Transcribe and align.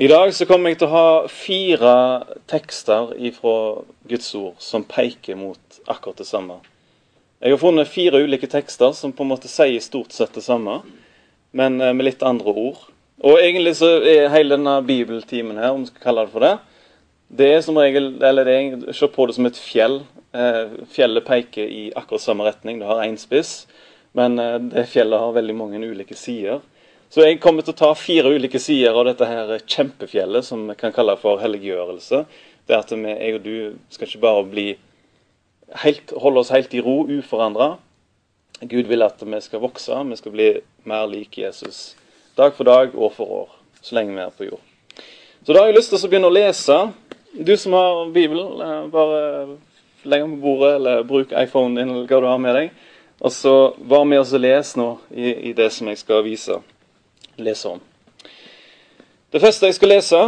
I 0.00 0.08
dag 0.08 0.30
så 0.34 0.46
kommer 0.48 0.72
jeg 0.72 0.78
til 0.80 0.88
å 0.88 0.96
ha 0.96 1.08
fire 1.28 1.90
tekster 2.48 3.10
fra 3.36 3.56
Guds 4.08 4.30
ord 4.38 4.62
som 4.64 4.86
peker 4.88 5.36
mot 5.36 5.76
akkurat 5.92 6.22
det 6.22 6.24
samme. 6.24 6.56
Jeg 7.44 7.52
har 7.52 7.60
funnet 7.60 7.90
fire 7.92 8.22
ulike 8.24 8.48
tekster 8.48 8.94
som 8.96 9.12
på 9.12 9.26
en 9.26 9.32
måte 9.34 9.50
sier 9.52 9.76
stort 9.84 10.16
sett 10.16 10.32
det 10.32 10.46
samme, 10.46 10.78
men 11.52 11.76
eh, 11.84 11.92
med 11.92 12.08
litt 12.08 12.24
andre 12.24 12.48
ord. 12.48 12.80
Og 13.20 13.42
egentlig 13.42 13.74
så 13.82 13.90
er 13.98 14.32
hele 14.32 14.56
denne 14.56 14.78
bibeltimen 14.88 15.60
her, 15.60 15.74
om 15.74 15.84
vi 15.84 15.92
skal 15.92 16.06
kalle 16.06 16.24
det 16.24 16.32
for 16.32 16.48
det, 16.48 16.54
det 17.28 17.52
er 17.58 17.62
som 17.68 17.84
regel, 17.84 18.14
eller 18.24 18.48
det 18.48 18.56
er, 18.56 18.90
Se 18.96 19.12
på 19.12 19.28
det 19.28 19.36
som 19.36 19.52
et 19.52 19.62
fjell. 19.68 20.00
Eh, 20.32 20.80
fjellet 20.96 21.28
peker 21.28 21.68
i 21.68 21.90
akkurat 21.92 22.24
samme 22.24 22.48
retning. 22.48 22.80
Det 22.80 22.88
har 22.88 23.04
én 23.04 23.20
spiss, 23.20 23.66
men 24.16 24.40
eh, 24.40 24.56
det 24.64 24.88
fjellet 24.96 25.28
har 25.28 25.36
veldig 25.36 25.60
mange 25.60 25.84
ulike 25.84 26.16
sider. 26.16 26.64
Så 27.10 27.24
jeg 27.24 27.40
kommer 27.42 27.64
til 27.66 27.74
å 27.74 27.78
ta 27.80 27.88
fire 27.98 28.30
ulike 28.30 28.60
sider 28.62 28.94
av 28.94 29.08
dette 29.08 29.26
her 29.26 29.48
kjempefjellet, 29.66 30.46
som 30.46 30.60
vi 30.68 30.76
kan 30.78 30.92
kalle 30.94 31.16
for 31.18 31.40
helliggjørelse. 31.42 32.20
Det 32.70 32.76
at 32.76 32.92
vi, 32.94 33.10
jeg 33.10 33.34
og 33.34 33.42
du 33.42 33.56
skal 33.90 34.06
ikke 34.06 34.22
bare 34.22 34.44
bli 34.46 34.66
helt, 35.82 36.14
holde 36.22 36.44
oss 36.44 36.52
helt 36.54 36.76
i 36.78 36.82
ro, 36.86 37.00
uforandra. 37.10 37.72
Gud 38.62 38.86
vil 38.86 39.02
at 39.02 39.26
vi 39.26 39.42
skal 39.42 39.64
vokse, 39.66 39.98
vi 40.06 40.20
skal 40.22 40.36
bli 40.38 40.48
mer 40.86 41.10
lik 41.10 41.34
Jesus. 41.42 41.96
Dag 42.38 42.54
for 42.54 42.70
dag, 42.70 42.94
år 42.94 43.14
for 43.18 43.36
år, 43.40 43.52
så 43.82 43.98
lenge 43.98 44.14
vi 44.14 44.22
er 44.28 44.38
på 44.38 44.50
jord. 44.52 44.64
Så 45.42 45.50
da 45.50 45.64
har 45.64 45.72
jeg 45.72 45.80
lyst 45.80 45.90
til 45.90 46.06
å 46.06 46.14
begynne 46.14 46.30
å 46.30 46.38
lese. 46.38 46.80
Du 47.34 47.56
som 47.58 47.74
har 47.74 48.06
Bibelen, 48.14 48.54
eh, 48.62 48.90
bare 48.94 49.22
legg 50.04 50.28
den 50.28 50.38
på 50.38 50.44
bordet, 50.46 50.76
eller 50.78 51.02
bruk 51.02 51.34
iPhonen 51.34 51.74
din, 51.74 51.90
eller 51.90 52.06
hva 52.06 52.22
du 52.22 52.30
har 52.30 52.38
med 52.38 52.54
deg. 52.54 52.70
Og 53.18 53.34
så 53.34 53.74
vær 53.82 54.06
med 54.06 54.22
oss 54.22 54.30
og 54.30 54.46
les 54.46 54.76
nå 54.78 54.92
i, 55.10 55.50
i 55.50 55.58
det 55.58 55.72
som 55.74 55.90
jeg 55.90 55.98
skal 55.98 56.22
vise 56.22 56.62
lese 57.38 57.68
om. 57.68 57.80
Det 59.30 59.40
første 59.40 59.68
jeg 59.68 59.76
skal 59.76 59.92
lese, 59.94 60.20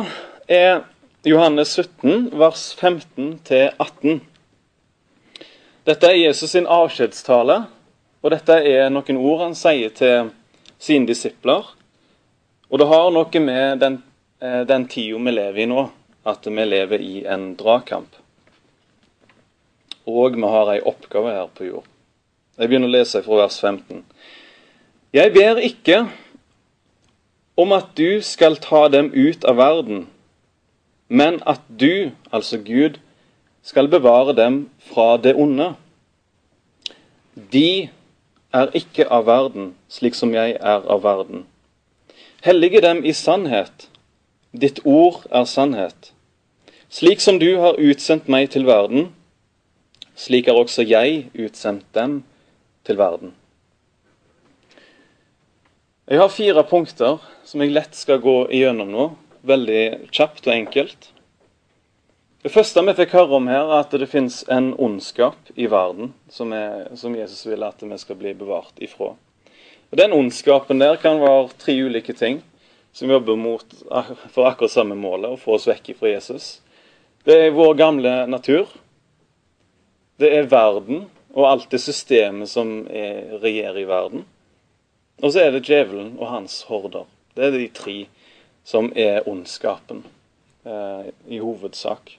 er 0.49 0.85
Johannes 1.27 1.75
17, 1.79 2.31
vers 2.39 2.77
15-18. 2.79 4.21
Dette 5.87 6.07
er 6.07 6.19
Jesus 6.19 6.51
sin 6.55 6.69
avskjedstale, 6.71 7.57
og 8.23 8.31
dette 8.31 8.61
er 8.63 8.93
noen 8.95 9.19
ord 9.19 9.43
han 9.49 9.57
sier 9.59 9.91
til 9.95 10.31
sine 10.83 11.07
disipler. 11.07 11.67
Og 12.71 12.79
det 12.79 12.89
har 12.91 13.11
noe 13.15 13.43
med 13.43 13.83
den, 13.83 14.03
eh, 14.41 14.63
den 14.67 14.87
tida 14.89 15.19
vi 15.19 15.35
lever 15.35 15.63
i 15.63 15.67
nå, 15.67 15.91
at 16.27 16.47
vi 16.47 16.65
lever 16.65 17.01
i 17.03 17.25
en 17.27 17.57
dragkamp. 17.57 18.15
Og 20.07 20.37
vi 20.37 20.43
har 20.43 20.73
ei 20.73 20.81
oppgave 20.81 21.35
her 21.35 21.51
på 21.55 21.67
jord. 21.67 21.87
Jeg 22.59 22.69
begynner 22.69 22.91
å 22.91 22.97
lese 22.99 23.23
fra 23.23 23.43
vers 23.45 23.59
15. 23.61 24.05
Jeg 25.13 25.33
ber 25.35 25.59
ikke 25.59 26.07
om 27.57 27.73
at 27.73 27.93
du 27.97 28.21
skal 28.25 28.57
ta 28.57 28.89
dem 28.89 29.11
ut 29.15 29.45
av 29.45 29.57
verden, 29.57 30.07
men 31.09 31.41
at 31.47 31.61
du, 31.69 32.11
altså 32.33 32.59
Gud, 32.59 32.99
skal 33.63 33.89
bevare 33.89 34.35
dem 34.37 34.71
fra 34.79 35.17
det 35.17 35.35
onde. 35.37 35.75
De 37.53 37.89
er 38.53 38.73
ikke 38.77 39.07
av 39.09 39.27
verden, 39.27 39.75
slik 39.89 40.17
som 40.19 40.33
jeg 40.35 40.57
er 40.61 40.89
av 40.89 41.05
verden. 41.05 41.45
Hellige 42.43 42.81
dem 42.83 43.05
i 43.05 43.13
sannhet. 43.13 43.89
Ditt 44.53 44.83
ord 44.85 45.23
er 45.31 45.45
sannhet. 45.45 46.13
Slik 46.93 47.21
som 47.21 47.39
du 47.41 47.55
har 47.61 47.79
utsendt 47.81 48.29
meg 48.29 48.51
til 48.53 48.67
verden, 48.69 49.13
slik 50.17 50.49
er 50.49 50.59
også 50.59 50.85
jeg 50.85 51.31
utsendt 51.39 51.87
dem 51.95 52.23
til 52.85 52.99
verden. 52.99 53.33
Jeg 56.13 56.21
har 56.21 56.29
fire 56.29 56.61
punkter 56.69 57.23
som 57.49 57.63
jeg 57.65 57.73
lett 57.73 57.95
skal 57.97 58.19
gå 58.21 58.35
igjennom 58.53 58.91
nå. 58.93 59.05
Veldig 59.49 60.11
kjapt 60.13 60.45
og 60.45 60.53
enkelt. 60.53 61.07
Det 62.45 62.51
første 62.53 62.83
vi 62.85 62.93
fikk 62.99 63.15
høre 63.17 63.39
om 63.39 63.47
her, 63.49 63.63
er 63.65 63.79
at 63.79 63.95
det 63.97 64.11
finnes 64.13 64.43
en 64.53 64.75
ondskap 64.77 65.49
i 65.57 65.71
verden 65.73 66.11
som, 66.29 66.53
er, 66.53 66.91
som, 67.01 67.17
Jesus 67.17 67.47
vil 67.49 67.65
at 67.65 67.81
vi 67.81 67.97
skal 68.03 68.19
bli 68.21 68.35
bevart 68.37 68.77
ifra. 68.85 69.15
Og 69.89 69.97
Den 70.03 70.13
ondskapen 70.13 70.85
der 70.85 71.01
kan 71.01 71.17
være 71.23 71.49
tre 71.57 71.79
ulike 71.81 72.13
ting 72.13 72.43
som 72.93 73.09
jobber 73.09 73.41
mot, 73.41 73.65
for 74.37 74.51
akkurat 74.51 74.75
samme 74.75 74.99
målet, 75.01 75.33
å 75.33 75.41
få 75.41 75.57
oss 75.57 75.71
vekk 75.71 75.95
fra 75.97 76.13
Jesus. 76.13 76.51
Det 77.25 77.39
er 77.47 77.57
vår 77.57 77.73
gamle 77.81 78.15
natur. 78.29 78.69
Det 80.21 80.29
er 80.29 80.53
verden 80.53 81.07
og 81.33 81.49
alt 81.55 81.73
det 81.73 81.81
systemet 81.81 82.53
som 82.53 82.83
er, 82.93 83.39
regjerer 83.41 83.81
i 83.81 83.89
verden. 83.89 84.29
Og 85.23 85.33
så 85.33 85.45
er 85.45 85.55
det 85.55 85.67
djevelen 85.69 86.17
og 86.19 86.33
hans 86.33 86.63
horder. 86.67 87.07
Det 87.37 87.47
er 87.47 87.55
de 87.55 87.69
tre 87.75 87.97
som 88.67 88.91
er 88.99 89.23
ondskapen 89.31 90.03
eh, 90.67 91.11
i 91.31 91.39
hovedsak. 91.39 92.17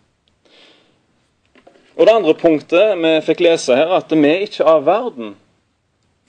Og 1.94 2.08
Det 2.08 2.14
andre 2.16 2.34
punktet 2.34 2.98
vi 2.98 3.12
fikk 3.22 3.44
lese 3.46 3.76
her, 3.78 3.92
at 4.00 4.12
vi 4.12 4.30
er 4.30 4.48
ikke 4.48 4.66
av 4.66 4.86
verden. 4.88 5.36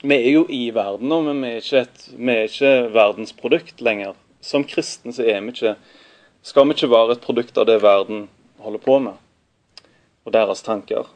Vi 0.04 0.16
er 0.18 0.34
jo 0.34 0.44
i 0.52 0.68
verden 0.74 1.08
men 1.08 1.40
vi 1.40 1.54
er 1.54 1.62
ikke, 1.62 1.84
et, 1.86 2.08
vi 2.12 2.32
er 2.34 2.48
ikke 2.50 2.72
verdens 2.92 3.32
produkt 3.32 3.80
lenger. 3.80 4.12
Som 4.44 4.66
kristne 4.68 5.14
så 5.16 5.24
er 5.24 5.40
vi 5.40 5.54
ikke, 5.54 5.76
skal 6.44 6.68
vi 6.68 6.76
ikke 6.76 6.90
være 6.92 7.16
et 7.16 7.24
produkt 7.24 7.56
av 7.56 7.70
det 7.70 7.78
verden 7.82 8.26
holder 8.60 8.82
på 8.82 8.98
med, 9.06 9.16
og 10.24 10.34
deres 10.36 10.60
tanker. 10.64 11.08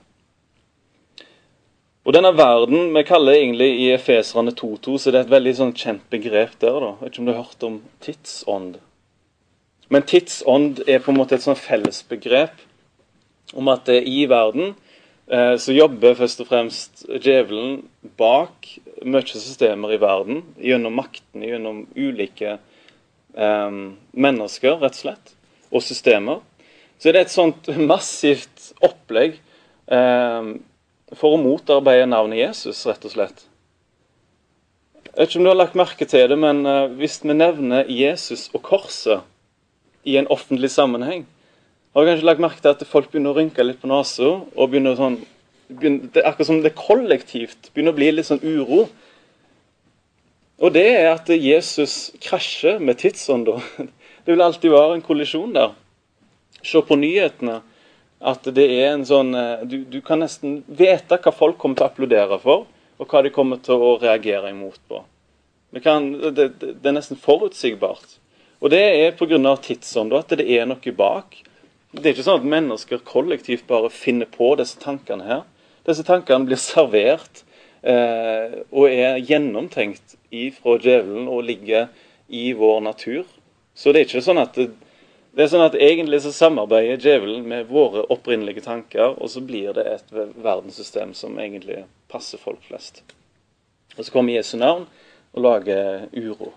Og 2.09 2.15
denne 2.17 2.31
verden 2.33 2.95
vi 2.95 3.03
kaller 3.05 3.37
egentlig 3.37 3.67
i 3.83 3.91
Efeserne 3.93 4.55
2.2, 4.57 4.95
så 4.97 5.11
det 5.13 5.19
er 5.19 5.27
et 5.27 5.33
veldig 5.35 5.53
sånn 5.59 5.73
kjent 5.77 6.07
begrep 6.09 6.55
der. 6.57 6.79
da. 6.81 6.93
Jeg 6.95 7.03
vet 7.03 7.11
ikke 7.13 7.21
om 7.21 7.27
du 7.27 7.33
har 7.35 7.43
hørt 7.43 7.67
om 7.69 7.75
tidsånd? 8.01 8.79
Men 9.93 10.07
tidsånd 10.09 10.81
er 10.89 11.03
på 11.05 11.13
en 11.13 11.19
måte 11.19 11.37
et 11.37 11.45
sånn 11.45 11.59
fellesbegrep 11.61 12.63
om 13.61 13.69
at 13.69 13.85
det 13.91 13.99
i 14.09 14.23
verden 14.29 14.71
eh, 15.29 15.57
så 15.61 15.77
jobber 15.77 16.17
først 16.17 16.41
og 16.41 16.49
fremst 16.49 17.05
djevelen 17.13 17.83
bak 18.17 18.71
mye 19.05 19.29
systemer 19.29 19.93
i 19.93 20.01
verden, 20.01 20.41
gjennom 20.65 20.97
makten, 20.97 21.45
gjennom 21.45 21.83
ulike 21.93 22.55
eh, 22.57 23.79
mennesker, 24.17 24.81
rett 24.81 24.97
og 24.97 25.03
slett, 25.03 25.37
og 25.69 25.85
systemer. 25.85 26.41
Så 26.97 27.13
det 27.13 27.21
er 27.21 27.29
et 27.29 27.37
sånt 27.37 27.69
massivt 27.77 28.71
opplegg 28.81 29.37
eh, 29.93 30.53
for 31.17 31.35
å 31.35 31.41
motarbeide 31.41 32.09
navnet 32.11 32.43
Jesus, 32.43 32.85
rett 32.89 33.07
og 33.07 33.15
slett. 33.15 33.47
Jeg 35.09 35.15
vet 35.17 35.31
ikke 35.31 35.41
om 35.41 35.49
du 35.49 35.51
har 35.51 35.59
lagt 35.59 35.79
merke 35.79 36.07
til 36.07 36.29
det, 36.31 36.37
men 36.39 36.63
uh, 36.69 36.91
hvis 36.99 37.19
vi 37.25 37.35
nevner 37.35 37.89
Jesus 37.91 38.49
og 38.53 38.63
korset 38.67 39.25
i 40.07 40.19
en 40.21 40.29
offentlig 40.31 40.71
sammenheng, 40.71 41.25
har 41.95 42.05
du 42.05 42.11
kanskje 42.13 42.29
lagt 42.29 42.43
merke 42.45 42.63
til 42.63 42.75
at 42.75 42.85
folk 42.87 43.09
begynner 43.11 43.33
å 43.33 43.41
rynke 43.41 43.65
litt 43.65 43.81
på 43.83 43.89
nesa, 43.91 44.37
sånn 44.45 44.71
begynner, 44.71 45.19
det 45.69 46.23
er 46.23 46.29
Akkurat 46.29 46.49
som 46.49 46.61
det 46.63 46.71
er 46.71 46.79
kollektivt 46.79 47.71
begynner 47.73 47.93
å 47.93 47.99
bli 47.99 48.13
litt 48.13 48.29
sånn 48.29 48.45
uro. 48.45 48.85
Og 50.59 50.73
det 50.75 50.87
er 50.91 51.11
at 51.13 51.29
Jesus 51.31 52.13
krasjer 52.23 52.81
med 52.83 53.01
tidsånda. 53.03 53.59
Det 54.25 54.35
vil 54.35 54.45
alltid 54.45 54.71
være 54.75 54.99
en 54.99 55.03
kollisjon 55.03 55.55
der. 55.55 55.71
Se 56.61 56.83
på 56.85 56.99
nyhetene. 57.01 57.63
At 58.19 58.49
det 58.51 58.67
er 58.67 58.93
en 58.93 59.05
sånn 59.07 59.31
eh, 59.39 59.65
du, 59.69 59.83
du, 59.87 60.01
kan 60.03 60.23
nesten 60.23 60.63
vite 60.67 61.21
hva 61.23 61.33
folk 61.35 61.59
kommer 61.61 61.79
til 61.79 61.87
å 61.87 61.91
applaudere 61.93 62.39
for, 62.43 62.67
og 62.99 63.13
hva 63.13 63.23
de 63.23 63.31
kommer 63.35 63.61
til 63.63 63.79
å 63.79 63.95
reagere 64.03 64.51
imot 64.51 64.81
på. 64.91 65.05
Kan, 65.85 66.11
det, 66.19 66.33
det, 66.35 66.73
det, 66.81 66.89
er 66.89 66.97
nesten 66.97 67.21
forutsigbart. 67.21 68.17
Og 68.59 68.73
det 68.73 68.81
er 68.83 69.15
pga. 69.15 69.39
tidsånden, 69.63 70.19
at 70.19 70.35
det 70.41 70.49
er 70.51 70.67
noe 70.67 70.95
bak. 70.97 71.37
Det 71.93 72.05
er 72.05 72.17
ikke 72.17 72.27
sånn 72.27 72.41
at 72.41 72.51
mennesker 72.57 73.05
kollektivt 73.07 73.69
bare 73.69 73.91
finner 73.93 74.27
på 74.27 74.55
disse 74.59 74.81
tankene 74.83 75.29
her. 75.29 75.45
Disse 75.87 76.03
tankene 76.05 76.49
blir 76.49 76.59
servert 76.61 77.45
eh, 77.83 78.65
og 78.75 78.91
er 78.91 79.23
gjennomtenkt 79.23 80.19
ifra 80.35 80.77
djevelen 80.83 81.31
og 81.31 81.47
ligger 81.47 81.87
i 82.29 82.51
vår 82.53 82.83
natur. 82.85 83.25
Så 83.79 83.93
det 83.93 84.03
er 84.03 84.09
ikke 84.09 84.27
sånn 84.27 84.43
at 84.43 84.59
det, 84.59 84.73
det 85.39 85.45
er 85.45 85.51
sånn 85.53 85.63
at 85.63 85.77
Egentlig 85.79 86.19
så 86.25 86.33
samarbeider 86.35 86.99
djevelen 86.99 87.45
med 87.47 87.69
våre 87.71 88.03
opprinnelige 88.11 88.65
tanker, 88.65 89.13
og 89.23 89.31
så 89.31 89.39
blir 89.47 89.71
det 89.77 89.85
et 89.87 90.11
verdenssystem 90.11 91.13
som 91.15 91.39
egentlig 91.39 91.85
passer 92.11 92.43
folk 92.43 92.65
flest. 92.67 93.05
Og 93.95 94.03
Så 94.03 94.11
kommer 94.11 94.35
Jesu 94.35 94.57
navn 94.59 94.89
og 95.31 95.45
lager 95.45 96.09
uro. 96.11 96.51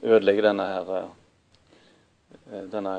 Ødelegger 0.00 0.48
denne 0.48 0.70
her 0.70 0.90
eh, 0.96 2.64
denne 2.72 2.96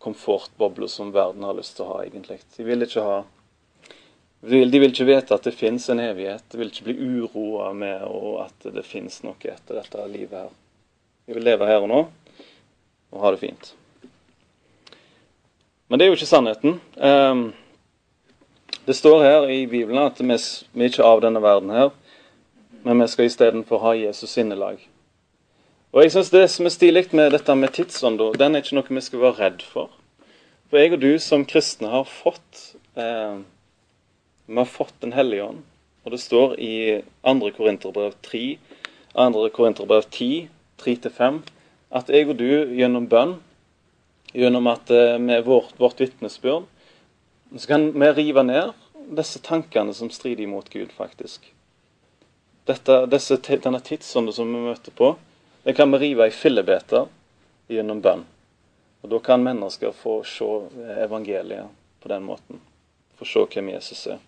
komfortbobla 0.00 0.88
som 0.88 1.12
verden 1.12 1.44
har 1.44 1.60
lyst 1.60 1.76
til 1.76 1.84
å 1.84 1.92
ha, 1.92 2.02
egentlig. 2.08 2.40
De 2.56 2.64
vil 2.64 2.88
ikke 2.88 3.04
ha 3.04 3.22
de 4.40 4.56
vil, 4.56 4.88
ikke 4.88 5.04
vite 5.04 5.36
at 5.36 5.44
det 5.44 5.52
fins 5.52 5.90
en 5.92 6.00
evighet. 6.00 6.48
De 6.48 6.64
vil 6.64 6.72
ikke 6.72 6.88
bli 6.88 6.96
uroa 6.96 7.74
med 7.76 8.08
at 8.40 8.72
det 8.72 8.88
fins 8.88 9.20
noe 9.26 9.36
etter 9.36 9.82
dette 9.82 10.08
livet 10.08 10.46
her. 10.46 10.54
De 11.28 11.36
vil 11.36 11.44
leve 11.44 11.68
her 11.68 11.84
og 11.84 11.92
nå 11.92 12.06
og 13.12 13.22
ha 13.22 13.32
det 13.34 13.42
fint. 13.42 13.74
Men 15.88 15.98
det 15.98 16.06
er 16.06 16.10
jo 16.10 16.18
ikke 16.18 16.28
sannheten. 16.28 16.80
Um, 16.96 17.52
det 18.86 18.96
står 18.96 19.22
her 19.22 19.48
i 19.50 19.66
Bibelen 19.66 20.02
at 20.02 20.20
vi, 20.20 20.36
vi 20.72 20.84
er 20.84 20.92
ikke 20.92 21.06
av 21.06 21.22
denne 21.22 21.42
verden 21.42 21.70
her, 21.74 21.90
men 22.82 23.02
vi 23.02 23.08
skal 23.10 23.30
istedenfor 23.30 23.82
ha 23.82 23.94
Jesus 23.98 24.34
sinnelag. 24.34 24.80
Og 25.92 26.02
jeg 26.02 26.12
synes 26.12 26.30
Det 26.30 26.50
som 26.50 26.66
er 26.66 26.74
stilig 26.74 27.06
med 27.12 27.30
dette 27.32 27.54
med 27.54 27.72
tidsånda, 27.72 28.32
den 28.38 28.54
er 28.54 28.62
ikke 28.62 28.76
noe 28.76 28.98
vi 28.98 29.04
skal 29.04 29.22
være 29.22 29.38
redd 29.40 29.62
for. 29.62 29.90
For 30.70 30.82
jeg 30.82 30.92
og 30.92 31.00
du 31.00 31.18
som 31.22 31.46
kristne 31.46 31.88
har 31.88 32.04
fått 32.04 32.74
eh, 32.98 33.38
vi 34.46 34.58
har 34.58 34.64
fått 34.64 34.94
Den 35.00 35.12
hellige 35.12 35.44
ånd. 35.44 35.62
Og 36.04 36.12
det 36.12 36.20
står 36.22 36.54
i 36.62 37.02
2. 37.26 37.50
Korinterbrev 37.56 38.12
3, 38.22 38.58
2. 39.14 39.48
Korinterbrev 39.54 40.02
10, 40.10 40.48
3-5, 40.78 41.40
at 41.90 42.08
jeg 42.10 42.28
og 42.30 42.38
du 42.38 42.48
gjennom 42.76 43.06
bønn, 43.10 43.36
gjennom 44.34 44.66
at 44.72 44.90
eh, 44.90 45.18
med 45.22 45.44
vårt, 45.46 45.76
vårt 45.78 46.00
vitnesbyrd, 46.00 46.66
så 47.56 47.68
kan 47.70 47.90
vi 47.94 48.10
rive 48.12 48.42
ned 48.42 48.72
disse 49.16 49.38
tankene 49.38 49.94
som 49.94 50.10
strider 50.10 50.44
imot 50.44 50.70
Gud, 50.72 50.90
faktisk. 50.92 51.46
Dette, 52.66 53.04
disse, 53.06 53.38
denne 53.38 53.80
tidsånden 53.80 54.34
som 54.34 54.50
vi 54.50 54.64
møter 54.66 54.94
på, 54.98 55.12
den 55.62 55.74
kan 55.74 55.92
vi 55.94 56.02
rive 56.02 56.26
i 56.26 56.34
fillebeter 56.34 57.06
gjennom 57.70 58.02
bønn. 58.02 58.24
Og 59.02 59.10
Da 59.10 59.18
kan 59.22 59.44
mennesker 59.44 59.94
få 59.94 60.24
se 60.26 60.48
evangeliet 61.04 61.70
på 62.02 62.08
den 62.08 62.26
måten. 62.26 62.60
Få 63.14 63.24
se 63.24 63.44
hvem 63.54 63.68
Jesus 63.76 64.06
er. 64.06 64.18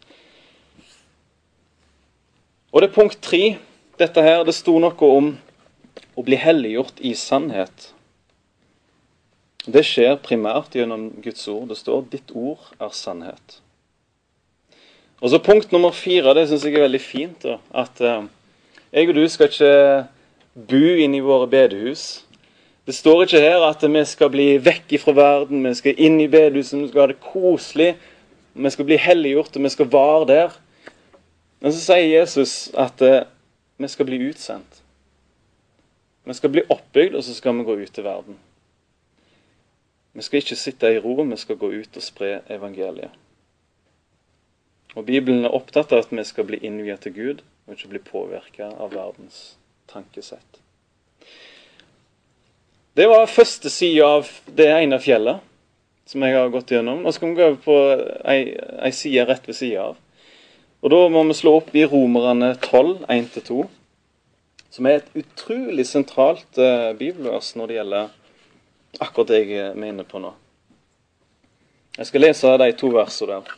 Og 2.70 2.82
det 2.82 2.88
er 2.88 2.94
punkt 2.94 3.18
tre. 3.22 3.56
Dette 3.98 4.22
her, 4.22 4.44
det 4.46 4.54
sto 4.54 4.76
noe 4.78 5.10
om 5.10 5.32
å 6.18 6.24
bli 6.26 6.38
helliggjort 6.40 6.98
i 7.06 7.14
sannhet. 7.14 7.92
Det 9.68 9.84
skjer 9.86 10.16
primært 10.24 10.74
gjennom 10.74 11.10
Guds 11.22 11.46
ord. 11.50 11.68
Det 11.70 11.78
står 11.78 12.06
'ditt 12.10 12.32
ord 12.34 12.72
er 12.80 12.90
sannhet'. 12.90 13.60
Og 15.20 15.30
så 15.30 15.38
Punkt 15.38 15.72
nummer 15.72 15.90
fire 15.90 16.34
det 16.34 16.48
syns 16.48 16.64
jeg 16.64 16.74
er 16.74 16.86
veldig 16.86 17.00
fint. 17.00 17.42
Da, 17.42 17.58
at 17.74 18.00
eh, 18.00 18.24
jeg 18.92 19.08
og 19.08 19.14
du 19.14 19.28
skal 19.28 19.50
ikke 19.50 20.06
bo 20.54 20.84
inn 21.04 21.14
i 21.14 21.20
våre 21.22 21.46
bedehus. 21.46 22.24
Det 22.86 22.94
står 22.94 23.22
ikke 23.22 23.42
her 23.42 23.66
at 23.66 23.82
vi 23.82 24.04
skal 24.04 24.30
bli 24.30 24.48
vekk 24.58 24.94
fra 25.02 25.12
verden, 25.12 25.66
vi 25.66 25.74
skal 25.74 25.98
inn 25.98 26.20
i 26.20 26.30
bedehuset, 26.30 26.80
vi 26.80 26.88
skal 26.88 27.00
ha 27.00 27.06
det 27.06 27.20
koselig. 27.20 27.96
Vi 28.54 28.70
skal 28.70 28.84
bli 28.84 28.96
helliggjort, 28.96 29.56
og 29.56 29.62
vi 29.62 29.68
skal 29.68 29.92
være 29.92 30.26
der. 30.26 30.54
Men 31.60 31.72
så 31.72 31.78
sier 31.78 32.18
Jesus 32.18 32.70
at 32.74 33.02
eh, 33.02 33.26
vi 33.78 33.88
skal 33.88 34.06
bli 34.06 34.18
utsendt. 34.30 34.82
Vi 36.28 36.34
skal 36.36 36.52
bli 36.52 36.62
oppbygd, 36.68 37.14
og 37.16 37.24
så 37.24 37.34
skal 37.34 37.56
vi 37.56 37.64
gå 37.64 37.78
ut 37.80 37.92
til 37.94 38.04
verden. 38.04 38.36
Vi 40.12 40.24
skal 40.26 40.42
ikke 40.42 40.58
sitte 40.60 40.90
i 40.92 40.98
ro, 41.00 41.14
vi 41.22 41.36
skal 41.40 41.56
gå 41.56 41.70
ut 41.72 41.96
og 41.96 42.04
spre 42.04 42.42
evangeliet. 42.52 43.14
Og 44.96 45.06
Bibelen 45.06 45.46
er 45.46 45.54
opptatt 45.56 45.92
av 45.92 46.02
at 46.04 46.12
vi 46.12 46.24
skal 46.28 46.44
bli 46.48 46.58
innviet 46.68 47.00
til 47.06 47.14
Gud, 47.16 47.40
og 47.64 47.76
ikke 47.76 47.92
bli 47.94 48.02
påvirka 48.04 48.68
av 48.76 48.92
verdens 48.92 49.56
tankesett. 49.88 50.60
Det 52.98 53.06
var 53.08 53.30
første 53.30 53.70
side 53.70 54.04
av 54.04 54.28
det 54.58 54.68
ene 54.74 54.98
fjellet 55.00 55.40
som 56.08 56.24
jeg 56.24 56.36
har 56.36 56.52
gått 56.52 56.72
gjennom. 56.74 57.00
Nå 57.04 57.12
skal 57.14 57.30
vi 57.30 57.38
gå 57.38 57.48
over 57.52 57.58
på 57.62 57.78
ei, 58.28 58.56
ei 58.84 58.92
side 58.92 59.24
rett 59.28 59.48
ved 59.48 59.56
sida 59.56 59.90
av. 59.92 59.98
Og 60.82 60.92
Da 60.92 61.00
må 61.08 61.24
vi 61.28 61.36
slå 61.40 61.56
opp 61.62 61.72
i 61.76 61.88
Romerne 61.88 62.52
12, 62.58 63.06
1-2, 63.08 63.62
som 64.70 64.86
er 64.86 65.00
et 65.00 65.14
utrolig 65.16 65.86
sentralt 65.88 66.58
uh, 66.60 66.92
bibelvers 66.98 67.54
når 67.56 67.70
det 67.70 67.78
gjelder 67.78 68.10
akkurat 69.04 69.30
det 69.32 69.40
jeg 69.42 69.62
er 69.70 69.86
inne 69.88 70.04
på 70.08 70.20
nå. 70.22 70.32
Jeg 71.98 72.10
skal 72.10 72.24
lese 72.24 72.56
de 72.60 72.68
to 72.78 72.90
versene 72.94 73.38
der. 73.38 73.54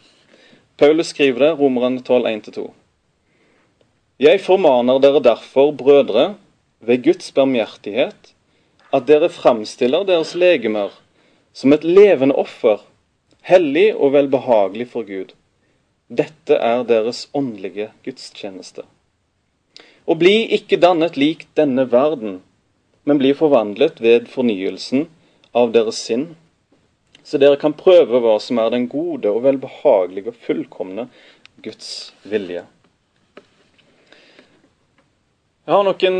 Paulus 0.80 1.10
skriver 1.12 1.44
det, 1.44 1.50
Romerne 1.58 2.00
12, 2.00 2.28
1-2. 2.30 2.68
Jeg 4.20 4.40
formaner 4.44 5.00
dere 5.02 5.20
derfor, 5.24 5.74
brødre, 5.76 6.34
ved 6.80 7.02
Guds 7.04 7.28
barmhjertighet, 7.36 8.32
at 8.96 9.06
dere 9.06 9.28
framstiller 9.28 10.06
deres 10.08 10.32
legemer 10.34 10.94
som 11.52 11.74
et 11.76 11.84
levende 11.84 12.38
offer, 12.40 12.80
hellig 13.44 13.90
og 13.92 14.14
velbehagelig 14.16 14.88
for 14.94 15.04
Gud 15.04 15.34
dette 16.10 16.56
er 16.58 16.82
deres 16.82 17.28
åndelige 17.38 17.92
gudstjeneste. 18.02 18.82
Og 20.08 20.20
bli 20.22 20.46
ikke 20.56 20.80
dannet 20.80 21.18
lik 21.20 21.46
denne 21.58 21.84
verden, 21.90 22.40
men 23.04 23.20
bli 23.20 23.32
forvandlet 23.36 24.00
ved 24.00 24.28
fornyelsen 24.32 25.08
av 25.56 25.72
deres 25.74 26.00
sinn, 26.06 26.30
så 27.24 27.38
dere 27.38 27.58
kan 27.60 27.76
prøve 27.76 28.20
hva 28.22 28.38
som 28.42 28.58
er 28.62 28.72
den 28.72 28.88
gode 28.90 29.30
og 29.30 29.44
velbehagelige 29.44 30.32
og 30.32 30.38
fullkomne 30.46 31.08
Guds 31.62 32.12
vilje. 32.26 32.64
Jeg 35.68 35.76
har 35.76 35.84
noen 35.86 36.16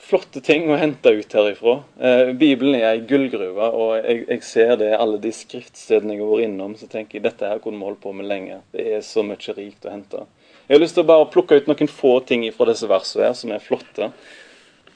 flotte 0.00 0.40
ting 0.42 0.70
å 0.72 0.78
hente 0.80 1.12
ut 1.14 1.34
herifra. 1.36 1.76
Eh, 2.00 2.32
Bibelen 2.34 2.74
er 2.78 2.88
ei 2.88 3.02
gullgruve, 3.06 3.68
og 3.70 3.92
jeg, 4.00 4.24
jeg, 4.26 4.42
ser 4.48 4.72
det 4.80 4.90
alle 4.96 5.20
de 5.22 5.30
skriftstedene 5.34 6.16
jeg 6.16 6.24
har 6.24 6.32
vært 6.32 6.48
innom, 6.48 6.76
så 6.80 6.88
tenker 6.90 7.18
jeg 7.18 7.26
dette 7.28 7.46
her 7.46 7.60
kunne 7.62 7.78
vi 7.78 7.86
holdt 7.90 8.02
på 8.02 8.14
med 8.16 8.26
lenge. 8.30 8.60
Det 8.74 8.86
er 8.96 9.04
så 9.06 9.22
mye 9.26 9.54
rikt 9.56 9.86
å 9.86 9.92
hente. 9.92 10.24
Jeg 10.70 10.76
har 10.76 10.84
lyst 10.84 10.94
til 10.94 11.02
å 11.02 11.10
bare 11.10 11.26
plukke 11.32 11.56
ut 11.58 11.66
noen 11.66 11.90
få 11.90 12.12
ting 12.22 12.44
fra 12.54 12.68
disse 12.68 12.86
versene 12.86 13.26
her 13.26 13.32
som 13.34 13.50
er 13.50 13.64
flotte. 13.64 14.12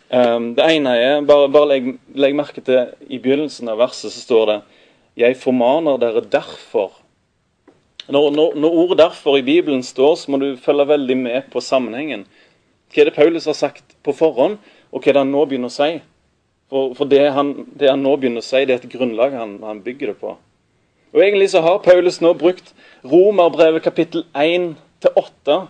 Um, 0.07 0.53
det 0.55 0.69
ene 0.71 0.93
er, 0.95 1.15
bare, 1.27 1.49
bare 1.51 1.73
legg, 1.73 1.89
legg, 2.15 2.37
merke 2.39 2.63
til 2.63 2.93
i 3.11 3.19
begynnelsen 3.19 3.73
av 3.73 3.81
verset 3.83 4.15
så 4.15 4.21
står 4.23 4.45
det 4.53 4.59
Jeg 5.19 5.41
formaner 5.41 5.99
dere 5.99 6.23
derfor. 6.31 6.93
Når, 8.07 8.31
når, 8.37 8.55
når 8.55 8.79
ordet 8.85 9.01
'derfor' 9.01 9.41
i 9.41 9.43
Bibelen 9.43 9.83
står, 9.83 10.15
så 10.15 10.31
må 10.31 10.39
du 10.39 10.57
følge 10.57 10.87
veldig 10.89 11.17
med 11.17 11.51
på 11.51 11.61
sammenhengen. 11.61 12.23
Hva 12.95 13.01
er 13.03 13.11
det 13.11 13.19
Paulus 13.19 13.51
har 13.51 13.59
sagt 13.59 13.97
på 14.05 14.15
forhånd? 14.15 14.59
og 14.95 15.03
hva 15.03 15.11
er 15.11 15.17
det 15.17 15.23
han 15.25 15.35
nå 15.35 15.43
begynner 15.51 15.73
å 15.73 15.75
si. 15.75 15.91
For, 16.71 16.95
for 16.95 17.11
det, 17.11 17.25
han, 17.35 17.53
det, 17.75 17.91
han, 17.91 18.03
nå 18.03 18.15
begynner 18.17 18.45
å 18.45 18.47
si, 18.47 18.63
det 18.63 18.77
er 18.77 18.83
et 18.83 18.93
grunnlag 18.93 19.35
han, 19.35 19.57
han, 19.67 19.83
bygger 19.83 20.13
det 20.13 20.21
på. 20.23 20.37
Og 21.15 21.23
Egentlig 21.23 21.51
så 21.51 21.63
har 21.63 21.83
Paulus 21.83 22.21
nå 22.23 22.33
brukt 22.39 22.73
Romerbrevet 23.07 23.83
kapittel 23.83 24.25
1 24.39 24.73
til 25.05 25.21
åtte, 25.21 25.67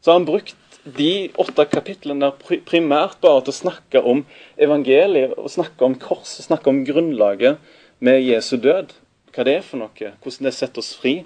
Så 0.00 0.12
har 0.12 0.20
han 0.20 0.28
brukt 0.28 0.56
de 0.86 1.32
åtte 1.34 1.64
kapitlene 1.66 2.28
der 2.28 2.60
primært 2.68 3.16
bare 3.24 3.40
til 3.42 3.50
å 3.50 3.56
snakke 3.56 4.02
om 4.06 4.20
evangeliet, 4.54 5.32
og 5.34 5.50
snakke 5.50 5.82
om 5.82 5.96
korset, 5.98 6.44
snakke 6.46 6.70
om 6.70 6.84
grunnlaget 6.86 7.58
med 7.98 8.22
Jesu 8.22 8.54
død. 8.56 8.94
Hva 9.34 9.44
det 9.44 9.56
er 9.58 9.66
for 9.66 9.82
noe, 9.82 10.12
hvordan 10.22 10.46
det 10.46 10.54
setter 10.54 10.84
oss 10.84 10.94
fri. 10.94 11.16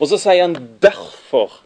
Og 0.00 0.10
så 0.10 0.18
sier 0.18 0.42
han 0.42 0.58
derfor 0.82 1.60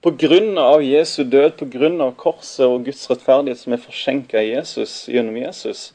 Pga. 0.00 0.80
Jesu 0.80 1.24
død, 1.24 1.58
pga. 1.58 2.10
korset 2.16 2.64
og 2.64 2.86
Guds 2.86 3.02
rettferdighet 3.10 3.58
som 3.60 3.74
er 3.74 3.82
forskjenka 3.82 4.40
Jesus 4.40 5.08
gjennom 5.12 5.36
Jesus. 5.36 5.90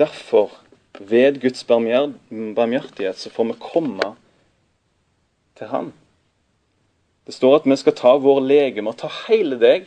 Derfor, 0.00 0.54
ved 0.96 1.42
Guds 1.42 1.60
barmhjertighet, 1.68 3.18
så 3.18 3.28
får 3.28 3.50
vi 3.50 3.58
komme 3.60 4.14
til 5.58 5.68
Han. 5.68 5.92
Det 7.30 7.36
står 7.36 7.60
at 7.60 7.66
vi 7.70 7.76
skal 7.78 7.94
ta 7.94 8.10
vår 8.18 8.40
legeme, 8.42 8.90
ta 8.98 9.06
hele 9.28 9.54
deg, 9.54 9.84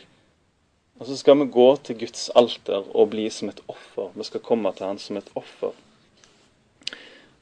og 0.96 1.10
så 1.10 1.16
skal 1.20 1.42
vi 1.42 1.50
gå 1.52 1.66
til 1.84 1.98
Guds 2.00 2.30
alter 2.40 2.86
og 2.96 3.10
bli 3.12 3.26
som 3.28 3.50
et 3.52 3.58
offer. 3.68 4.14
Vi 4.14 4.24
skal 4.24 4.40
komme 4.46 4.70
til 4.72 4.86
Han 4.88 5.00
som 5.02 5.18
et 5.20 5.28
offer. 5.36 5.74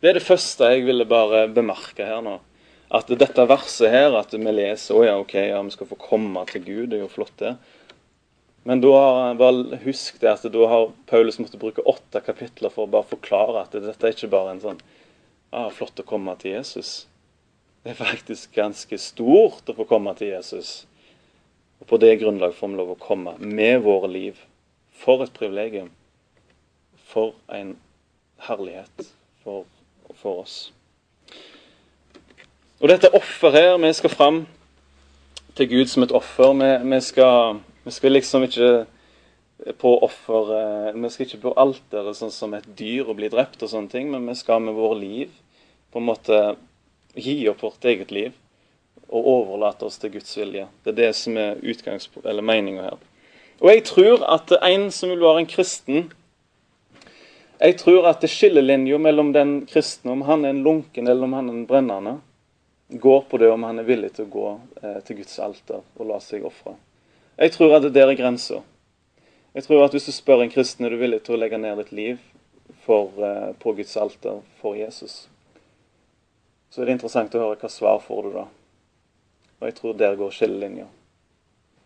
Det 0.02 0.10
er 0.10 0.18
det 0.18 0.24
første 0.26 0.72
jeg 0.72 0.88
ville 0.88 1.06
bare 1.06 1.44
bemerke 1.54 2.08
her 2.08 2.18
nå 2.26 2.40
at 2.90 3.14
dette 3.14 3.46
verset 3.46 3.94
her, 3.94 4.16
at 4.18 4.34
vi 4.34 4.56
leser 4.56 4.98
å 4.98 5.06
ja, 5.06 5.14
ok, 5.22 5.36
ja, 5.38 5.62
vi 5.62 5.76
skal 5.76 5.92
få 5.92 6.00
komme 6.02 6.42
til 6.50 6.66
Gud, 6.66 6.90
det 6.90 6.98
er 6.98 7.04
jo 7.04 7.12
flott, 7.14 7.36
det. 7.38 7.54
Men 8.66 8.82
da 8.82 8.90
har 8.98 9.38
bare 9.38 9.78
husk 9.86 10.18
det 10.18 10.32
at 10.34 10.50
da 10.50 10.66
har 10.74 10.90
Paulus 11.06 11.38
måttet 11.38 11.62
bruke 11.62 11.86
åtte 11.86 12.26
kapitler 12.26 12.74
for 12.74 12.88
å 12.88 12.94
bare 12.98 13.06
forklare 13.14 13.62
at 13.62 13.78
dette 13.78 14.02
er 14.02 14.18
ikke 14.18 14.34
bare 14.34 14.56
en 14.56 14.66
sånn 14.66 14.82
ah, 15.54 15.70
flott 15.70 16.02
å 16.02 16.10
komme 16.10 16.34
til 16.42 16.58
Jesus. 16.58 17.04
Det 17.82 17.90
er 17.90 17.98
faktisk 17.98 18.52
ganske 18.54 18.98
stort 18.98 19.66
å 19.66 19.74
få 19.74 19.86
komme 19.90 20.12
til 20.14 20.30
Jesus. 20.30 20.84
Og 21.82 21.88
på 21.90 21.98
det 21.98 22.14
grunnlag 22.20 22.54
får 22.54 22.70
vi 22.70 22.78
lov 22.78 22.92
å 22.94 23.00
komme 23.00 23.34
med 23.42 23.80
våre 23.82 24.10
liv. 24.10 24.38
For 25.02 25.24
et 25.24 25.34
privilegium. 25.34 25.90
For 27.10 27.34
en 27.50 27.74
herlighet 28.46 29.08
for, 29.42 29.66
for 30.14 30.44
oss. 30.44 30.56
Og 32.78 32.88
dette 32.90 33.10
offeret 33.18 33.58
her, 33.58 33.74
vi 33.82 33.92
skal 33.98 34.14
fram 34.14 34.40
til 35.58 35.68
Gud 35.74 35.90
som 35.90 36.06
et 36.06 36.14
offer. 36.14 36.54
Vi, 36.62 36.72
vi, 36.86 37.02
skal, 37.02 37.62
vi 37.82 37.98
skal, 37.98 38.14
liksom 38.14 38.46
ikke 38.46 38.72
på 39.78 39.98
offer 40.02 40.54
eh, 40.56 40.94
Vi 41.02 41.10
skal 41.10 41.26
ikke 41.26 41.44
på 41.48 41.58
alteret 41.58 42.18
sånn 42.18 42.34
som 42.34 42.54
et 42.54 42.66
dyr 42.78 43.10
og 43.10 43.18
bli 43.18 43.30
drept 43.30 43.62
og 43.62 43.70
sånne 43.70 43.90
ting, 43.90 44.10
men 44.14 44.26
vi 44.30 44.38
skal 44.38 44.62
med 44.62 44.78
våre 44.78 45.02
liv 45.02 45.34
på 45.92 46.00
en 46.00 46.08
måte 46.08 46.44
gi 47.14 47.48
opp 47.48 47.62
vårt 47.62 47.84
eget 47.84 48.10
liv 48.10 48.32
og 49.12 49.26
overlate 49.28 49.84
oss 49.84 49.98
til 50.00 50.14
Guds 50.14 50.36
vilje. 50.38 50.66
Det 50.84 50.92
er 50.92 50.98
det 51.00 51.12
som 51.16 51.36
er 51.36 51.58
eller 52.24 52.42
meninga 52.42 52.82
her. 52.82 52.98
Og 53.60 53.70
jeg 53.70 53.84
tror 53.84 54.24
at 54.26 54.52
en 54.62 54.90
som 54.90 55.10
vil 55.12 55.20
være 55.22 55.44
en 55.44 55.46
kristen 55.46 56.12
Jeg 57.62 57.76
tror 57.78 58.08
at 58.08 58.24
skillelinja 58.26 58.98
mellom 58.98 59.32
den 59.32 59.66
kristne, 59.66 60.10
om 60.10 60.22
han 60.26 60.44
er 60.44 60.50
en 60.50 60.64
lunken 60.64 61.06
eller 61.06 61.24
om 61.24 61.32
han 61.32 61.48
er 61.48 61.52
en 61.52 61.66
brennende, 61.66 62.16
går 62.88 63.20
på 63.30 63.38
det 63.38 63.50
om 63.52 63.62
han 63.62 63.78
er 63.78 63.86
villig 63.86 64.10
til 64.16 64.26
å 64.26 64.32
gå 64.32 64.48
eh, 64.82 64.96
til 65.06 65.20
Guds 65.20 65.38
alter 65.38 65.78
og 65.94 66.08
la 66.08 66.18
seg 66.18 66.42
ofre. 66.42 66.74
Jeg 67.38 67.52
tror 67.54 67.76
at 67.76 67.86
det 67.86 67.92
der 67.94 68.10
er 68.10 68.18
grensa. 68.18 68.64
Jeg 69.54 69.68
tror 69.68 69.84
at 69.84 69.94
hvis 69.94 70.08
du 70.10 70.12
spør 70.12 70.42
en 70.42 70.50
kristen 70.50 70.84
er 70.84 70.90
du 70.90 70.98
villig 70.98 71.22
til 71.22 71.36
å 71.36 71.38
legge 71.38 71.60
ned 71.60 71.78
ditt 71.78 71.92
liv 71.94 72.18
for, 72.82 73.14
eh, 73.22 73.54
på 73.62 73.76
Guds 73.78 73.94
alter 73.96 74.42
for 74.58 74.74
Jesus, 74.74 75.28
så 76.72 76.80
er 76.80 76.88
det 76.88 76.96
interessant 76.96 77.34
å 77.36 77.42
høre 77.42 77.60
hva 77.60 77.68
svar 77.68 78.00
får 78.00 78.24
du 78.24 78.32
da. 78.38 78.46
Og 79.60 79.68
jeg 79.68 79.76
tror 79.76 79.96
der 80.00 80.16
går 80.16 80.32
skillelinja. 80.32 80.86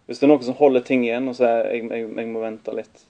Hvis 0.07 0.21
det 0.21 0.29
er 0.29 0.31
noen 0.31 0.47
som 0.47 0.59
holder 0.61 0.85
ting 0.87 1.03
igjen 1.03 1.27
og 1.27 1.35
sier 1.35 1.67
jeg, 1.67 1.89
jeg, 1.91 2.07
jeg 2.07 2.31
må 2.31 2.43
vente 2.45 2.75
litt, 2.77 3.03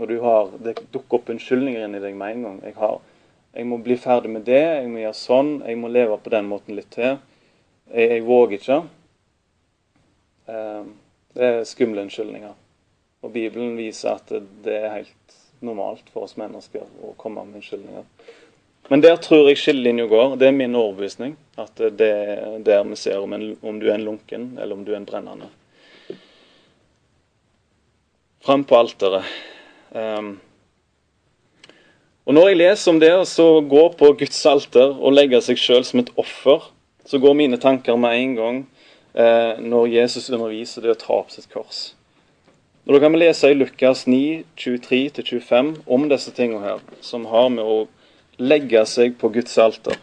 og 0.00 0.08
du 0.08 0.16
har, 0.24 0.48
det 0.64 0.78
dukker 0.94 1.18
opp 1.18 1.28
unnskyldninger 1.34 1.84
inni 1.84 2.00
deg 2.00 2.16
med 2.16 2.38
en 2.38 2.46
gang 2.46 2.56
jeg, 2.64 2.76
har, 2.80 2.96
jeg 3.52 3.68
må 3.68 3.76
bli 3.84 3.98
ferdig 4.00 4.32
med 4.32 4.46
det, 4.48 4.62
jeg 4.62 4.88
må 4.88 5.02
gjøre 5.02 5.18
sånn, 5.20 5.52
jeg 5.68 5.78
må 5.82 5.92
leve 5.92 6.16
på 6.24 6.32
den 6.32 6.48
måten 6.48 6.78
litt 6.78 6.88
til. 6.96 7.18
Jeg, 7.92 8.08
jeg 8.14 8.24
våger 8.24 8.56
ikke. 8.56 8.78
Eh, 10.48 10.84
det 11.36 11.50
er 11.50 11.68
skumle 11.68 12.06
unnskyldninger. 12.06 12.56
Og 13.22 13.34
Bibelen 13.36 13.76
viser 13.76 14.16
at 14.16 14.32
det 14.64 14.78
er 14.80 14.96
helt 14.96 15.36
normalt 15.62 16.08
for 16.10 16.24
oss 16.24 16.38
mennesker 16.40 16.88
å 17.04 17.12
komme 17.20 17.44
med 17.44 17.60
unnskyldninger. 17.60 18.08
Men 18.90 19.00
der 19.00 19.16
tror 19.22 19.48
jeg 19.48 19.60
skillelinja 19.60 20.06
går. 20.10 20.36
Det 20.40 20.48
er 20.48 20.56
min 20.56 20.74
overbevisning. 20.76 21.36
At 21.58 21.78
det 21.78 22.08
er 22.08 22.58
der 22.64 22.84
vi 22.88 22.98
ser 22.98 23.22
om, 23.22 23.32
en, 23.32 23.56
om, 23.62 23.80
du 23.80 23.88
er 23.88 23.94
en 23.94 24.06
lunken, 24.06 24.52
eller 24.58 24.76
om 24.76 24.84
du 24.84 24.92
er 24.92 25.00
en 25.00 25.08
brennende. 25.08 25.48
Fram 28.42 28.64
på 28.66 28.76
alteret. 28.76 29.28
Um, 29.94 30.34
og 32.26 32.34
Når 32.34 32.48
jeg 32.48 32.58
leser 32.58 32.92
om 32.92 33.00
det 33.02 33.12
å 33.14 33.48
gå 33.66 33.86
på 33.98 34.12
Guds 34.18 34.44
alter 34.46 34.92
og 34.94 35.14
legge 35.14 35.40
seg 35.42 35.58
sjøl 35.58 35.86
som 35.86 36.02
et 36.02 36.12
offer, 36.18 36.68
så 37.06 37.18
går 37.18 37.34
mine 37.34 37.58
tanker 37.58 37.98
med 37.98 38.14
en 38.14 38.36
gang 38.38 38.60
eh, 39.18 39.58
når 39.58 39.88
Jesus 39.90 40.30
underviser 40.30 40.84
det 40.84 40.94
å 40.94 41.00
ta 41.00 41.16
opp 41.16 41.32
sitt 41.34 41.48
kors. 41.50 41.92
Og 42.86 42.94
Da 42.94 43.00
kan 43.02 43.14
vi 43.14 43.24
lese 43.24 43.50
i 43.50 43.58
Lukas 43.58 44.06
9, 44.06 44.44
23-25 44.58 45.72
om 45.86 46.06
disse 46.10 46.30
tingene 46.34 46.62
her, 46.62 46.80
som 47.02 47.26
har 47.30 47.50
med 47.50 47.66
å 47.66 47.84
legge 48.38 48.84
seg 48.88 49.18
på 49.20 49.30
Guds 49.34 49.58
alter. 49.60 49.98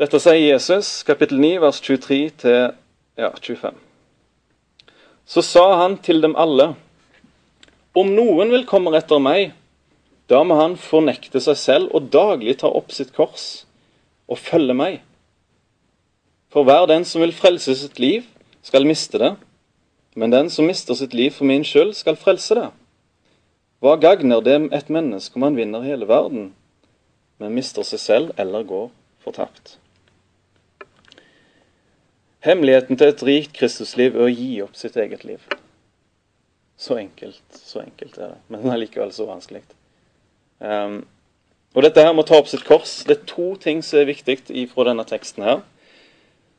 Dette 0.00 0.18
sier 0.18 0.40
Jesus, 0.40 1.04
kapittel 1.06 1.38
9, 1.38 1.52
vers 1.62 1.78
23 1.80 2.54
ja, 3.14 3.30
25. 3.30 3.76
Så 5.24 5.42
sa 5.46 5.66
han 5.84 5.98
til 6.02 6.18
dem 6.24 6.34
alle, 6.36 6.72
om 7.94 8.10
noen 8.10 8.50
vil 8.50 8.66
komme 8.66 8.90
etter 8.98 9.22
meg, 9.22 9.52
da 10.26 10.40
må 10.42 10.56
han 10.58 10.74
fornekte 10.80 11.40
seg 11.40 11.58
selv 11.60 11.94
og 11.94 12.10
daglig 12.12 12.56
ta 12.60 12.70
opp 12.72 12.90
sitt 12.96 13.12
kors 13.14 13.64
og 14.26 14.40
følge 14.40 14.74
meg. 14.74 15.00
For 16.50 16.66
hver 16.66 16.88
den 16.90 17.04
som 17.06 17.22
vil 17.22 17.34
frelse 17.36 17.76
sitt 17.78 18.00
liv, 18.02 18.26
skal 18.64 18.86
miste 18.88 19.20
det, 19.20 19.34
men 20.16 20.32
den 20.32 20.50
som 20.50 20.66
mister 20.66 20.96
sitt 20.98 21.14
liv 21.14 21.30
for 21.34 21.46
min 21.46 21.64
skyld, 21.66 21.92
skal 21.94 22.16
frelse 22.16 22.56
det. 22.58 22.68
Hva 23.84 23.98
gagner 24.00 24.40
det 24.40 24.54
et 24.72 24.86
menneske 24.88 25.36
om 25.36 25.44
han 25.44 25.58
vinner 25.58 25.82
hele 25.84 26.06
verden, 26.08 26.54
men 27.36 27.52
mister 27.52 27.84
seg 27.84 28.00
selv 28.00 28.38
eller 28.40 28.62
går 28.64 28.86
fortapt? 29.20 29.74
Hemmeligheten 32.46 32.96
til 32.96 33.10
et 33.12 33.24
rikt 33.28 33.52
Kristusliv 33.58 34.16
er 34.16 34.24
å 34.24 34.30
gi 34.32 34.62
opp 34.64 34.78
sitt 34.80 34.96
eget 34.96 35.26
liv. 35.28 35.44
Så 36.80 36.96
enkelt, 36.96 37.42
så 37.52 37.82
enkelt 37.82 38.16
er 38.16 38.30
det, 38.32 38.38
men 38.48 38.72
allikevel 38.72 39.12
så 39.12 39.26
vanskelig. 39.28 39.60
Um, 40.64 41.02
og 41.76 41.84
dette 41.84 42.06
her 42.06 42.16
med 42.16 42.24
å 42.24 42.28
ta 42.30 42.40
opp 42.40 42.48
sitt 42.48 42.64
kors, 42.64 43.02
det 43.04 43.18
er 43.18 43.28
to 43.28 43.50
ting 43.60 43.84
som 43.84 44.00
er 44.00 44.08
viktig 44.08 44.38
fra 44.72 44.88
denne 44.88 45.04
teksten 45.04 45.44
her. 45.44 45.60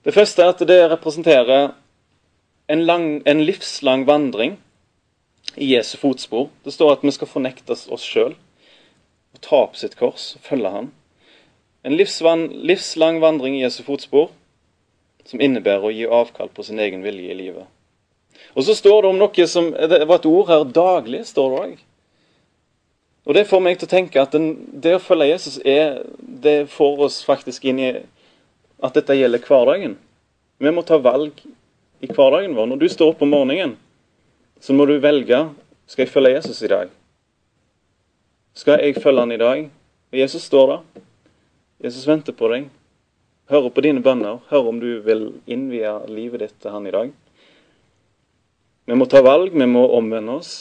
Det 0.06 0.14
første 0.14 0.46
er 0.46 0.54
at 0.54 0.62
det 0.70 0.78
representerer 0.94 1.74
en, 2.70 2.86
lang, 2.86 3.10
en 3.26 3.42
livslang 3.50 4.06
vandring 4.06 4.60
i 5.56 5.72
Jesu 5.74 5.98
fotspor. 5.98 6.50
Det 6.64 6.74
står 6.76 6.94
at 6.94 7.04
vi 7.06 7.14
skal 7.16 7.30
fornekte 7.30 7.76
oss 7.76 8.04
sjøl 8.04 8.36
og 9.36 9.42
ta 9.44 9.62
opp 9.66 9.76
sitt 9.80 9.98
kors 10.00 10.34
og 10.38 10.48
følge 10.48 10.72
Han. 10.72 10.92
En 11.86 11.96
livslang 11.96 13.22
vandring 13.22 13.58
i 13.60 13.64
Jesu 13.64 13.84
fotspor 13.86 14.32
som 15.26 15.42
innebærer 15.42 15.86
å 15.86 15.94
gi 15.94 16.06
avkall 16.06 16.50
på 16.54 16.64
sin 16.66 16.80
egen 16.80 17.04
vilje 17.06 17.32
i 17.32 17.38
livet. 17.38 17.66
Og 18.56 18.66
så 18.66 18.76
står 18.78 19.04
det 19.04 19.10
om 19.10 19.20
noe 19.20 19.48
som 19.48 19.72
Det 19.72 20.06
var 20.08 20.20
et 20.20 20.26
ord 20.30 20.50
her. 20.50 20.64
Daglig, 20.64 21.26
står 21.28 21.52
det 21.52 21.62
òg. 21.66 21.78
Og 23.26 23.34
Det 23.34 23.48
får 23.50 23.62
meg 23.62 23.80
til 23.80 23.88
å 23.88 23.96
tenke 23.96 24.22
at 24.22 24.32
den, 24.32 24.52
det 24.70 24.96
å 24.96 25.02
følge 25.02 25.32
Jesus 25.32 25.58
er, 25.66 26.04
det 26.20 26.70
får 26.70 27.08
oss 27.08 27.24
faktisk 27.26 27.66
inn 27.66 27.80
i 27.82 27.92
at 28.84 28.94
dette 28.94 29.18
gjelder 29.18 29.42
hverdagen. 29.42 29.96
Vi 30.62 30.72
må 30.72 30.84
ta 30.86 31.00
valg 31.02 31.42
i 32.02 32.08
hverdagen 32.08 32.54
vår. 32.56 32.70
Når 32.70 32.84
du 32.84 32.88
står 32.90 33.16
opp 33.16 33.24
om 33.26 33.34
morgenen, 33.34 33.78
så 34.60 34.74
må 34.74 34.86
du 34.88 34.98
velge 35.00 35.40
skal 35.86 36.06
jeg 36.06 36.12
følge 36.14 36.36
Jesus 36.36 36.62
i 36.66 36.70
dag. 36.72 36.90
Skal 38.56 38.82
jeg 38.82 39.02
følge 39.04 39.22
han 39.22 39.34
i 39.36 39.42
dag? 39.42 39.68
Og 40.12 40.18
Jesus 40.20 40.48
står 40.48 40.72
der. 40.72 41.04
Jesus 41.84 42.08
venter 42.08 42.34
på 42.34 42.50
deg. 42.54 42.70
Hører 43.52 43.70
på 43.70 43.84
dine 43.86 44.02
bønner. 44.02 44.40
Hører 44.50 44.72
om 44.72 44.80
du 44.82 44.90
vil 45.06 45.28
innvie 45.46 45.92
livet 46.10 46.42
ditt 46.42 46.58
til 46.64 46.74
han 46.74 46.88
i 46.88 46.96
dag. 46.96 47.12
Vi 48.86 48.98
må 48.98 49.06
ta 49.12 49.22
valg. 49.22 49.54
Vi 49.54 49.70
må 49.70 49.86
omvende 49.98 50.40
oss 50.40 50.56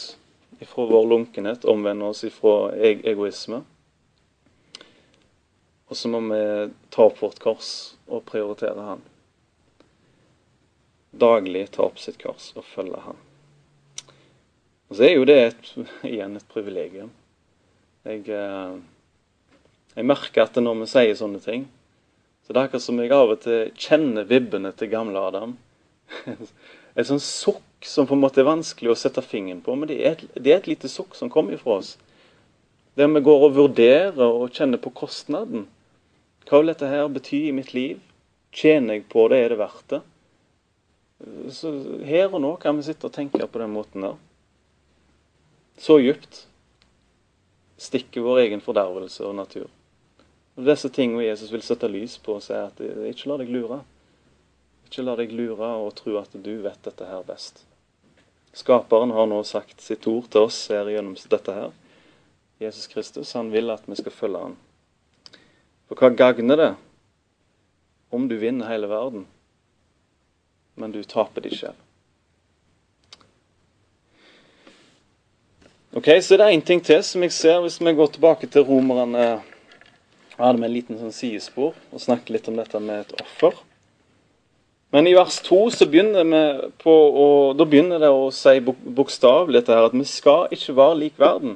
ifra 0.61 0.85
vår 0.91 1.09
lunkenhet. 1.15 1.65
Omvende 1.65 2.11
oss 2.11 2.25
ifra 2.27 2.75
egoisme. 2.77 3.63
Og 5.89 5.97
så 5.97 6.11
må 6.11 6.21
vi 6.29 6.45
ta 6.93 7.07
opp 7.07 7.21
vårt 7.23 7.41
kors 7.41 7.73
og 8.05 8.25
prioritere 8.29 8.89
han 8.91 9.05
daglig 11.19 11.71
ta 11.71 11.85
opp 11.87 11.99
sitt 11.99 12.19
kors 12.21 12.51
og 12.55 12.65
følge 12.67 12.99
ham. 13.05 13.24
Og 14.89 14.97
Så 14.97 15.07
er 15.07 15.15
jo 15.15 15.25
det 15.25 15.37
et, 15.41 15.71
igjen 16.13 16.37
et 16.37 16.51
privilegium. 16.51 17.11
Jeg, 18.05 18.21
eh, 18.29 18.75
jeg, 19.95 20.05
merker 20.05 20.45
at 20.45 20.61
når 20.61 20.83
vi 20.83 20.89
sier 20.91 21.17
sånne 21.17 21.41
ting, 21.41 21.65
så 22.45 22.53
det 22.53 22.61
er 22.61 22.67
akkurat 22.67 22.85
som 22.85 22.99
jeg 23.01 23.13
av 23.15 23.31
og 23.33 23.39
til 23.41 23.71
kjenner 23.73 24.27
vibbene 24.29 24.69
til 24.77 24.91
gamle 24.91 25.21
Adam. 25.31 25.55
Et 26.95 27.07
sånn 27.09 27.19
sukk 27.19 27.83
som 27.83 28.05
på 28.07 28.15
en 28.15 28.21
måte 28.21 28.39
er 28.39 28.47
vanskelig 28.47 28.93
å 28.93 28.95
sette 28.95 29.23
fingeren 29.25 29.63
på, 29.65 29.73
men 29.75 29.89
det 29.89 29.97
er 29.99 30.13
et, 30.13 30.21
det 30.37 30.53
er 30.53 30.61
et 30.61 30.69
lite 30.69 30.87
sukk 30.87 31.17
som 31.17 31.31
kommer 31.33 31.57
fra 31.59 31.79
oss. 31.81 31.89
Der 32.95 33.09
vi 33.11 33.23
går 33.25 33.47
og 33.49 33.57
vurderer 33.57 34.21
og 34.23 34.53
kjenner 34.55 34.79
på 34.79 34.93
kostnaden. 34.95 35.65
Hva 36.47 36.61
vil 36.61 36.71
dette 36.71 36.87
her 36.87 37.09
bety 37.11 37.41
i 37.49 37.55
mitt 37.57 37.73
liv? 37.75 37.99
Tjener 38.55 38.99
jeg 38.99 39.09
på 39.11 39.25
det? 39.33 39.41
Er 39.41 39.51
det 39.51 39.59
verdt 39.59 39.91
det? 39.91 40.01
Så 41.57 41.73
her 42.07 42.29
og 42.29 42.39
nå 42.45 42.53
kan 42.61 42.77
vi 42.77 42.87
sitte 42.87 43.09
og 43.09 43.15
tenke 43.17 43.43
på 43.43 43.59
den 43.59 43.75
måten 43.75 44.05
der. 44.05 44.15
Så 45.77 45.99
djupt 45.99 46.47
stikker 47.77 48.21
vår 48.21 48.39
egen 48.45 48.63
fordervelse 48.63 49.25
og 49.27 49.35
natur. 49.35 49.67
Og 50.55 50.63
Disse 50.67 50.89
tingene 50.89 51.25
Jesus 51.25 51.51
vil 51.51 51.63
sette 51.65 51.89
lys 51.91 52.15
på 52.23 52.37
og 52.37 52.43
si 52.45 52.55
at 52.55 52.79
ikke 52.79 53.29
la 53.31 53.39
deg 53.41 53.51
lure. 53.51 53.81
Ikke 54.87 55.03
la 55.03 55.17
deg 55.19 55.33
lure 55.35 55.71
og 55.83 55.95
tro 55.99 56.15
at 56.21 56.35
du 56.35 56.53
vet 56.63 56.79
dette 56.85 57.07
her 57.09 57.25
best. 57.27 57.65
Skaperen 58.55 59.11
har 59.11 59.27
nå 59.27 59.41
sagt 59.43 59.83
sitt 59.83 60.07
ord 60.07 60.29
til 60.31 60.47
oss 60.47 60.61
her 60.71 60.87
gjennom 60.87 61.17
dette 61.29 61.55
her. 61.57 61.73
Jesus 62.63 62.87
Kristus 62.87 63.33
han 63.35 63.51
vil 63.51 63.73
at 63.73 63.83
vi 63.89 63.97
skal 63.99 64.15
følge 64.15 64.43
han. 64.45 64.55
For 65.89 65.99
hva 65.99 66.13
gagner 66.15 66.61
det 66.61 66.73
om 68.15 68.29
du 68.31 68.37
vinner 68.39 68.71
hele 68.71 68.87
verden, 68.87 69.25
men 70.79 70.95
du 70.95 71.01
taper 71.03 71.43
deg 71.43 71.57
selv. 71.59 71.84
Ok, 75.95 76.09
Så 76.21 76.35
det 76.35 76.43
er 76.43 76.51
én 76.51 76.61
ting 76.61 76.81
til 76.83 77.03
som 77.03 77.23
jeg 77.23 77.31
ser, 77.31 77.61
hvis 77.63 77.79
vi 77.79 77.93
går 77.95 78.07
tilbake 78.11 78.47
til 78.51 78.65
romerne 78.67 79.17
Jeg 79.17 80.43
hadde 80.43 80.59
med 80.59 80.67
en 80.67 80.73
liten 80.73 80.97
sånn 80.99 81.13
sidespor 81.15 81.71
og 81.91 82.01
snakket 82.03 82.29
litt 82.35 82.49
om 82.51 82.57
dette 82.59 82.79
med 82.83 83.05
et 83.05 83.13
offer. 83.21 83.53
Men 84.91 85.07
i 85.07 85.13
vers 85.15 85.37
2 85.45 85.59
så 85.71 85.87
begynner 85.87 86.27
begynner 87.69 88.03
det 88.03 88.09
å 88.11 88.27
si 88.35 88.59
bokstavelig 88.59 89.61
dette 89.61 89.71
her, 89.71 89.87
at 89.87 89.95
vi 89.95 90.03
skal 90.03 90.51
ikke 90.51 90.75
være 90.75 90.99
lik 90.99 91.15
verden. 91.15 91.55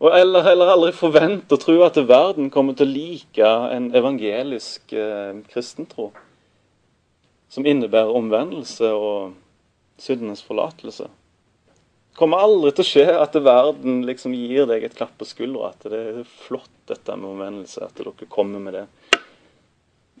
Og 0.00 0.18
eller 0.22 0.48
eller 0.48 0.72
aldri 0.72 0.92
forvente 0.96 1.52
og 1.52 1.60
tro 1.60 1.76
at 1.84 2.00
verden 2.08 2.48
kommer 2.48 2.72
til 2.72 2.88
å 2.88 2.94
like 2.96 3.52
en 3.76 3.92
evangelisk 3.92 4.96
eh, 4.96 5.44
kristentro 5.52 6.14
som 7.52 7.68
innebærer 7.68 8.16
omvendelse 8.16 8.96
og 8.96 9.34
syndenes 10.00 10.40
forlatelse. 10.40 11.12
Kommer 12.18 12.42
aldri 12.42 12.72
til 12.74 12.82
å 12.82 12.88
skje 12.88 13.06
at 13.14 13.36
verden 13.46 14.00
liksom 14.06 14.32
gir 14.34 14.66
deg 14.66 14.88
et 14.88 14.96
klapp 14.98 15.14
på 15.20 15.26
skuldra. 15.28 15.70
At 15.70 15.86
det 15.86 15.98
er 16.00 16.30
flott 16.48 16.72
dette 16.90 17.14
med 17.14 17.30
omvendelse, 17.30 17.86
at 17.86 18.00
dere 18.00 18.26
kommer 18.32 18.62
med 18.62 18.74
det. 18.74 18.86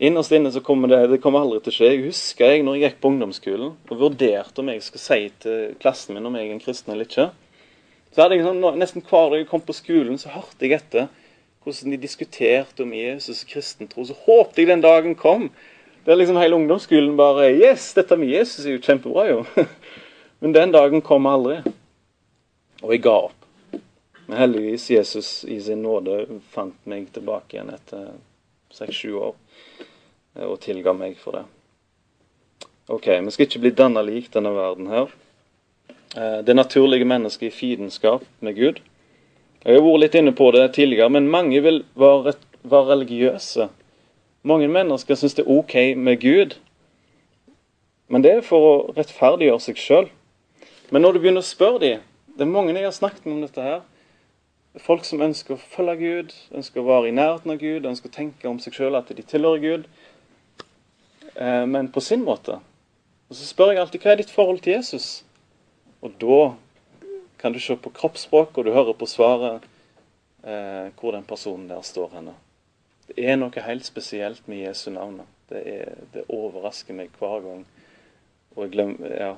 Innerst 0.06 0.30
inne 0.36 0.52
så 0.54 0.62
kommer 0.62 0.92
det 0.92 1.00
det 1.10 1.18
kommer 1.24 1.42
aldri 1.42 1.58
til 1.64 1.72
å 1.72 1.76
skje. 1.76 1.88
Jeg 1.90 2.04
husker 2.04 2.52
jeg 2.52 2.62
når 2.62 2.76
jeg 2.76 2.84
gikk 2.84 3.00
på 3.02 3.10
ungdomsskolen 3.10 3.72
og 3.74 4.02
vurderte 4.04 4.62
om 4.62 4.70
jeg 4.70 4.84
skulle 4.86 5.02
si 5.02 5.24
til 5.42 5.72
klassen 5.82 6.14
min 6.14 6.28
om 6.28 6.36
jeg 6.38 6.46
er 6.46 6.54
en 6.54 6.62
kristen 6.62 6.94
eller 6.94 7.08
ikke. 7.08 7.32
Så 8.14 8.22
hadde 8.22 8.38
jeg 8.38 8.46
sånn, 8.46 8.62
Nesten 8.78 9.02
hver 9.02 9.32
dag 9.32 9.42
jeg 9.42 9.48
kom 9.50 9.64
på 9.66 9.74
skolen, 9.74 10.20
så 10.22 10.30
hørte 10.30 10.68
jeg 10.68 10.78
etter 10.78 11.10
hvordan 11.66 11.96
de 11.96 11.98
diskuterte 12.00 12.86
om 12.86 12.94
Jesus 12.94 13.42
og 13.42 13.50
kristentro. 13.50 14.06
Så 14.06 14.14
håpte 14.22 14.62
jeg 14.62 14.70
den 14.70 14.86
dagen 14.86 15.18
kom 15.18 15.50
det 16.08 16.14
er 16.14 16.22
liksom 16.22 16.38
hele 16.40 16.56
ungdomsskolen 16.56 17.18
bare 17.18 17.50
Yes, 17.52 17.90
dette 17.92 18.16
med 18.16 18.30
Jesus 18.32 18.64
er 18.64 18.78
jo 18.78 18.80
kjempebra, 18.80 19.26
jo. 19.28 19.42
Men 20.40 20.54
den 20.54 20.70
dagen 20.72 21.02
kom 21.04 21.26
aldri, 21.28 21.58
og 22.82 22.94
jeg 22.94 23.02
ga 23.04 23.14
opp. 23.28 23.46
Men 24.28 24.38
heldigvis 24.42 24.90
Jesus 24.90 25.44
i 25.48 25.60
sin 25.62 25.82
nåde 25.82 26.20
fant 26.52 26.76
meg 26.84 27.08
tilbake 27.14 27.56
igjen 27.56 27.72
etter 27.72 28.10
seks-sju 28.74 29.14
år 29.16 29.32
eh, 30.36 30.44
og 30.44 30.58
tilga 30.60 30.92
meg 30.92 31.16
for 31.20 31.38
det. 31.38 31.46
Ok, 32.88 33.08
Vi 33.08 33.30
skal 33.30 33.48
ikke 33.48 33.62
bli 33.64 33.72
danna 33.76 34.02
lik 34.04 34.30
denne 34.32 34.52
verden 34.52 34.90
her. 34.92 35.10
Eh, 36.16 36.38
det 36.44 36.56
naturlige 36.56 37.08
mennesket 37.08 37.48
i 37.48 37.56
fiendskap 37.56 38.24
med 38.40 38.56
Gud. 38.56 38.80
Jeg 39.64 39.74
har 39.74 39.84
vært 39.84 40.04
litt 40.04 40.14
inne 40.20 40.32
på 40.32 40.50
det 40.54 40.66
tidligere, 40.76 41.10
men 41.10 41.32
mange 41.32 41.60
vil 41.64 41.82
være, 41.98 42.36
være 42.62 42.90
religiøse. 42.92 43.68
Mange 44.42 44.68
mennesker 44.68 45.18
syns 45.18 45.34
det 45.34 45.44
er 45.44 45.50
OK 45.56 45.74
med 45.96 46.20
Gud, 46.22 46.54
men 48.08 48.22
det 48.24 48.32
er 48.32 48.46
for 48.46 48.64
å 48.64 48.76
rettferdiggjøre 48.96 49.60
seg 49.60 49.80
sjøl. 49.80 50.06
Men 50.88 51.04
når 51.04 51.16
du 51.16 51.20
begynner 51.20 51.44
å 51.44 51.48
spørre 51.48 51.82
dem 51.82 52.04
Det 52.38 52.46
er 52.46 52.50
mange 52.54 52.74
jeg 52.76 52.86
har 52.86 52.94
snakket 52.94 53.24
med 53.26 53.32
om 53.34 53.40
dette 53.42 53.62
her. 53.62 53.80
Folk 54.78 55.02
som 55.02 55.22
ønsker 55.24 55.56
å 55.56 55.62
følge 55.72 55.96
Gud, 55.98 56.34
ønsker 56.54 56.78
å 56.78 56.86
være 56.86 57.08
i 57.08 57.14
nærheten 57.16 57.50
av 57.50 57.58
Gud, 57.58 57.88
ønsker 57.88 58.12
å 58.12 58.14
tenke 58.14 58.46
om 58.46 58.60
seg 58.62 58.76
sjøl 58.76 58.94
at 58.94 59.10
de 59.10 59.24
tilhører 59.26 59.64
Gud, 59.64 59.88
eh, 61.34 61.64
men 61.66 61.90
på 61.90 62.02
sin 62.04 62.22
måte. 62.22 62.60
Og 63.26 63.34
Så 63.34 63.48
spør 63.48 63.72
jeg 63.72 63.82
alltid 63.82 64.06
hva 64.06 64.12
er 64.12 64.20
ditt 64.22 64.30
forhold 64.30 64.62
til 64.62 64.76
Jesus? 64.76 65.24
Og 65.98 66.14
da 66.22 66.54
kan 67.42 67.52
du 67.52 67.58
se 67.58 67.74
på 67.74 67.90
kroppsspråk, 67.90 68.54
og 68.54 68.64
du 68.64 68.70
hører 68.70 68.94
på 68.94 69.10
svaret 69.10 69.66
eh, 70.44 70.94
hvor 70.94 71.18
den 71.18 71.26
personen 71.26 71.66
der 71.68 71.82
står 71.82 72.14
henne. 72.20 72.36
Det 73.08 73.18
er 73.18 73.34
noe 73.40 73.66
helt 73.66 73.86
spesielt 73.88 74.46
med 74.46 74.62
Jesu 74.62 74.92
navn. 74.94 75.24
Det, 75.50 75.64
det, 76.14 76.22
overrasker 76.28 76.94
meg 76.94 77.10
hver 77.18 77.42
gang. 77.42 77.66
Og 78.54 78.62
jeg 78.62 78.76
glemmer, 78.78 79.14
ja. 79.26 79.34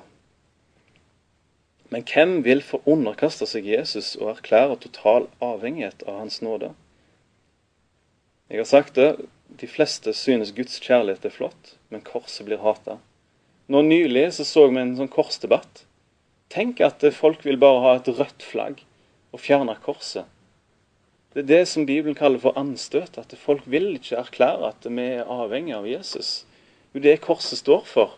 Men 1.91 2.05
hvem 2.07 2.37
vil 2.45 2.63
få 2.63 2.79
underkaste 2.87 3.45
seg 3.49 3.67
Jesus 3.67 4.13
og 4.15 4.37
erklære 4.37 4.79
total 4.79 5.27
avhengighet 5.43 6.05
av 6.07 6.21
Hans 6.21 6.39
nåde? 6.41 6.71
Jeg 8.51 8.63
har 8.63 8.69
sagt 8.69 8.95
det, 8.95 9.09
de 9.59 9.67
fleste 9.67 10.13
synes 10.15 10.53
Guds 10.55 10.79
kjærlighet 10.79 11.27
er 11.27 11.35
flott, 11.35 11.75
men 11.91 12.03
korset 12.07 12.47
blir 12.47 12.63
hata. 12.63 12.97
Nå 13.67 13.83
Nylig 13.83 14.29
så, 14.35 14.47
så 14.47 14.67
vi 14.71 14.79
en 14.79 14.95
sånn 14.97 15.11
korsdebatt 15.11 15.85
Tenk 16.51 16.81
at 16.83 17.03
folk 17.15 17.45
vil 17.47 17.59
bare 17.59 17.79
ha 17.85 17.91
et 17.95 18.09
rødt 18.11 18.43
flagg 18.43 18.81
og 19.31 19.39
fjerne 19.39 19.77
korset. 19.85 20.27
Det 21.31 21.45
er 21.45 21.47
det 21.47 21.67
som 21.71 21.85
Bibelen 21.87 22.17
kaller 22.17 22.41
for 22.43 22.57
anstøt. 22.59 23.15
At 23.15 23.31
folk 23.39 23.63
vil 23.71 23.93
ikke 23.95 24.19
erklære 24.19 24.73
at 24.73 24.87
vi 24.87 25.05
er 25.15 25.29
avhengig 25.31 25.77
av 25.77 25.87
Jesus. 25.87 26.41
Det 26.91 27.13
er 27.13 27.23
korset 27.23 27.61
står 27.61 27.85
for. 27.87 28.17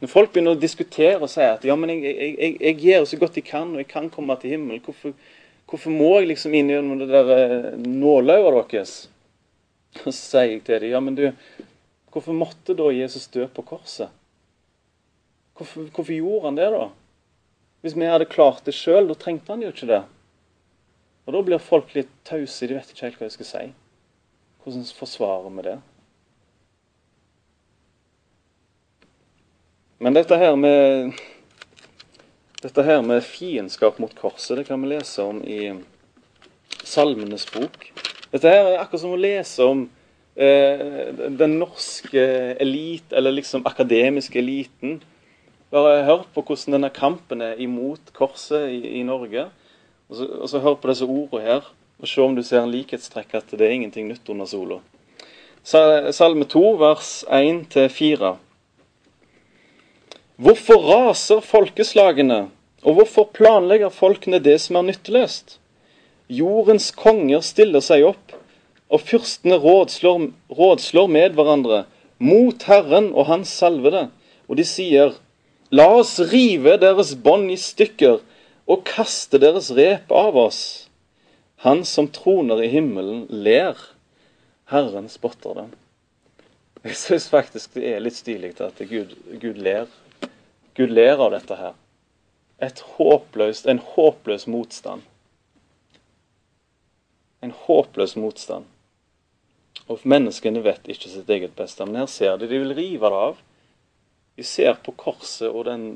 Når 0.00 0.12
folk 0.12 0.32
begynner 0.32 0.56
å 0.56 0.60
diskutere 0.60 1.22
og 1.22 1.30
sier 1.32 1.54
at 1.54 1.64
ja, 1.64 1.76
men 1.78 1.94
jeg, 1.94 2.02
jeg, 2.04 2.32
jeg, 2.36 2.56
jeg 2.60 2.80
gjør 2.84 3.06
så 3.08 3.18
godt 3.20 3.38
jeg 3.40 3.46
kan, 3.48 3.70
og 3.72 3.80
jeg 3.80 3.88
kan 3.88 4.10
komme 4.12 4.36
til 4.40 4.52
himmelen, 4.52 4.82
hvorfor, 4.84 5.14
hvorfor 5.70 5.94
må 5.94 6.10
jeg 6.18 6.34
liksom 6.34 6.56
inn 6.58 6.72
gjennom 6.74 7.00
det 7.00 7.08
der 7.08 7.78
nålauget 7.80 8.74
deres? 8.74 8.96
Og 10.04 10.12
Så 10.12 10.18
sier 10.18 10.50
jeg 10.50 10.62
til 10.66 10.84
dem 10.84 10.92
ja, 10.92 11.00
men 11.00 11.16
du, 11.16 11.24
hvorfor 12.12 12.36
måtte 12.36 12.76
da 12.76 12.90
Jesus 12.92 13.30
dø 13.32 13.48
på 13.48 13.64
korset? 13.64 14.12
Hvorfor, 15.56 15.88
hvorfor 15.88 16.12
gjorde 16.12 16.50
han 16.50 16.60
det, 16.60 16.68
da? 16.74 16.90
Hvis 17.80 17.96
vi 17.96 18.08
hadde 18.10 18.28
klart 18.28 18.66
det 18.66 18.74
sjøl, 18.76 19.08
da 19.08 19.16
trengte 19.16 19.54
han 19.54 19.64
jo 19.64 19.72
ikke 19.72 19.88
det. 19.88 20.02
Og 21.26 21.34
Da 21.34 21.42
blir 21.42 21.62
folk 21.62 21.94
litt 21.96 22.12
tause, 22.28 22.68
de 22.68 22.76
vet 22.76 22.92
ikke 22.92 23.08
helt 23.08 23.20
hva 23.20 23.28
de 23.30 23.34
skal 23.34 23.48
si. 23.48 23.66
Hvordan 24.62 24.84
forsvarer 24.98 25.54
vi 25.56 25.64
det? 25.70 25.76
Men 29.98 30.12
dette 30.12 30.36
her 30.36 30.56
med 30.60 31.14
dette 32.60 32.82
her 32.84 33.02
med 33.04 33.24
fiendskap 33.24 34.00
mot 34.02 34.12
korset, 34.16 34.58
det 34.58 34.66
kan 34.68 34.82
vi 34.82 34.90
lese 34.90 35.24
om 35.24 35.38
i 35.44 35.72
Salmenes 36.84 37.46
bok. 37.52 37.90
Dette 38.32 38.50
her 38.50 38.72
er 38.72 38.80
akkurat 38.80 39.02
som 39.04 39.14
å 39.14 39.20
lese 39.20 39.64
om 39.64 39.84
eh, 40.34 41.12
den 41.38 41.58
norske 41.60 42.24
elit, 42.60 43.12
eller 43.12 43.36
liksom 43.38 43.64
akademiske 43.68 44.40
eliten, 44.40 44.98
bare 45.72 46.04
hør 46.06 46.24
på 46.34 46.44
hvordan 46.44 46.76
denne 46.76 46.92
kampen 46.92 47.44
er 47.44 47.60
imot 47.62 48.12
korset 48.16 48.68
i, 48.72 49.00
i 49.00 49.04
Norge. 49.06 49.48
Og 50.10 50.18
så, 50.18 50.28
og 50.28 50.50
så, 50.50 50.62
hør 50.64 50.76
på 50.80 50.92
disse 50.92 51.08
ordene 51.08 51.44
her, 51.44 51.70
og 51.96 52.10
se 52.10 52.24
om 52.24 52.36
du 52.36 52.44
ser 52.44 52.62
en 52.62 52.72
likhetstrekk 52.72 53.32
at 53.40 53.52
det 53.56 53.64
er 53.64 53.78
ingenting 53.78 54.10
nytt 54.10 54.28
under 54.32 54.48
sola. 54.48 54.82
Salme 55.66 56.46
2, 56.46 56.66
vers 56.78 57.14
1-4. 57.32 58.36
Hvorfor 60.36 60.82
raser 60.84 61.40
folkeslagene, 61.40 62.50
og 62.84 62.98
hvorfor 62.98 63.30
planlegger 63.32 63.88
folkene 63.88 64.36
det 64.44 64.58
som 64.60 64.76
er 64.76 64.90
nytteløst? 64.90 65.56
Jordens 66.28 66.90
konger 66.92 67.40
stiller 67.40 67.80
seg 67.80 68.04
opp, 68.10 68.34
og 68.92 69.00
fyrstene 69.00 69.56
rådslår, 69.62 70.28
rådslår 70.52 71.08
med 71.08 71.38
hverandre 71.38 71.86
mot 72.20 72.68
Herren 72.68 73.08
og 73.14 73.30
Hans 73.30 73.54
salvede, 73.62 74.10
og 74.44 74.60
de 74.60 74.68
sier:" 74.68 75.16
La 75.72 75.88
oss 75.98 76.18
rive 76.20 76.76
deres 76.78 77.16
bånd 77.18 77.50
i 77.50 77.56
stykker 77.58 78.20
og 78.70 78.84
kaste 78.86 79.40
deres 79.42 79.72
rep 79.74 80.12
av 80.14 80.36
oss. 80.38 80.60
Han 81.64 81.82
som 81.88 82.06
troner 82.12 82.60
i 82.62 82.68
himmelen, 82.70 83.24
ler. 83.30 83.74
Herren 84.70 85.08
spotter 85.08 85.56
dem. 85.58 85.72
Jeg 86.84 87.00
syns 87.00 87.26
faktisk 87.32 87.74
det 87.74 87.88
er 87.96 88.04
litt 88.04 88.14
stilig 88.14 88.52
at 88.60 88.78
Gud, 88.78 89.16
Gud, 89.40 89.56
ler. 89.58 89.88
Av 90.78 91.30
dette 91.32 91.56
her. 91.56 91.76
Håpløst, 92.98 93.66
en 93.66 93.78
håpløs 93.80 94.46
motstand. 94.46 95.02
En 97.40 97.52
håpløs 97.64 98.16
motstand. 98.20 98.66
Og 99.88 100.02
menneskene 100.04 100.60
vet 100.64 100.88
ikke 100.92 101.08
sitt 101.08 101.30
eget 101.32 101.54
beste. 101.56 101.86
Men 101.86 102.02
her 102.02 102.10
ser 102.10 102.36
de, 102.36 102.48
de 102.50 102.60
vil 102.60 102.74
rive 102.76 103.08
det 103.08 103.20
av. 103.28 103.38
Vi 104.36 104.44
ser 104.44 104.76
på 104.84 104.92
korset 104.92 105.48
og 105.48 105.64
den, 105.64 105.86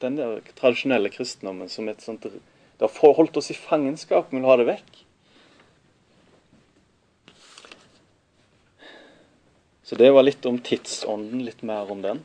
den 0.00 0.16
der 0.16 0.40
tradisjonelle 0.56 1.10
kristendommen 1.12 1.68
som 1.68 1.88
et 1.92 2.00
sånt 2.00 2.24
Det 2.24 2.88
har 2.88 3.18
holdt 3.18 3.36
oss 3.36 3.50
i 3.52 3.56
fangenskap, 3.56 4.30
vi 4.30 4.38
vil 4.38 4.48
ha 4.48 4.56
det 4.56 4.68
vekk. 4.68 5.02
Så 9.84 9.96
det 9.96 10.08
var 10.10 10.24
litt 10.24 10.44
om 10.48 10.56
tidsånden, 10.58 11.44
litt 11.44 11.62
mer 11.62 11.92
om 11.92 12.00
den. 12.02 12.24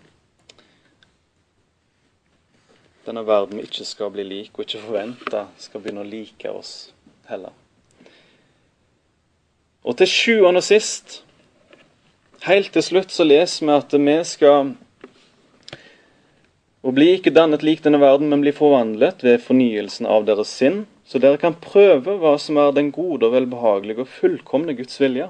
Denne 3.05 3.23
verden 3.25 3.57
vi 3.57 3.65
ikke 3.65 3.85
skal 3.87 4.11
bli 4.13 4.23
lik, 4.27 4.53
og 4.53 4.67
ikke 4.67 4.83
forvente 4.83 5.45
skal 5.57 5.81
begynne 5.81 6.03
å 6.03 6.07
like 6.07 6.51
oss 6.53 6.91
heller. 7.29 7.55
Og 9.81 9.97
til 9.97 10.09
sjuende 10.09 10.61
og 10.61 10.67
sist, 10.67 11.23
helt 12.45 12.69
til 12.73 12.85
slutt, 12.85 13.13
så 13.13 13.25
leser 13.25 13.65
vi 13.65 13.73
at 13.73 13.97
vi 13.97 14.17
skal 14.29 14.73
og 16.81 16.95
bli 16.97 17.11
ikke 17.13 17.33
dannet 17.33 17.61
lik 17.61 17.83
denne 17.85 17.99
verden, 18.01 18.29
men 18.31 18.41
bli 18.41 18.53
forvandlet 18.57 19.21
ved 19.21 19.43
fornyelsen 19.45 20.07
av 20.09 20.25
deres 20.25 20.49
sinn, 20.49 20.85
så 21.05 21.21
dere 21.21 21.37
kan 21.41 21.57
prøve 21.61 22.15
hva 22.21 22.33
som 22.41 22.57
er 22.57 22.73
den 22.73 22.89
gode 22.93 23.27
og 23.27 23.35
velbehagelige 23.35 24.01
og 24.01 24.09
fullkomne 24.09 24.73
Guds 24.77 24.97
vilje. 25.01 25.27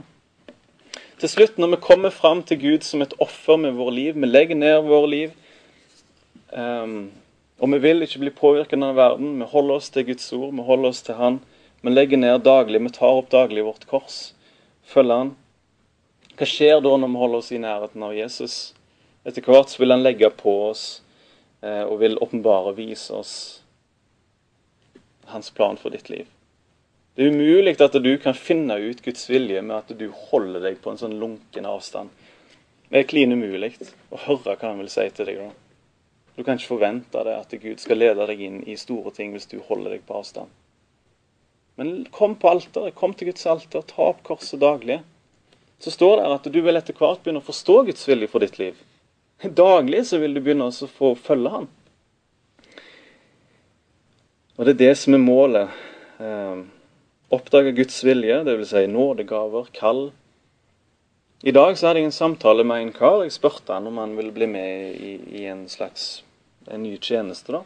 Til 1.20 1.30
slutt, 1.30 1.60
når 1.60 1.76
vi 1.76 1.82
kommer 1.84 2.14
fram 2.16 2.40
til 2.48 2.60
Gud 2.62 2.88
som 2.88 3.04
et 3.04 3.16
offer 3.20 3.60
med 3.60 3.76
våre 3.76 3.94
liv, 3.98 4.16
vi 4.16 4.30
legger 4.30 4.58
ned 4.58 4.88
våre 4.88 5.10
liv, 5.12 5.36
um, 6.56 7.12
og 7.62 7.72
vi 7.72 7.80
vil 7.84 8.04
ikke 8.04 8.24
bli 8.24 8.34
påvirket 8.34 8.82
av 8.84 8.98
verden, 8.98 9.38
vi 9.40 9.50
holder 9.52 9.78
oss 9.78 9.92
til 9.94 10.08
Guds 10.10 10.28
ord, 10.34 10.50
vi 10.58 10.66
holder 10.66 10.90
oss 10.90 11.04
til 11.06 11.20
Han, 11.22 11.40
vi 11.82 11.94
legger 11.94 12.18
ned 12.18 12.44
daglig, 12.46 12.82
vi 12.82 12.94
tar 12.98 13.22
opp 13.22 13.30
daglig 13.32 13.64
vårt 13.66 13.86
kors, 13.90 14.34
følger 14.84 15.24
Han. 15.24 15.32
Hva 16.36 16.50
skjer 16.50 16.82
da 16.82 16.98
når 16.98 17.14
vi 17.14 17.22
holder 17.22 17.44
oss 17.44 17.54
i 17.54 17.62
nærheten 17.62 18.04
av 18.04 18.18
Jesus? 18.18 18.58
Etter 19.24 19.46
hvert 19.46 19.78
vil 19.78 19.94
Han 19.94 20.02
legge 20.02 20.34
på 20.34 20.58
oss 20.72 20.86
Eh, 21.62 21.84
og 21.84 22.00
vil 22.02 22.18
åpenbare 22.18 22.74
vise 22.74 23.14
oss 23.14 23.34
hans 25.30 25.52
plan 25.54 25.78
for 25.78 25.94
ditt 25.94 26.10
liv. 26.10 26.26
Det 27.16 27.28
er 27.28 27.36
umulig 27.36 27.76
at 27.84 27.94
du 28.02 28.16
kan 28.18 28.34
finne 28.34 28.80
ut 28.82 29.04
Guds 29.06 29.28
vilje 29.30 29.62
med 29.62 29.76
at 29.78 29.92
du 30.00 30.08
holder 30.32 30.64
deg 30.64 30.80
på 30.82 30.92
en 30.92 30.98
sånn 30.98 31.20
lunken 31.22 31.68
avstand. 31.70 32.10
Det 32.90 33.04
er 33.04 33.08
klin 33.08 33.36
umulig 33.36 33.76
å 34.10 34.20
høre 34.26 34.56
hva 34.56 34.72
han 34.72 34.82
vil 34.82 34.90
si 34.92 35.06
til 35.14 35.30
deg. 35.30 35.44
da. 35.44 35.61
Du 36.36 36.44
kan 36.44 36.58
ikke 36.58 36.74
forvente 36.74 37.24
det 37.28 37.36
at 37.36 37.56
Gud 37.62 37.82
skal 37.82 38.00
lede 38.00 38.28
deg 38.30 38.42
inn 38.42 38.60
i 38.70 38.78
store 38.80 39.12
ting 39.16 39.34
hvis 39.36 39.50
du 39.52 39.60
holder 39.68 39.96
deg 39.96 40.06
på 40.08 40.20
avstand. 40.22 40.52
Men 41.80 42.06
kom 42.14 42.36
på 42.40 42.52
alteret, 42.52 42.96
kom 42.96 43.14
til 43.18 43.32
Guds 43.32 43.46
alter, 43.50 43.84
ta 43.88 44.12
opp 44.12 44.24
korset 44.28 44.62
daglig. 44.62 45.02
Så 45.82 45.92
står 45.92 46.20
det 46.20 46.32
at 46.36 46.50
du 46.54 46.60
vil 46.62 46.78
etter 46.78 46.96
hvert 46.98 47.24
begynne 47.24 47.42
å 47.42 47.48
forstå 47.48 47.78
Guds 47.90 48.08
vilje 48.08 48.30
for 48.32 48.44
ditt 48.44 48.60
liv. 48.62 48.78
Daglig 49.42 50.04
så 50.08 50.20
vil 50.22 50.36
du 50.36 50.42
begynne 50.44 50.68
å 50.70 50.90
få 51.00 51.16
følge 51.18 51.54
han. 51.56 51.70
Og 54.60 54.68
det 54.68 54.76
er 54.76 54.82
det 54.84 54.96
som 55.02 55.16
er 55.18 55.24
målet. 55.24 55.80
Eh, 56.22 56.60
oppdage 57.34 57.74
Guds 57.74 57.98
vilje, 58.06 58.44
dvs. 58.46 58.76
Si 58.76 58.84
nådegaver, 58.92 59.72
kall. 59.74 60.12
I 61.44 61.52
dag 61.52 61.78
så 61.78 61.88
hadde 61.88 62.04
jeg 62.04 62.12
en 62.12 62.14
samtale 62.14 62.62
med 62.64 62.84
en 62.84 62.92
kar. 62.94 63.24
Jeg 63.26 63.34
spurte 63.34 63.74
han 63.74 63.88
om 63.90 63.98
han 63.98 64.12
ville 64.14 64.34
bli 64.36 64.46
med 64.46 64.92
i, 64.94 65.14
i 65.42 65.46
en 65.50 65.64
slags 65.70 66.22
en 66.70 66.84
ny 66.84 67.00
tjeneste. 67.02 67.56
da. 67.56 67.64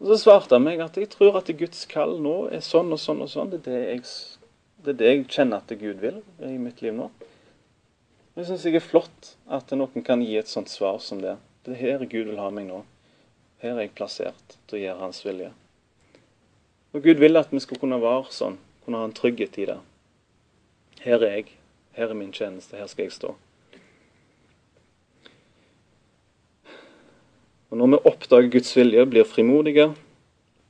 Og 0.00 0.06
Så 0.08 0.16
svarte 0.22 0.56
han 0.56 0.64
meg 0.64 0.80
at 0.80 0.96
jeg 0.96 1.10
tror 1.12 1.36
at 1.36 1.50
Guds 1.58 1.84
kall 1.90 2.16
nå 2.24 2.48
er 2.48 2.64
sånn 2.64 2.88
og 2.96 3.00
sånn 3.02 3.20
og 3.20 3.28
sånn. 3.28 3.50
Det 3.52 3.60
er 3.60 3.66
det 3.66 3.82
jeg, 3.82 4.14
det 4.80 4.94
er 4.94 4.98
det 5.02 5.10
jeg 5.10 5.26
kjenner 5.34 5.60
at 5.60 5.74
Gud 5.76 6.00
vil 6.00 6.22
i 6.40 6.56
mitt 6.56 6.80
liv 6.80 6.96
nå. 6.96 7.10
Jeg 8.36 8.48
syns 8.48 8.64
jeg 8.64 8.80
er 8.80 8.84
flott 8.84 9.30
at 9.44 9.76
noen 9.76 10.04
kan 10.04 10.24
gi 10.24 10.40
et 10.40 10.48
sånt 10.48 10.72
svar 10.72 10.96
som 11.04 11.20
det. 11.20 11.36
Det 11.68 11.76
er 11.76 11.82
her 11.82 12.08
Gud 12.08 12.32
vil 12.32 12.40
ha 12.40 12.48
meg 12.48 12.70
nå. 12.70 12.80
Her 13.60 13.74
er 13.74 13.84
jeg 13.84 13.94
plassert 13.96 14.56
til 14.68 14.80
å 14.80 14.82
gjøre 14.86 15.02
Hans 15.04 15.20
vilje. 15.24 15.52
Og 16.96 17.04
Gud 17.04 17.20
vil 17.20 17.36
at 17.36 17.52
vi 17.52 17.60
skal 17.60 17.76
kunne 17.80 18.00
være 18.00 18.32
sånn, 18.32 18.56
kunne 18.84 19.04
ha 19.04 19.08
en 19.08 19.16
trygghet 19.16 19.60
i 19.60 19.68
det. 19.74 19.78
Her 21.04 21.20
er 21.20 21.38
jeg. 21.42 21.56
Her 21.96 22.10
er 22.12 22.18
min 22.18 22.32
tjeneste. 22.32 22.76
Her 22.76 22.86
skal 22.92 23.06
jeg 23.08 23.12
stå. 23.16 23.34
Og 27.70 27.78
Når 27.80 27.86
vi 27.86 28.02
oppdager 28.04 28.50
Guds 28.52 28.76
vilje, 28.76 29.06
blir 29.06 29.24
frimodige, 29.24 29.88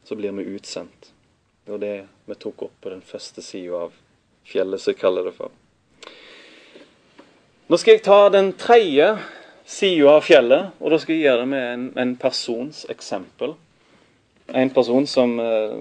så 0.04 0.14
blir 0.14 0.32
vi 0.32 0.46
utsendt. 0.54 1.12
Det 1.64 1.72
var 1.74 1.82
det 1.82 1.96
vi 2.26 2.34
tok 2.34 2.62
opp 2.62 2.76
på 2.80 2.90
den 2.90 3.02
første 3.02 3.42
sida 3.42 3.86
av 3.88 3.94
fjellet, 4.46 4.80
som 4.80 4.94
jeg 4.94 5.00
kaller 5.00 5.26
det 5.26 5.34
for. 5.34 5.50
Nå 7.66 7.78
skal 7.82 7.96
jeg 7.96 8.04
ta 8.06 8.20
den 8.30 8.52
tredje 8.54 9.10
sida 9.66 10.14
av 10.14 10.22
fjellet, 10.22 10.76
og 10.78 10.94
da 10.94 11.00
skal 11.02 11.16
jeg 11.16 11.26
gjøre 11.26 11.42
det 11.42 11.50
med 11.50 11.64
en, 11.72 11.86
en 11.98 12.16
persons 12.22 12.84
eksempel. 12.92 13.56
En 14.54 14.70
person 14.70 15.08
som 15.10 15.34
eh, 15.42 15.80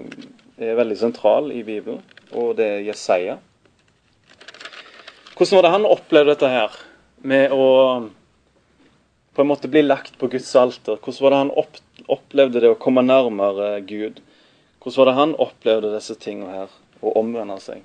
er 0.58 0.78
veldig 0.78 0.98
sentral 0.98 1.52
i 1.54 1.62
Bibelen, 1.62 2.02
og 2.34 2.56
det 2.58 2.66
er 2.66 2.88
Jesaja. 2.88 3.38
Hvordan 5.36 5.56
var 5.56 5.62
det 5.62 5.70
han 5.74 5.84
opplevde 5.84 6.32
dette 6.32 6.48
her 6.48 6.76
med 7.28 7.52
å 7.52 7.64
på 9.36 9.44
en 9.44 9.48
måte 9.50 9.68
bli 9.68 9.82
lagt 9.84 10.14
på 10.16 10.30
Guds 10.32 10.48
alter? 10.56 10.96
Hvordan 10.96 11.24
var 11.26 11.34
det 11.34 11.40
han 11.42 11.50
opp, 11.60 11.80
opplevde 12.08 12.62
det 12.64 12.70
å 12.72 12.78
komme 12.80 13.02
nærmere 13.04 13.82
Gud? 13.84 14.22
Hvordan 14.80 14.96
var 15.02 15.10
det 15.10 15.16
han 15.18 15.34
opplevde 15.44 15.90
disse 15.92 16.16
tingene 16.16 16.54
her, 16.54 16.72
å 17.04 17.12
omvende 17.20 17.58
seg? 17.60 17.82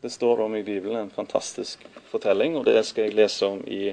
Det 0.00 0.08
står 0.14 0.40
om 0.46 0.56
i 0.56 0.62
Bibelen, 0.64 1.02
en 1.02 1.12
fantastisk 1.12 1.84
fortelling, 2.08 2.56
og 2.56 2.64
det 2.64 2.80
skal 2.88 3.08
jeg 3.08 3.18
lese 3.18 3.50
om 3.50 3.60
i 3.68 3.92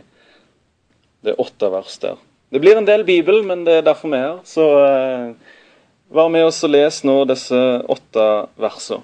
det 1.25 1.33
åtte 1.41 1.67
vers 1.73 1.97
der. 1.99 2.21
Det 2.53 2.61
blir 2.63 2.79
en 2.79 2.87
del 2.87 3.03
Bibel, 3.03 3.41
men 3.43 3.65
det 3.67 3.81
er 3.81 3.89
derfor 3.89 4.13
vi 4.13 4.21
er 4.21 4.29
her. 4.29 4.39
Så 4.47 4.69
uh, 4.71 5.35
vær 6.15 6.31
med 6.31 6.47
oss 6.47 6.63
og 6.63 6.71
les 6.71 7.01
nå 7.03 7.17
disse 7.27 7.59
åtte 7.91 8.29
versene. 8.55 9.03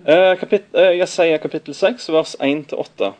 Uh, 0.00 0.32
kapit 0.40 0.64
uh, 0.72 0.96
Jesaja 0.96 1.36
kapittel 1.38 1.74
6, 1.74 2.08
vers 2.08 2.36
1-8. 2.40 3.10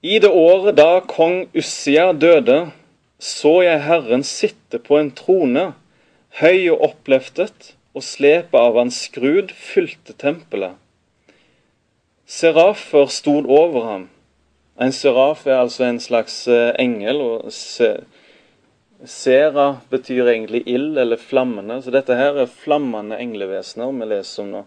I 0.00 0.18
det 0.24 0.30
året 0.30 0.78
da 0.78 1.02
kong 1.04 1.42
Ussia 1.52 2.14
døde, 2.16 2.70
så 3.20 3.60
jeg 3.60 3.82
Herren 3.84 4.24
sitte 4.24 4.80
på 4.80 4.96
en 4.96 5.10
trone, 5.12 5.66
høy 6.40 6.70
og 6.72 6.86
oppløftet, 6.88 7.74
og 7.92 8.06
slepet 8.08 8.56
av 8.56 8.80
hans 8.80 9.02
skrud 9.10 9.52
fylte 9.52 10.16
tempelet. 10.16 10.80
Serafer 12.24 13.12
stod 13.12 13.52
over 13.52 13.84
ham. 13.90 14.08
En 14.80 14.96
seraf 14.96 15.44
er 15.44 15.60
altså 15.60 15.84
en 15.84 16.00
slags 16.00 16.46
eh, 16.48 16.72
engel. 16.80 17.20
og 17.20 17.52
Sera 19.04 19.76
betyr 19.92 20.30
egentlig 20.30 20.62
ild 20.66 20.98
eller 20.98 21.20
flammende, 21.20 21.82
så 21.82 21.92
dette 21.92 22.16
her 22.16 22.38
er 22.40 22.48
flammende 22.48 23.18
englevesener 23.20 23.92
vi 23.92 24.08
leser 24.08 24.42
om 24.46 24.54
nå. 24.54 24.62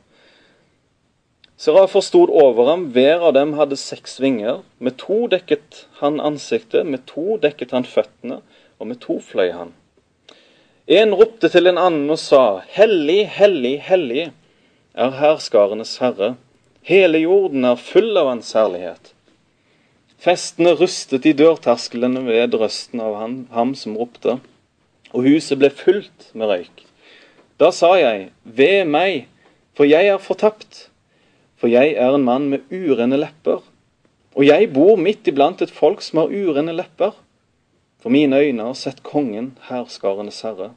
Serafer 1.60 2.04
stod 2.06 2.30
over 2.32 2.70
ham, 2.70 2.86
hver 2.96 3.26
av 3.26 3.34
dem 3.36 3.58
hadde 3.58 3.76
seks 3.76 4.20
vinger. 4.24 4.62
Med 4.78 4.96
to 5.02 5.26
dekket 5.28 5.88
han 6.00 6.22
ansiktet, 6.24 6.88
med 6.88 7.04
to 7.10 7.36
dekket 7.42 7.74
han 7.76 7.84
føttene, 7.84 8.40
og 8.80 8.88
med 8.88 9.02
to 9.04 9.18
fløy 9.20 9.50
han. 9.52 9.74
En 10.88 11.12
ropte 11.14 11.50
til 11.52 11.68
en 11.68 11.82
annen 11.82 12.08
og 12.14 12.22
sa, 12.22 12.62
Hellig, 12.78 13.26
hellig, 13.36 13.76
hellig 13.90 14.30
er 14.96 15.18
herskarenes 15.20 15.98
herre. 16.00 16.38
Hele 16.88 17.20
jorden 17.26 17.68
er 17.68 17.82
full 17.82 18.16
av 18.18 18.32
hans 18.32 18.54
herlighet. 18.56 19.12
Festene 20.20 20.76
rustet 20.76 21.26
i 21.26 21.34
dørtersklene 21.34 22.26
ved 22.28 22.58
røsten 22.60 23.00
av 23.00 23.16
han, 23.22 23.36
ham 23.56 23.74
som 23.76 23.96
ropte, 23.96 24.40
og 25.16 25.26
huset 25.26 25.62
ble 25.62 25.72
fullt 25.72 26.30
med 26.36 26.52
røyk. 26.52 26.86
Da 27.60 27.72
sa 27.76 27.94
jeg, 28.00 28.30
ved 28.44 28.86
meg, 28.92 29.28
for 29.76 29.88
jeg 29.88 30.12
er 30.12 30.20
fortapt 30.20 30.90
for 31.60 31.68
jeg 31.68 31.98
er 32.00 32.16
en 32.16 32.24
mann 32.24 32.48
med 32.52 32.72
urene 32.72 33.20
lepper, 33.20 33.60
og 34.36 34.46
jeg 34.48 34.70
bor 34.72 34.96
midt 34.96 35.28
iblant 35.28 35.60
et 35.62 35.74
folk 35.74 36.00
som 36.06 36.22
har 36.22 36.32
urene 36.32 36.72
lepper. 36.72 37.12
For 38.00 38.14
mine 38.14 38.38
øyne 38.40 38.64
har 38.64 38.78
sett 38.80 39.02
kongen, 39.04 39.58
hærskarenes 39.68 40.40
herre. 40.48 40.70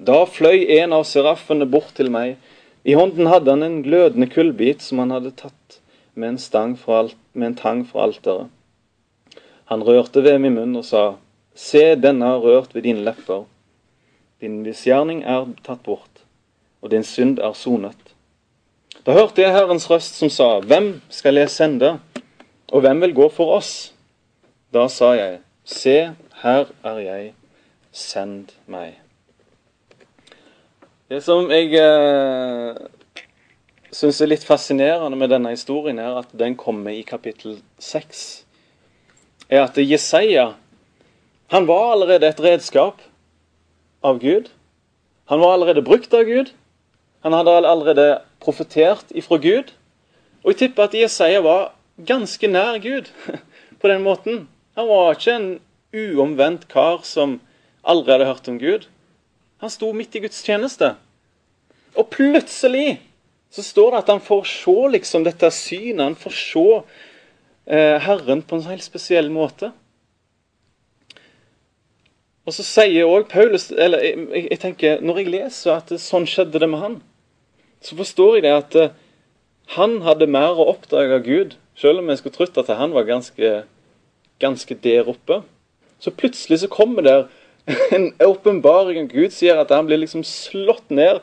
Da 0.00 0.22
fløy 0.24 0.64
en 0.78 0.94
av 0.96 1.04
seraffene 1.04 1.68
bort 1.68 1.92
til 1.98 2.08
meg. 2.14 2.38
I 2.88 2.96
hånden 2.96 3.28
hadde 3.28 3.52
han 3.52 3.66
en 3.66 3.82
glødende 3.84 4.30
kullbit 4.32 4.80
som 4.80 5.02
han 5.02 5.12
hadde 5.12 5.34
tatt 5.36 5.81
med 6.14 6.28
en, 6.28 6.38
med 7.32 7.46
en 7.46 7.56
tang 7.56 7.86
fra 7.88 8.02
alteret. 8.02 8.48
Han 9.64 9.82
rørte 9.82 10.22
ved 10.24 10.38
min 10.38 10.54
munn 10.54 10.76
og 10.76 10.84
sa, 10.84 11.04
Se, 11.54 11.94
denne 12.00 12.24
har 12.24 12.40
rørt 12.40 12.74
ved 12.74 12.82
dine 12.82 13.04
lepper. 13.04 13.44
Din 14.40 14.62
misgjerning 14.64 15.22
er 15.28 15.50
tatt 15.64 15.82
bort, 15.84 16.24
og 16.80 16.90
din 16.90 17.04
synd 17.04 17.38
er 17.38 17.52
sonet. 17.52 18.14
Da 19.06 19.12
hørte 19.12 19.42
jeg 19.42 19.52
Herrens 19.52 19.88
røst 19.90 20.16
som 20.18 20.30
sa, 20.30 20.60
Hvem 20.60 21.00
skal 21.10 21.36
jeg 21.36 21.50
sende, 21.50 21.98
og 22.72 22.80
hvem 22.80 23.00
vil 23.00 23.14
gå 23.14 23.28
for 23.28 23.56
oss? 23.56 23.92
Da 24.72 24.88
sa 24.88 25.12
jeg, 25.16 25.40
Se, 25.64 26.12
her 26.42 26.64
er 26.84 26.98
jeg, 26.98 27.32
send 27.92 28.50
meg. 28.66 28.96
Det 31.08 31.20
som 31.22 31.50
jeg 31.52 31.74
eh, 31.76 32.76
syns 33.92 34.20
er 34.20 34.30
litt 34.32 34.46
fascinerende 34.46 35.18
med 35.18 35.30
denne 35.32 35.52
historien, 35.52 36.00
er 36.00 36.22
at 36.22 36.32
den 36.32 36.56
kommer 36.56 36.94
i 36.94 37.04
kapittel 37.06 37.58
6. 37.78 38.24
Er 39.52 39.66
at 39.66 39.76
Jesaja 39.76 40.52
han 41.52 41.66
var 41.68 41.90
allerede 41.92 42.28
et 42.32 42.38
redskap 42.40 43.02
av 44.00 44.18
Gud. 44.22 44.46
Han 45.28 45.40
var 45.40 45.52
allerede 45.52 45.82
brukt 45.84 46.14
av 46.16 46.24
Gud. 46.24 46.54
Han 47.20 47.34
hadde 47.36 47.58
allerede 47.68 48.06
profetert 48.40 49.12
ifra 49.12 49.36
Gud. 49.36 49.74
Og 50.40 50.54
jeg 50.54 50.62
tipper 50.62 50.88
at 50.88 50.96
Jesaja 50.96 51.42
var 51.44 51.74
ganske 52.08 52.48
nær 52.48 52.80
Gud 52.80 53.12
på 53.80 53.92
den 53.92 54.00
måten. 54.00 54.46
Han 54.80 54.88
var 54.88 55.12
ikke 55.12 55.36
en 55.36 55.50
uomvendt 55.92 56.64
kar 56.72 57.04
som 57.04 57.36
aldri 57.84 58.16
hadde 58.16 58.30
hørt 58.32 58.48
om 58.48 58.56
Gud. 58.56 58.88
Han 59.60 59.76
sto 59.76 59.92
midt 59.92 60.16
i 60.16 60.24
Guds 60.24 60.40
tjeneste. 60.40 60.94
Og 62.00 62.08
plutselig 62.16 62.96
så 63.52 63.62
står 63.62 63.90
det 63.92 64.00
at 64.00 64.10
han 64.14 64.22
får 64.24 64.46
se 64.48 64.74
liksom 64.94 65.24
dette 65.26 65.50
synet. 65.52 66.06
Han 66.06 66.16
får 66.16 66.36
se 66.38 66.66
eh, 67.66 67.98
Herren 68.00 68.40
på 68.42 68.56
en 68.56 68.68
helt 68.70 68.84
spesiell 68.84 69.28
måte. 69.32 69.74
Og 72.48 72.56
så 72.56 72.64
sier 72.66 73.06
òg 73.06 73.28
Paulus 73.30 73.68
eller 73.70 74.02
jeg, 74.02 74.24
jeg, 74.48 74.58
tenker, 74.58 75.02
Når 75.04 75.20
jeg 75.20 75.30
leser 75.34 75.76
at 75.76 75.92
sånn 76.00 76.26
skjedde 76.26 76.58
det 76.62 76.70
med 76.72 76.80
han, 76.82 76.96
så 77.84 77.98
forstår 77.98 78.38
jeg 78.38 78.46
det 78.46 78.54
at 78.56 78.78
eh, 78.80 78.96
han 79.76 80.00
hadde 80.06 80.30
mer 80.32 80.56
å 80.56 80.70
oppdage 80.72 81.20
av 81.20 81.28
Gud, 81.28 81.54
selv 81.78 82.00
om 82.00 82.08
jeg 82.10 82.22
skulle 82.22 82.38
trodd 82.38 82.58
at 82.64 82.72
han 82.76 82.96
var 82.96 83.06
ganske, 83.08 83.52
ganske 84.42 84.76
der 84.82 85.08
oppe. 85.12 85.42
Så 86.02 86.10
plutselig 86.10 86.62
så 86.64 86.72
kommer 86.72 87.04
det 87.06 87.16
en 87.94 88.10
åpenbaring 88.26 89.04
av 89.04 89.12
Gud 89.12 89.36
sier 89.36 89.60
at 89.60 89.70
han 89.70 89.86
blir 89.86 90.00
liksom 90.02 90.24
slått 90.26 90.88
ned 90.90 91.20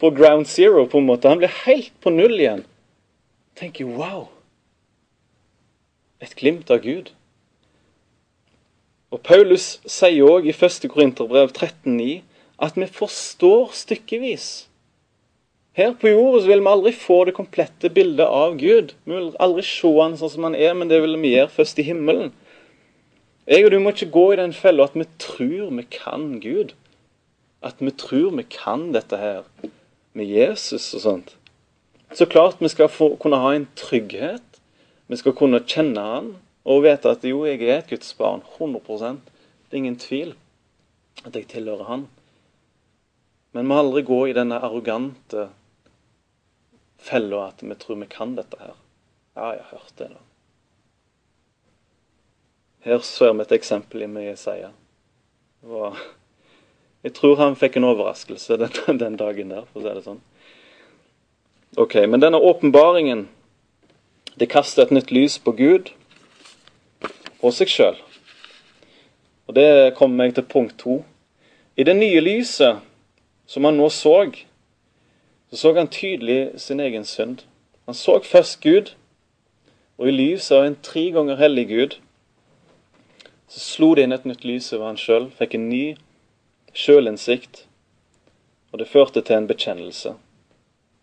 på 0.00 0.10
ground 0.16 0.48
zero, 0.48 0.86
på 0.86 0.98
en 0.98 1.06
måte. 1.06 1.28
Han 1.28 1.40
blir 1.42 1.52
helt 1.64 1.92
på 2.00 2.10
null 2.10 2.38
igjen. 2.38 2.64
tenker 3.54 3.84
wow. 3.84 4.28
Et 6.20 6.32
glimt 6.34 6.70
av 6.70 6.80
Gud. 6.80 7.10
Og 9.10 9.20
Paulus 9.26 9.80
sier 9.90 10.24
òg 10.24 10.46
i 10.48 10.54
1. 10.54 10.86
Korinterbrev 10.88 11.50
13,9 11.52 12.22
at 12.60 12.76
vi 12.76 12.86
forstår 12.86 13.72
stykkevis. 13.76 14.48
Her 15.76 15.94
på 15.96 16.10
jorda 16.12 16.44
vil 16.46 16.62
vi 16.64 16.70
aldri 16.72 16.92
få 16.96 17.24
det 17.28 17.36
komplette 17.36 17.90
bildet 17.94 18.26
av 18.26 18.56
Gud. 18.60 18.94
Vi 19.04 19.16
vil 19.16 19.32
aldri 19.40 19.64
se 19.66 19.90
han 19.96 20.16
sånn 20.18 20.32
som 20.32 20.46
han 20.48 20.56
er, 20.58 20.74
men 20.76 20.90
det 20.90 21.00
vil 21.04 21.18
vi 21.20 21.34
gjøre 21.34 21.52
først 21.56 21.80
i 21.80 21.86
himmelen. 21.86 22.32
Jeg 23.50 23.66
og 23.66 23.72
du 23.72 23.78
må 23.82 23.92
ikke 23.94 24.12
gå 24.14 24.24
i 24.32 24.40
den 24.40 24.54
fella 24.54 24.86
at 24.86 24.96
vi 24.98 25.06
tror 25.22 25.70
vi 25.74 25.86
kan 25.90 26.32
Gud. 26.42 26.74
At 27.64 27.80
vi 27.82 27.92
tror 27.92 28.34
vi 28.36 28.46
kan 28.50 28.90
dette 28.94 29.18
her 29.20 29.44
med 30.12 30.26
Jesus 30.26 30.92
og 30.94 31.04
sånt. 31.04 31.34
Så 32.12 32.26
klart 32.26 32.60
vi 32.62 32.68
skal 32.68 32.88
få, 32.90 33.14
kunne 33.16 33.38
ha 33.38 33.52
en 33.54 33.68
trygghet. 33.78 34.60
Vi 35.06 35.18
skal 35.18 35.34
kunne 35.38 35.62
kjenne 35.62 36.02
han 36.02 36.32
og 36.66 36.84
vite 36.84 37.12
at 37.14 37.24
jo, 37.26 37.44
jeg 37.46 37.62
er 37.62 37.78
et 37.78 37.90
Guds 37.90 38.12
barn. 38.18 38.42
100 38.58 38.80
Det 39.70 39.76
er 39.76 39.76
ingen 39.76 39.98
tvil 39.98 40.34
at 41.24 41.34
jeg 41.34 41.48
tilhører 41.48 41.84
han. 41.84 42.08
Men 43.52 43.64
vi 43.64 43.68
må 43.68 43.78
aldri 43.78 44.02
gå 44.06 44.20
i 44.26 44.34
denne 44.34 44.60
arrogante 44.62 45.48
fella 47.00 47.46
at 47.48 47.62
vi 47.62 47.74
tror 47.74 47.98
vi 48.02 48.06
kan 48.10 48.34
dette 48.36 48.58
her. 48.60 48.74
Ja, 49.34 49.54
jeg 49.54 49.64
har 49.64 49.78
hørt 49.78 49.96
det, 49.98 50.10
da. 50.10 50.20
Her 52.80 53.02
ser 53.04 53.32
vi 53.34 53.44
et 53.44 53.52
eksempel 53.52 54.04
i 54.06 54.26
Jesaja. 54.26 54.70
Jeg 57.04 57.14
tror 57.16 57.38
han 57.40 57.56
fikk 57.56 57.78
en 57.78 57.88
overraskelse 57.88 58.58
den, 58.60 58.74
den 59.02 59.16
dagen 59.16 59.52
der, 59.54 59.64
for 59.70 59.80
å 59.80 59.84
si 59.84 59.94
det 59.96 60.04
sånn. 60.04 60.20
Ok, 61.78 61.94
Men 62.06 62.20
denne 62.20 62.40
åpenbaringen 62.42 63.28
det 64.40 64.50
kaster 64.50 64.82
et 64.82 64.92
nytt 64.94 65.10
lys 65.10 65.38
på 65.38 65.52
Gud 65.52 65.90
og 67.40 67.52
seg 67.54 67.70
sjøl. 67.70 67.96
Og 69.48 69.56
det 69.56 69.94
kommer 69.98 70.24
meg 70.24 70.34
til 70.36 70.46
punkt 70.46 70.76
to. 70.78 71.00
I 71.76 71.84
det 71.86 71.96
nye 71.96 72.20
lyset 72.20 72.82
som 73.50 73.64
han 73.66 73.78
nå 73.80 73.88
så, 73.90 74.30
så 75.50 75.56
så 75.56 75.72
han 75.74 75.90
tydelig 75.90 76.60
sin 76.60 76.80
egen 76.80 77.04
synd. 77.04 77.42
Han 77.86 77.94
så 77.94 78.20
først 78.22 78.60
Gud, 78.60 78.94
og 79.98 80.08
i 80.08 80.14
lyset 80.14 80.56
av 80.56 80.68
en 80.68 80.78
tre 80.82 81.08
ganger 81.10 81.40
hellig 81.40 81.66
Gud 81.68 81.98
så 83.50 83.58
slo 83.58 83.94
det 83.98 84.04
inn 84.06 84.14
et 84.14 84.26
nytt 84.28 84.44
lys 84.46 84.68
over 84.76 84.86
han 84.92 85.00
sjøl, 85.00 85.26
fikk 85.34 85.56
en 85.58 85.66
ny 85.72 85.84
sjølinnsikt, 86.76 87.64
og 88.72 88.82
det 88.82 88.88
førte 88.90 89.22
til 89.22 89.36
en 89.36 89.48
bekjennelse. 89.50 90.14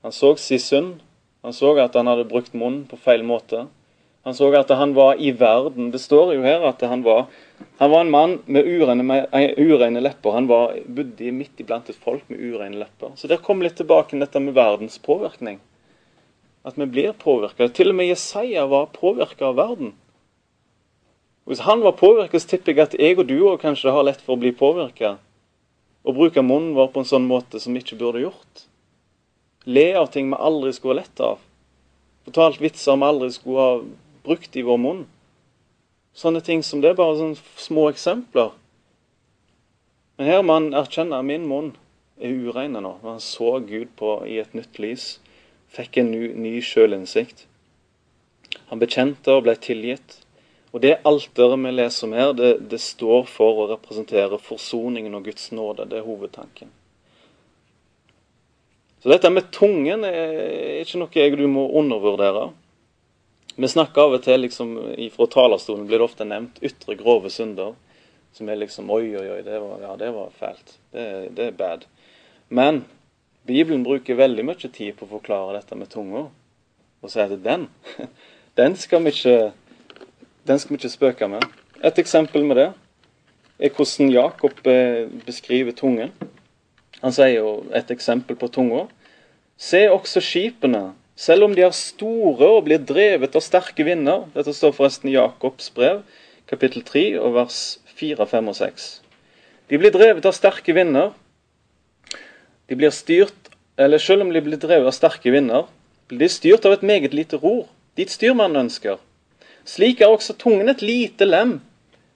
Han 0.05 0.15
så 0.15 0.35
sin 0.39 0.61
synd, 0.63 0.93
han 1.43 1.53
så 1.53 1.73
at 1.79 1.95
han 1.95 2.07
hadde 2.07 2.27
brukt 2.29 2.53
munnen 2.53 2.85
på 2.89 2.99
feil 2.99 3.23
måte. 3.23 3.67
Han 4.27 4.35
så 4.35 4.49
at 4.59 4.69
han 4.75 4.93
var 4.95 5.15
i 5.23 5.31
verden. 5.31 5.91
Det 5.91 6.01
står 6.03 6.33
jo 6.35 6.41
her 6.43 6.65
at 6.67 6.81
han 6.83 7.05
var, 7.05 7.29
han 7.79 7.91
var 7.91 8.01
en 8.03 8.11
mann 8.11 8.33
med 8.45 8.67
ureine, 8.67 9.21
ureine 9.55 10.01
lepper. 10.03 10.35
Han 10.35 10.49
var, 10.49 10.73
bodde 10.83 11.31
midt 11.31 11.61
iblant 11.63 11.87
et 11.87 11.95
folk 11.95 12.25
med 12.27 12.41
ureine 12.41 12.81
lepper. 12.81 13.13
Så 13.15 13.31
der 13.31 13.39
kom 13.39 13.63
litt 13.63 13.77
tilbake 13.79 14.19
dette 14.19 14.41
med 14.43 14.57
verdens 14.57 14.99
påvirkning. 14.99 15.61
At 16.67 16.75
vi 16.75 16.89
blir 16.91 17.15
påvirka. 17.15 17.69
Til 17.71 17.93
og 17.93 17.95
med 18.01 18.09
Jesaja 18.09 18.65
var 18.67 18.91
påvirka 18.91 19.53
av 19.53 19.55
verden. 19.61 19.93
Hvis 21.47 21.63
han 21.63 21.79
var 21.79 21.95
påvirka, 21.95 22.39
så 22.39 22.51
tipper 22.51 22.75
jeg 22.75 22.83
at 22.83 22.99
jeg 22.99 23.15
og 23.15 23.29
du 23.29 23.37
òg 23.47 23.61
kanskje 23.63 23.95
har 23.95 24.03
lett 24.03 24.19
for 24.19 24.35
å 24.35 24.41
bli 24.41 24.51
påvirka. 24.51 25.15
Og 26.07 26.15
bruke 26.15 26.43
munnen 26.43 26.75
vår 26.77 26.93
på 26.93 27.03
en 27.03 27.09
sånn 27.09 27.27
måte 27.27 27.59
som 27.59 27.75
vi 27.75 27.83
ikke 27.83 27.99
burde 27.99 28.23
gjort. 28.23 28.63
Le 29.67 29.89
av 29.99 30.07
ting 30.13 30.29
vi 30.31 30.39
aldri 30.39 30.71
skulle 30.73 30.95
ha 30.95 31.01
lett 31.01 31.19
av. 31.19 31.41
Fortalt 32.27 32.61
vitser 32.63 32.95
vi 32.95 33.07
aldri 33.07 33.27
skulle 33.35 33.65
ha 33.65 33.81
brukt 34.23 34.55
i 34.55 34.63
vår 34.63 34.79
munn. 34.79 35.01
Sånne 36.15 36.39
ting 36.41 36.63
som 36.63 36.79
det 36.81 36.93
er 36.93 36.99
bare 36.99 37.17
sånne 37.19 37.59
små 37.59 37.89
eksempler. 37.91 38.55
Men 40.17 40.31
her 40.31 40.41
må 40.41 40.55
han 40.57 40.71
erkjenne 40.73 41.19
at 41.19 41.27
min 41.27 41.45
munn 41.49 41.73
er 42.17 42.33
urein 42.33 42.79
nå. 42.79 42.93
Han 43.03 43.19
så 43.21 43.57
Gud 43.67 43.91
på 43.99 44.17
i 44.25 44.39
et 44.41 44.55
nytt 44.57 44.79
lys. 44.81 45.17
Fikk 45.75 45.99
en 45.99 46.09
ny, 46.11 46.31
ny 46.33 46.55
sjølinnsikt. 46.63 47.45
Han 48.71 48.81
bekjente 48.81 49.35
og 49.35 49.43
ble 49.45 49.57
tilgitt. 49.61 50.21
Og 50.77 50.81
Det 50.81 50.99
alteret 51.09 51.57
vi 51.57 51.69
leser 51.73 52.05
om 52.05 52.11
her, 52.13 52.31
det, 52.37 52.49
det, 52.69 52.77
står 52.77 53.23
for 53.25 53.63
å 53.63 53.71
representere 53.71 54.37
forsoningen 54.37 55.17
og 55.17 55.25
Guds 55.25 55.49
nåde. 55.49 55.87
Det 55.89 55.97
er 55.97 56.05
hovedtanken. 56.05 56.69
Så 59.01 59.09
dette 59.09 59.31
med 59.33 59.49
tungen 59.49 60.05
er 60.05 60.83
ikke 60.83 61.01
noe 61.01 61.17
jeg 61.17 61.33
du 61.41 61.47
må 61.49 61.65
undervurdere. 61.81 62.51
Vi 63.57 63.71
snakker 63.73 64.05
av 64.05 64.19
og 64.19 64.23
til 64.29 64.45
liksom, 64.45 64.77
fra 65.17 65.29
talerstolen 65.39 65.89
blir 65.89 65.97
det 65.97 66.09
ofte 66.11 66.29
nevnt 66.29 66.61
ytre 66.61 66.99
grove 67.01 67.33
synder. 67.33 67.73
Som 68.37 68.53
er 68.53 68.61
liksom 68.61 68.93
Oi, 68.93 69.15
oi, 69.17 69.27
oi, 69.33 69.41
det 69.41 69.57
var, 69.57 69.81
ja, 69.81 69.97
det 69.97 70.13
var 70.13 70.33
fælt. 70.37 70.77
Det, 70.93 71.09
det 71.33 71.49
er 71.49 71.57
bad. 71.57 71.89
Men 72.53 72.83
Bibelen 73.49 73.81
bruker 73.81 74.21
veldig 74.21 74.45
mye 74.45 74.69
tid 74.69 74.93
på 74.93 75.09
å 75.09 75.15
forklare 75.17 75.57
dette 75.57 75.73
med 75.73 75.89
tunga. 75.89 76.27
Og 77.01 77.09
sier 77.09 77.33
at 77.33 77.41
den, 77.41 77.71
den 78.61 78.77
skal 78.77 79.07
vi 79.07 79.17
ikke 79.17 79.39
den 80.47 80.59
skal 80.59 80.75
vi 80.75 80.79
ikke 80.81 80.93
spøke 80.93 81.27
med. 81.31 81.43
Et 81.83 81.99
eksempel 81.99 82.45
med 82.47 82.59
det 82.61 82.67
er 83.59 83.73
hvordan 83.73 84.11
Jakob 84.13 84.67
eh, 84.67 85.09
beskriver 85.25 85.75
tungen. 85.75 86.13
Han 87.01 87.13
sier 87.13 87.39
jo 87.39 87.51
et 87.75 87.91
eksempel 87.93 88.37
på 88.39 88.49
tunga. 88.53 88.85
Se 89.57 89.83
også 89.89 90.21
skipene, 90.21 90.93
selv 91.17 91.47
om 91.47 91.53
de 91.55 91.63
er 91.65 91.73
store 91.73 92.49
og 92.57 92.63
blir 92.67 92.81
drevet 92.81 93.35
av 93.35 93.41
sterke 93.41 93.85
vinder. 93.85 94.27
Dette 94.35 94.53
står 94.53 94.75
forresten 94.77 95.09
i 95.09 95.15
Jakobs 95.15 95.71
brev, 95.73 96.03
kapittel 96.49 96.85
3, 96.85 97.05
og 97.21 97.33
vers 97.37 97.61
4, 97.97 98.27
5 98.29 98.51
og 98.53 98.57
6. 98.59 98.87
De 99.69 99.81
blir 99.81 99.93
drevet 99.93 100.25
av 100.25 100.35
sterke 100.37 100.73
vinder. 100.77 101.11
De 102.69 102.77
blir 102.77 102.93
styrt, 102.93 103.33
eller 103.77 104.01
Selv 104.01 104.21
om 104.21 104.31
de 104.33 104.41
blir 104.41 104.57
drevet 104.57 104.87
av 104.89 104.93
sterke 104.95 105.31
vinder, 105.33 105.67
blir 106.07 106.25
de 106.25 106.29
styrt 106.29 106.65
av 106.65 106.77
et 106.77 106.85
meget 106.85 107.13
lite 107.13 107.37
ror, 107.37 107.67
dit 107.97 108.09
styrmannen 108.09 108.65
ønsker. 108.65 108.97
Slik 109.67 110.01
er 110.01 110.13
også 110.13 110.37
tungen 110.39 110.71
et 110.71 110.81
lite 110.81 111.27
lem, 111.27 111.57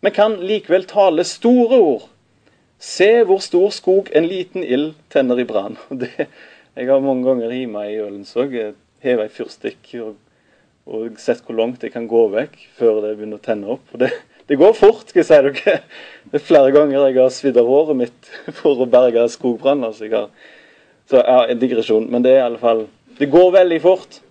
men 0.02 0.16
kan 0.16 0.38
likevel 0.40 0.86
tale 0.88 1.26
store 1.28 1.80
ord. 1.84 2.08
Se 2.82 3.10
hvor 3.28 3.42
stor 3.44 3.70
skog 3.76 4.08
en 4.16 4.26
liten 4.26 4.64
ild 4.64 4.94
tenner 5.12 5.40
i 5.40 5.46
brann. 5.46 5.76
Jeg 6.78 6.88
har 6.88 7.04
mange 7.04 7.28
ganger 7.28 7.52
hjemme 7.52 7.84
i 7.92 8.00
Ølensvåg 8.00 8.56
heva 9.04 9.26
ei 9.26 9.34
fyrstikk 9.34 9.90
og, 10.00 10.16
og, 10.88 11.20
sett 11.20 11.42
hvor 11.44 11.58
langt 11.58 11.84
jeg 11.84 11.92
kan 11.92 12.06
gå 12.08 12.22
vekk 12.32 12.54
før 12.78 13.02
det 13.04 13.16
begynner 13.18 13.42
å 13.42 13.44
tenne 13.44 13.74
opp. 13.76 13.92
Det, 14.00 14.08
det, 14.48 14.56
går 14.62 14.72
fort, 14.78 15.04
skal 15.10 15.20
jeg 15.20 15.28
si 15.28 15.40
dere. 15.50 15.76
Det 16.32 16.40
er 16.40 16.46
flere 16.48 16.72
ganger 16.72 17.10
jeg 17.10 17.20
har 17.20 17.36
svidd 17.36 17.60
av 17.60 17.68
håret 17.68 18.00
mitt 18.06 18.32
for 18.62 18.80
å 18.80 18.88
berge 18.90 19.28
skogbranner. 19.36 19.92
Så, 19.98 20.08
så 21.12 21.20
ja, 21.20 21.38
en 21.52 21.62
digresjon. 21.62 22.08
Men 22.14 22.24
det 22.24 22.38
er 22.38 22.44
i 22.44 22.48
alle 22.48 22.62
fall 22.62 22.86
Det 23.20 23.28
går 23.36 23.52
veldig 23.60 23.82
fort. 23.84 24.22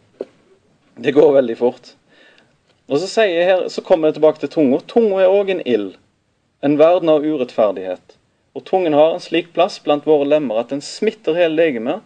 Det 0.96 1.12
går 1.16 1.35
veldig 1.37 1.61
fort. 1.61 1.94
Og 2.90 2.98
så, 2.98 3.22
her, 3.22 3.68
så 3.68 3.83
kommer 3.87 4.09
det 4.09 4.18
tilbake 4.18 4.42
til 4.42 4.50
tunga. 4.50 4.81
Tunga 4.90 5.22
er 5.22 5.31
òg 5.31 5.53
en 5.55 5.62
ild. 5.62 5.92
En 6.66 6.74
verden 6.79 7.12
av 7.12 7.22
urettferdighet. 7.22 8.16
Og 8.59 8.64
tungen 8.66 8.96
har 8.98 9.14
en 9.14 9.22
slik 9.22 9.53
plass 9.55 9.79
blant 9.85 10.09
våre 10.09 10.26
lemmer 10.26 10.59
at 10.59 10.72
den 10.74 10.83
smitter 10.83 11.38
hele 11.38 11.55
legemet 11.55 12.03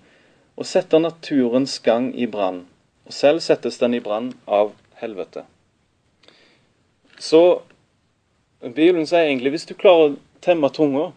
og 0.61 0.69
setter 0.69 1.01
naturens 1.01 1.79
gang 1.83 2.11
i 2.13 2.29
brann. 2.29 2.67
Og 3.09 3.17
selv 3.17 3.41
settes 3.41 3.81
den 3.81 3.97
i 3.97 4.03
brann 4.05 4.35
av 4.45 4.75
helvete. 5.01 5.47
Så 7.17 7.63
Bibelen 8.61 9.09
sier 9.09 9.25
egentlig 9.25 9.55
hvis 9.55 9.69
du 9.71 9.75
klarer 9.79 10.13
å 10.13 10.17
temme 10.45 10.69
tunga, 10.69 11.11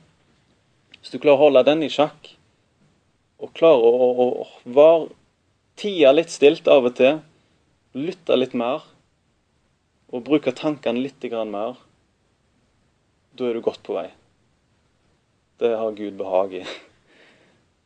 hvis 1.02 1.12
du 1.12 1.20
klarer 1.20 1.42
å 1.42 1.48
holde 1.50 1.68
den 1.68 1.84
i 1.84 1.92
sjakk, 1.92 2.36
og 3.44 3.52
klarer 3.58 3.84
å, 3.84 4.12
å, 4.24 4.28
å 4.48 4.76
være 4.80 5.10
tida 5.78 6.16
litt 6.16 6.32
stilt 6.32 6.72
av 6.72 6.88
og 6.88 6.96
til, 6.98 7.20
lytte 7.98 8.40
litt 8.40 8.56
mer 8.58 8.88
og 10.12 10.24
bruke 10.24 10.54
tankene 10.56 11.04
litt 11.04 11.24
mer, 11.52 11.76
da 13.38 13.46
er 13.46 13.54
du 13.54 13.62
godt 13.62 13.84
på 13.84 13.98
vei. 13.98 14.10
Det 15.58 15.74
har 15.78 15.92
Gud 15.92 16.14
behag 16.18 16.54
i. 16.54 16.66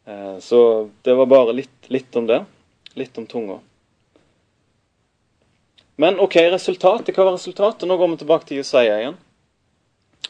Eh, 0.06 0.40
så 0.40 0.90
det 1.02 1.14
var 1.14 1.26
bare 1.26 1.54
litt, 1.54 1.90
litt 1.90 2.16
om 2.16 2.28
det. 2.28 2.46
Litt 2.94 3.18
om 3.18 3.26
tunga. 3.26 3.60
Men 5.96 6.20
OK, 6.20 6.36
resultatet. 6.36 7.16
Hva 7.16 7.28
var 7.28 7.36
resultatet? 7.38 7.88
Nå 7.88 7.98
går 7.98 8.10
vi 8.10 8.18
tilbake 8.24 8.48
til 8.50 8.58
Jesaja 8.58 8.98
igjen. 9.00 9.20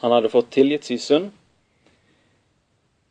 Han 0.02 0.12
hadde 0.12 0.30
fått 0.34 0.52
tilgitt 0.52 0.86
sin 0.90 1.00
synd. 1.00 1.32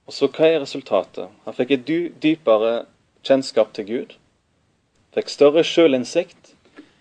Og 0.07 0.15
så 0.15 0.29
hva 0.29 0.51
er 0.51 0.61
resultatet? 0.61 1.31
Han 1.47 1.57
fikk 1.57 1.75
et 1.77 1.91
dypere 2.23 2.85
kjennskap 3.27 3.73
til 3.77 3.89
Gud. 3.89 4.15
Fikk 5.15 5.33
større 5.33 5.65
sjølinnsikt. 5.67 6.55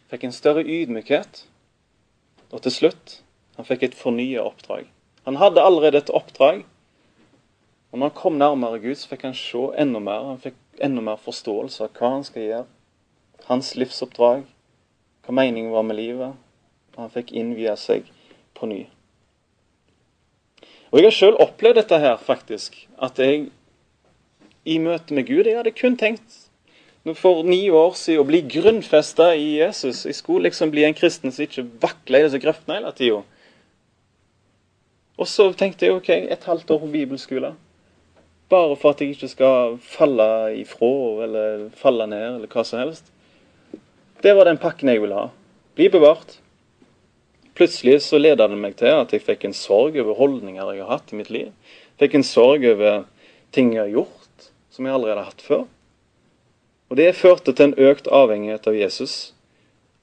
Fikk 0.10 0.26
en 0.26 0.34
større 0.34 0.64
ydmykhet. 0.64 1.44
Og 2.50 2.64
til 2.66 2.74
slutt 2.74 3.20
han 3.60 3.68
fikk 3.68 3.84
et 3.84 3.98
fornya 3.98 4.44
oppdrag. 4.48 4.88
Han 5.28 5.38
hadde 5.38 5.62
allerede 5.62 6.00
et 6.00 6.12
oppdrag. 6.16 6.64
Og 7.92 8.00
når 8.00 8.10
han 8.10 8.16
kom 8.16 8.38
nærmere 8.40 8.80
Gud, 8.80 8.96
så 8.96 9.10
fikk 9.12 9.26
han 9.28 9.36
se 9.36 9.64
enda 9.82 10.00
mer. 10.00 10.24
Han 10.30 10.40
fikk 10.42 10.56
enda 10.82 11.04
mer 11.04 11.20
forståelse 11.20 11.84
av 11.84 11.92
hva 11.98 12.14
han 12.16 12.24
skal 12.24 12.46
gjøre. 12.46 12.70
Hans 13.50 13.74
livsoppdrag, 13.76 14.46
hva 15.26 15.36
meningen 15.36 15.74
var 15.74 15.84
med 15.86 16.00
livet. 16.00 16.40
Og 16.96 17.04
han 17.04 17.14
fikk 17.14 17.34
innvie 17.36 17.76
seg 17.78 18.08
på 18.58 18.70
ny. 18.72 18.86
Og 20.90 21.00
Jeg 21.00 21.06
har 21.06 21.18
sjøl 21.20 21.38
opplevd 21.38 21.84
dette 21.84 22.00
her, 22.02 22.18
faktisk. 22.18 22.88
At 22.98 23.20
jeg 23.20 23.50
i 24.66 24.78
møte 24.82 25.14
med 25.14 25.28
Gud 25.28 25.46
Jeg 25.46 25.58
hadde 25.58 25.72
kun 25.76 25.98
tenkt 25.98 26.49
for 27.16 27.44
ni 27.48 27.70
år 27.72 27.96
siden 27.98 28.24
å 28.24 28.28
bli 28.28 28.42
grunnfesta 28.44 29.32
i 29.36 29.60
Jesus. 29.60 30.04
Jeg 30.06 30.18
skulle 30.18 30.50
liksom 30.50 30.72
bli 30.74 30.84
en 30.86 30.98
kristen 30.98 31.32
som 31.32 31.46
ikke 31.46 31.68
vakla 31.82 32.20
i 32.20 32.26
disse 32.28 32.42
grøftene 32.44 32.80
hele 32.80 32.92
tida. 32.98 33.22
Og 35.20 35.28
så 35.28 35.50
tenkte 35.58 35.88
jeg 35.88 35.96
OK, 35.96 36.10
et 36.10 36.46
halvt 36.48 36.72
år 36.76 36.84
på 36.84 36.92
bibelskole. 36.94 37.54
Bare 38.50 38.76
for 38.80 38.94
at 38.94 39.02
jeg 39.04 39.16
ikke 39.16 39.32
skal 39.32 39.80
falle 39.84 40.28
ifra 40.58 40.92
eller 41.26 41.66
falle 41.78 42.08
ned 42.10 42.28
eller 42.36 42.52
hva 42.52 42.64
som 42.68 42.82
helst. 42.82 43.12
Det 44.24 44.36
var 44.36 44.50
den 44.50 44.60
pakken 44.60 44.92
jeg 44.92 45.04
ville 45.04 45.16
ha. 45.16 45.30
Bli 45.80 45.90
bevart. 45.92 46.40
Plutselig 47.56 48.02
så 48.06 48.20
leda 48.20 48.48
det 48.48 48.60
meg 48.60 48.78
til 48.80 48.92
at 48.96 49.12
jeg 49.16 49.24
fikk 49.26 49.46
en 49.48 49.56
sorg 49.56 49.98
over 50.00 50.18
holdninger 50.18 50.74
jeg 50.74 50.84
har 50.84 50.96
hatt 50.98 51.12
i 51.12 51.20
mitt 51.20 51.32
liv. 51.32 51.52
Fikk 52.00 52.16
en 52.16 52.28
sorg 52.28 52.64
over 52.68 53.04
ting 53.56 53.74
jeg 53.76 53.86
har 53.86 53.94
gjort 54.00 54.50
som 54.72 54.88
jeg 54.88 54.96
allerede 54.96 55.20
har 55.20 55.32
hatt 55.34 55.44
før. 55.44 55.68
Og 56.90 56.98
Det 56.98 57.16
førte 57.16 57.54
til 57.54 57.70
en 57.70 57.78
økt 57.78 58.08
avhengighet 58.08 58.68
av 58.68 58.76
Jesus. 58.76 59.34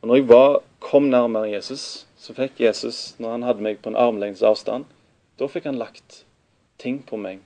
Og 0.01 0.09
når 0.09 0.20
jeg 0.20 0.29
var, 0.29 0.61
kom 0.79 1.09
nærmere 1.11 1.51
Jesus, 1.51 2.07
så 2.16 2.35
fikk 2.35 2.61
Jesus, 2.62 3.16
når 3.18 3.31
han 3.31 3.46
hadde 3.46 3.64
meg 3.66 3.81
på 3.83 3.90
en 3.90 3.99
armlengdes 3.99 4.44
avstand, 4.46 4.87
da 5.38 5.49
fikk 5.51 5.66
han 5.66 5.81
lagt 5.81 6.22
ting 6.79 7.01
på 7.03 7.18
meg. 7.18 7.40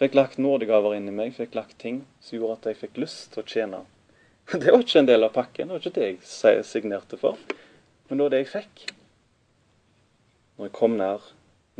Fikk 0.00 0.16
lagt 0.18 0.40
nådegaver 0.42 0.96
inn 0.96 1.06
i 1.08 1.14
meg, 1.14 1.34
fikk 1.36 1.54
lagt 1.54 1.78
ting 1.78 2.02
som 2.18 2.38
gjorde 2.38 2.56
at 2.58 2.70
jeg 2.70 2.80
fikk 2.80 2.98
lyst 3.04 3.30
til 3.34 3.44
å 3.44 3.50
tjene. 3.54 3.82
Det 4.50 4.72
var 4.72 4.82
ikke 4.82 5.04
en 5.04 5.10
del 5.12 5.28
av 5.28 5.34
pakken, 5.36 5.68
det 5.68 5.76
var 5.76 5.84
ikke 5.84 6.00
det 6.00 6.08
jeg 6.08 6.64
signerte 6.66 7.20
for. 7.20 7.38
Men 8.08 8.18
det 8.18 8.24
var 8.24 8.32
det 8.32 8.40
jeg 8.40 8.50
fikk 8.56 8.88
når 10.58 10.66
jeg 10.66 10.74
kom 10.76 10.96
nær, 10.98 11.22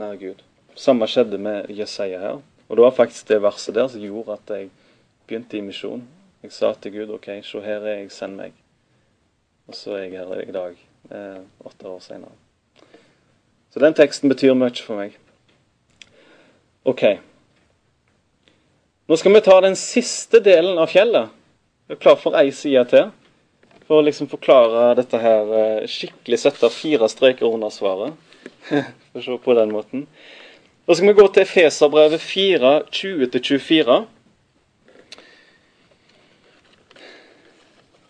nær 0.00 0.14
Gud. 0.20 0.44
Samme 0.78 1.08
skjedde 1.10 1.36
med 1.42 1.66
Jesaja 1.74 2.20
her. 2.22 2.38
Og 2.68 2.78
det 2.78 2.84
var 2.86 2.94
faktisk 2.96 3.28
det 3.28 3.42
verset 3.42 3.74
der 3.74 3.90
som 3.90 4.00
gjorde 4.00 4.38
at 4.38 4.52
jeg 4.54 4.70
begynte 5.26 5.58
i 5.58 5.64
misjon. 5.66 6.06
Jeg 6.42 6.52
sa 6.56 6.72
til 6.74 6.94
Gud 6.94 7.14
OK, 7.16 7.28
se 7.44 7.60
her 7.64 7.84
er 7.84 7.98
jeg, 8.00 8.12
send 8.12 8.38
meg. 8.38 8.54
Og 9.68 9.76
så 9.76 9.96
er 9.98 10.06
jeg 10.06 10.20
her 10.20 10.40
i 10.42 10.54
dag, 10.54 10.78
eh, 11.10 11.42
åtte 11.64 11.88
år 11.88 12.00
senere. 12.00 12.32
Så 13.70 13.82
den 13.82 13.94
teksten 13.94 14.32
betyr 14.32 14.56
mye 14.58 14.74
for 14.82 14.98
meg. 14.98 15.18
OK. 16.84 17.04
Nå 19.06 19.16
skal 19.18 19.34
vi 19.34 19.42
ta 19.44 19.60
den 19.60 19.76
siste 19.76 20.40
delen 20.42 20.78
av 20.78 20.90
fjellet. 20.90 21.30
Jeg 21.90 21.96
er 21.98 22.02
klar 22.02 22.16
for 22.18 22.38
ei 22.38 22.50
side 22.54 22.84
til. 22.90 23.08
For 23.90 23.98
å 23.98 24.04
liksom 24.06 24.28
forklare 24.30 24.94
dette 24.94 25.18
her 25.18 25.48
eh, 25.58 25.88
skikkelig. 25.90 26.38
Sette 26.38 26.70
fire 26.70 27.08
streker 27.10 27.50
under 27.50 27.72
svaret. 27.74 28.14
For 28.70 29.18
å 29.18 29.24
se 29.24 29.38
på 29.42 29.56
den 29.58 29.72
måten. 29.74 30.06
Da 30.86 30.94
skal 30.94 31.10
vi 31.10 31.16
gå 31.18 31.26
til 31.34 31.46
Feserbrevet 31.46 32.22
4, 32.22 32.70
20-24. 32.86 33.96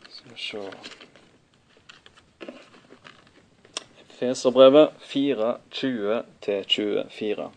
Skal 0.08 0.29
vi 0.29 0.29
se 0.40 0.58
Feserbrevet 4.20 4.90
4, 4.98 5.56
20-24. 5.70 7.48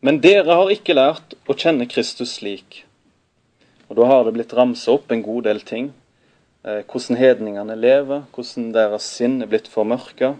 Men 0.00 0.20
dere 0.22 0.54
har 0.58 0.70
ikke 0.70 0.94
lært 0.94 1.34
å 1.46 1.54
kjenne 1.58 1.86
Kristus 1.90 2.36
slik. 2.38 2.84
Og 3.88 3.98
da 3.98 4.08
har 4.10 4.26
det 4.26 4.34
blitt 4.36 4.54
ramsa 4.54 4.94
opp 4.94 5.10
en 5.14 5.22
god 5.26 5.46
del 5.46 5.62
ting. 5.62 5.92
Eh, 6.66 6.82
hvordan 6.82 7.18
hedningene 7.18 7.78
lever, 7.78 8.26
hvordan 8.34 8.72
deres 8.74 9.06
sinn 9.06 9.40
er 9.42 9.50
blitt 9.50 9.70
formørka. 9.70 10.34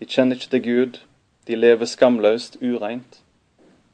De 0.00 0.08
kjenner 0.08 0.36
ikke 0.36 0.52
til 0.56 0.64
Gud, 0.64 1.00
de 1.48 1.60
lever 1.60 1.88
skamløst, 1.88 2.60
ureint. 2.60 3.20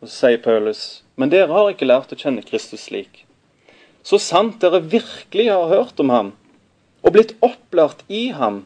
Og 0.01 0.09
så 0.09 0.15
sier 0.15 0.43
Paulus, 0.43 1.03
men 1.17 1.35
dere 1.35 1.51
har 1.55 1.71
ikke 1.71 1.91
lært 1.91 2.15
å 2.15 2.19
kjenne 2.19 2.47
Kristus 2.47 2.87
slik. 2.87 3.26
Så 4.07 4.21
sant 4.23 4.61
dere 4.63 4.85
virkelig 4.87 5.49
har 5.51 5.67
hørt 5.67 5.99
om 5.99 6.13
ham, 6.15 6.29
og 7.03 7.17
blitt 7.17 7.33
opplært 7.43 8.05
i 8.07 8.29
ham, 8.37 8.61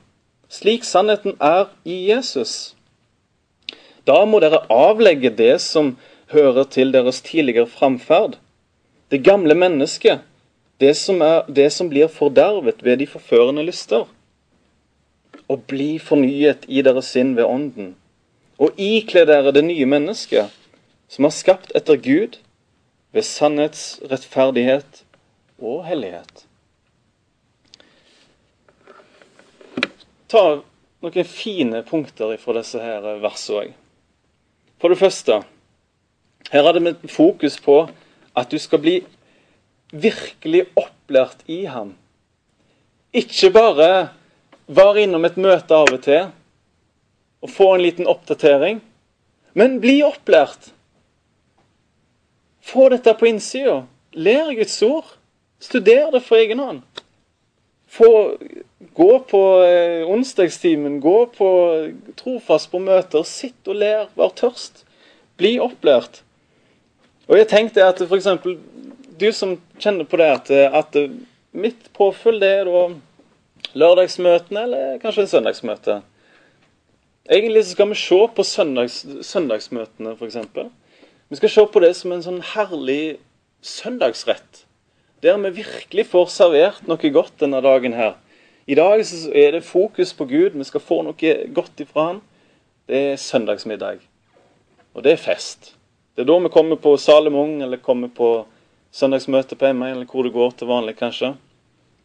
slik 0.53 0.85
sannheten 0.85 1.38
er 1.40 1.70
i 1.88 1.96
Jesus. 2.11 2.74
Da 4.05 4.18
må 4.29 4.42
dere 4.44 4.66
avlegge 4.68 5.33
det 5.33 5.55
som 5.64 5.94
hører 6.35 6.68
til 6.68 6.92
deres 6.92 7.22
tidligere 7.24 7.70
framferd. 7.72 8.37
Det 9.09 9.22
gamle 9.24 9.57
mennesket, 9.57 10.20
det 10.81 10.92
som, 10.96 11.22
er, 11.24 11.48
det 11.48 11.70
som 11.72 11.88
blir 11.88 12.12
fordervet 12.12 12.85
ved 12.85 13.00
de 13.00 13.09
forførende 13.09 13.64
lyster. 13.64 14.05
Og 15.48 15.64
bli 15.70 15.96
fornyet 15.98 16.68
i 16.68 16.85
deres 16.85 17.11
sinn 17.16 17.33
ved 17.37 17.48
Ånden. 17.48 17.94
Og 18.61 18.76
ikle 18.76 19.24
dere 19.29 19.53
det 19.57 19.64
nye 19.64 19.88
mennesket, 19.88 20.53
som 21.09 21.24
er 21.24 21.35
skapt 21.35 21.72
etter 21.74 21.96
Gud, 21.96 22.37
ved 23.12 23.24
sannhets, 23.26 23.98
rettferdighet 24.05 25.07
og 25.61 25.85
hellighet. 25.87 26.46
ta 30.31 30.42
noen 31.03 31.27
fine 31.27 31.83
punkter 31.87 32.37
fra 32.38 32.55
disse 32.61 32.81
her 32.83 33.07
versene 33.23 33.62
òg. 33.64 33.73
For 34.81 34.92
det 34.92 35.01
første, 35.01 35.40
her 36.51 36.66
hadde 36.66 36.83
vi 36.85 37.11
fokus 37.11 37.59
på 37.62 37.83
at 38.38 38.53
du 38.53 38.59
skal 38.62 38.83
bli 38.83 38.96
virkelig 39.90 40.68
opplært 40.79 41.42
i 41.51 41.64
ham. 41.68 41.96
Ikke 43.12 43.51
bare 43.55 43.90
være 44.70 45.05
innom 45.05 45.27
et 45.27 45.40
møte 45.40 45.75
av 45.75 45.90
og 45.90 46.05
til 46.07 46.31
og 47.40 47.49
få 47.51 47.73
en 47.75 47.83
liten 47.83 48.09
oppdatering, 48.09 48.83
men 49.57 49.81
bli 49.83 49.99
opplært. 50.07 50.70
Få 52.61 52.90
dette 52.92 53.14
på 53.18 53.27
innsida. 53.31 53.81
Lær 54.12 54.53
Guds 54.55 54.77
ord. 54.85 55.16
Studer 55.61 56.11
det 56.14 56.25
for 56.25 56.40
egen 56.40 56.59
hånd. 56.62 56.83
Få 57.90 58.11
Gå 58.94 59.18
på 59.18 59.62
eh, 59.62 60.11
onsdagstimen, 60.11 61.01
gå 61.01 61.27
på 61.27 61.49
trofast 62.16 62.70
på 62.73 62.81
møter, 62.81 63.23
sitt 63.29 63.68
og 63.68 63.77
lær, 63.77 64.09
vær 64.16 64.33
tørst. 64.37 64.87
Bli 65.40 65.59
opplært. 65.61 66.23
Og 67.29 67.37
jeg 67.38 67.49
tenkte 67.51 67.85
at 67.85 68.01
f.eks. 68.01 68.29
du 69.20 69.27
som 69.37 69.55
kjenner 69.79 70.09
på 70.09 70.18
det 70.20 70.31
at, 70.33 70.51
at 70.51 70.96
mitt 71.53 71.90
påfyll 71.96 72.40
det 72.40 72.51
er 72.62 72.70
da 72.70 72.83
lørdagsmøtene 73.79 74.64
eller 74.66 74.96
kanskje 75.03 75.27
en 75.27 75.33
søndagsmøte. 75.35 76.01
Egentlig 77.31 77.66
så 77.66 77.77
skal 77.77 77.92
vi 77.92 78.01
se 78.01 78.20
på 78.37 78.46
søndags, 78.49 78.99
søndagsmøtene, 79.29 80.16
f.eks. 80.16 80.40
Vi 81.29 81.38
skal 81.38 81.55
se 81.55 81.66
på 81.73 81.85
det 81.85 81.92
som 82.01 82.16
en 82.16 82.25
sånn 82.27 82.42
herlig 82.57 83.20
søndagsrett. 83.61 84.64
Der 85.22 85.37
vi 85.37 85.50
virkelig 85.50 86.06
får 86.09 86.30
servert 86.33 86.87
noe 86.88 87.09
godt 87.12 87.42
denne 87.42 87.61
dagen 87.61 87.92
her. 87.92 88.14
I 88.64 88.74
dag 88.74 89.02
er 89.37 89.50
det 89.52 89.66
fokus 89.68 90.14
på 90.16 90.24
Gud. 90.24 90.54
Vi 90.56 90.64
skal 90.64 90.80
få 90.80 91.02
noe 91.04 91.33
godt 91.52 91.80
ifra 91.83 92.06
Han. 92.06 92.20
Det 92.88 93.00
er 93.12 93.16
søndagsmiddag. 93.20 93.98
Og 94.94 95.04
det 95.04 95.12
er 95.12 95.20
fest. 95.20 95.74
Det 96.16 96.22
er 96.24 96.28
da 96.30 96.38
vi 96.40 96.48
kommer 96.48 96.76
på 96.80 96.96
Salomon, 96.96 97.61
eller 97.62 97.76
kommer 97.76 98.09
på 98.09 98.46
søndagsmøte 98.92 99.56
på 99.56 99.72
MA, 99.72 99.90
eller 99.90 100.09
hvor 100.09 100.24
det 100.24 100.33
går 100.33 100.50
til 100.56 100.70
vanlig, 100.70 100.96
kanskje. 100.96 101.35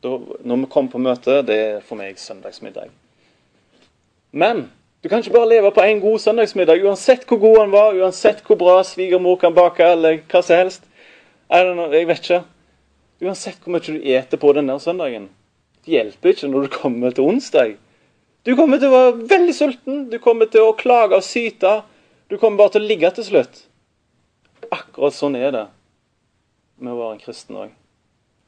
Da, 0.03 0.17
når 0.43 0.59
vi 0.65 0.69
kommer 0.69 0.91
på 0.91 1.01
møte, 1.01 1.39
det 1.47 1.55
er 1.55 1.79
for 1.85 1.95
meg 1.95 2.19
søndagsmiddag. 2.19 2.91
Men 4.31 4.65
du 5.03 5.09
kan 5.09 5.23
ikke 5.23 5.37
bare 5.37 5.49
leve 5.49 5.71
på 5.71 5.85
én 5.87 6.03
god 6.03 6.19
søndagsmiddag, 6.19 6.83
uansett 6.83 7.23
hvor 7.29 7.39
god 7.39 7.57
han 7.61 7.71
var, 7.71 7.95
uansett 7.95 8.43
hvor 8.43 8.59
bra 8.59 8.75
svigermor 8.83 9.39
kan 9.39 9.55
bake, 9.55 9.87
eller 9.95 10.19
hva 10.27 10.43
som 10.43 10.59
helst. 10.59 10.83
Jeg 11.49 12.07
vet 12.11 12.19
ikke. 12.19 12.41
Uansett 13.23 13.61
hvor 13.63 13.75
mye 13.75 13.85
du 13.85 14.01
eter 14.11 14.39
på 14.41 14.51
den 14.57 14.67
der 14.71 14.81
søndagen. 14.83 15.29
Det 15.85 15.93
hjelper 15.93 16.33
ikke 16.33 16.49
når 16.51 16.65
du 16.65 16.75
kommer 16.75 17.15
til 17.15 17.29
onsdag. 17.29 17.77
Du 18.45 18.55
kommer 18.57 18.81
til 18.81 18.91
å 18.91 18.95
være 18.95 19.29
veldig 19.29 19.55
sulten, 19.57 20.03
du 20.11 20.19
kommer 20.21 20.49
til 20.51 20.67
å 20.67 20.75
klage 20.77 21.17
og 21.17 21.25
syte. 21.25 21.79
Du 22.29 22.37
kommer 22.41 22.63
bare 22.63 22.75
til 22.75 22.85
å 22.85 22.89
ligge 22.89 23.09
til 23.15 23.27
slutt. 23.27 23.63
Akkurat 24.73 25.15
sånn 25.15 25.37
er 25.37 25.51
det 25.53 25.65
med 26.81 26.93
å 26.93 26.99
være 26.99 27.15
en 27.15 27.23
kristen 27.23 27.59
òg. 27.61 27.73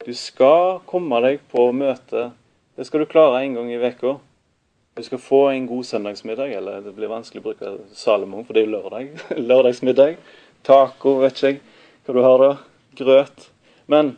Du 0.03 0.13
skal 0.17 0.79
komme 0.89 1.21
deg 1.23 1.41
på 1.51 1.69
møte. 1.73 2.31
Det 2.77 2.85
skal 2.85 3.03
du 3.03 3.09
klare 3.09 3.41
en 3.41 3.57
gang 3.57 3.71
i 3.73 3.79
uka. 3.81 4.17
Du 4.97 5.03
skal 5.05 5.21
få 5.21 5.41
en 5.51 5.67
god 5.69 5.85
søndagsmiddag, 5.85 6.53
eller 6.57 6.81
det 6.81 6.93
blir 6.97 7.09
vanskelig 7.11 7.43
å 7.43 7.45
bruke 7.45 7.73
Salomon, 7.93 8.45
for 8.45 8.57
det 8.57 8.63
er 8.63 8.67
jo 8.67 8.75
lørdag. 8.75 9.11
Lørdagsmiddag. 9.49 10.17
Taco, 10.65 11.19
vet 11.21 11.37
ikke 11.37 11.51
jeg 11.51 11.59
hva 12.07 12.15
du 12.15 12.21
har 12.25 12.41
da. 12.41 12.49
Grøt. 12.97 13.49
Men 13.85 14.15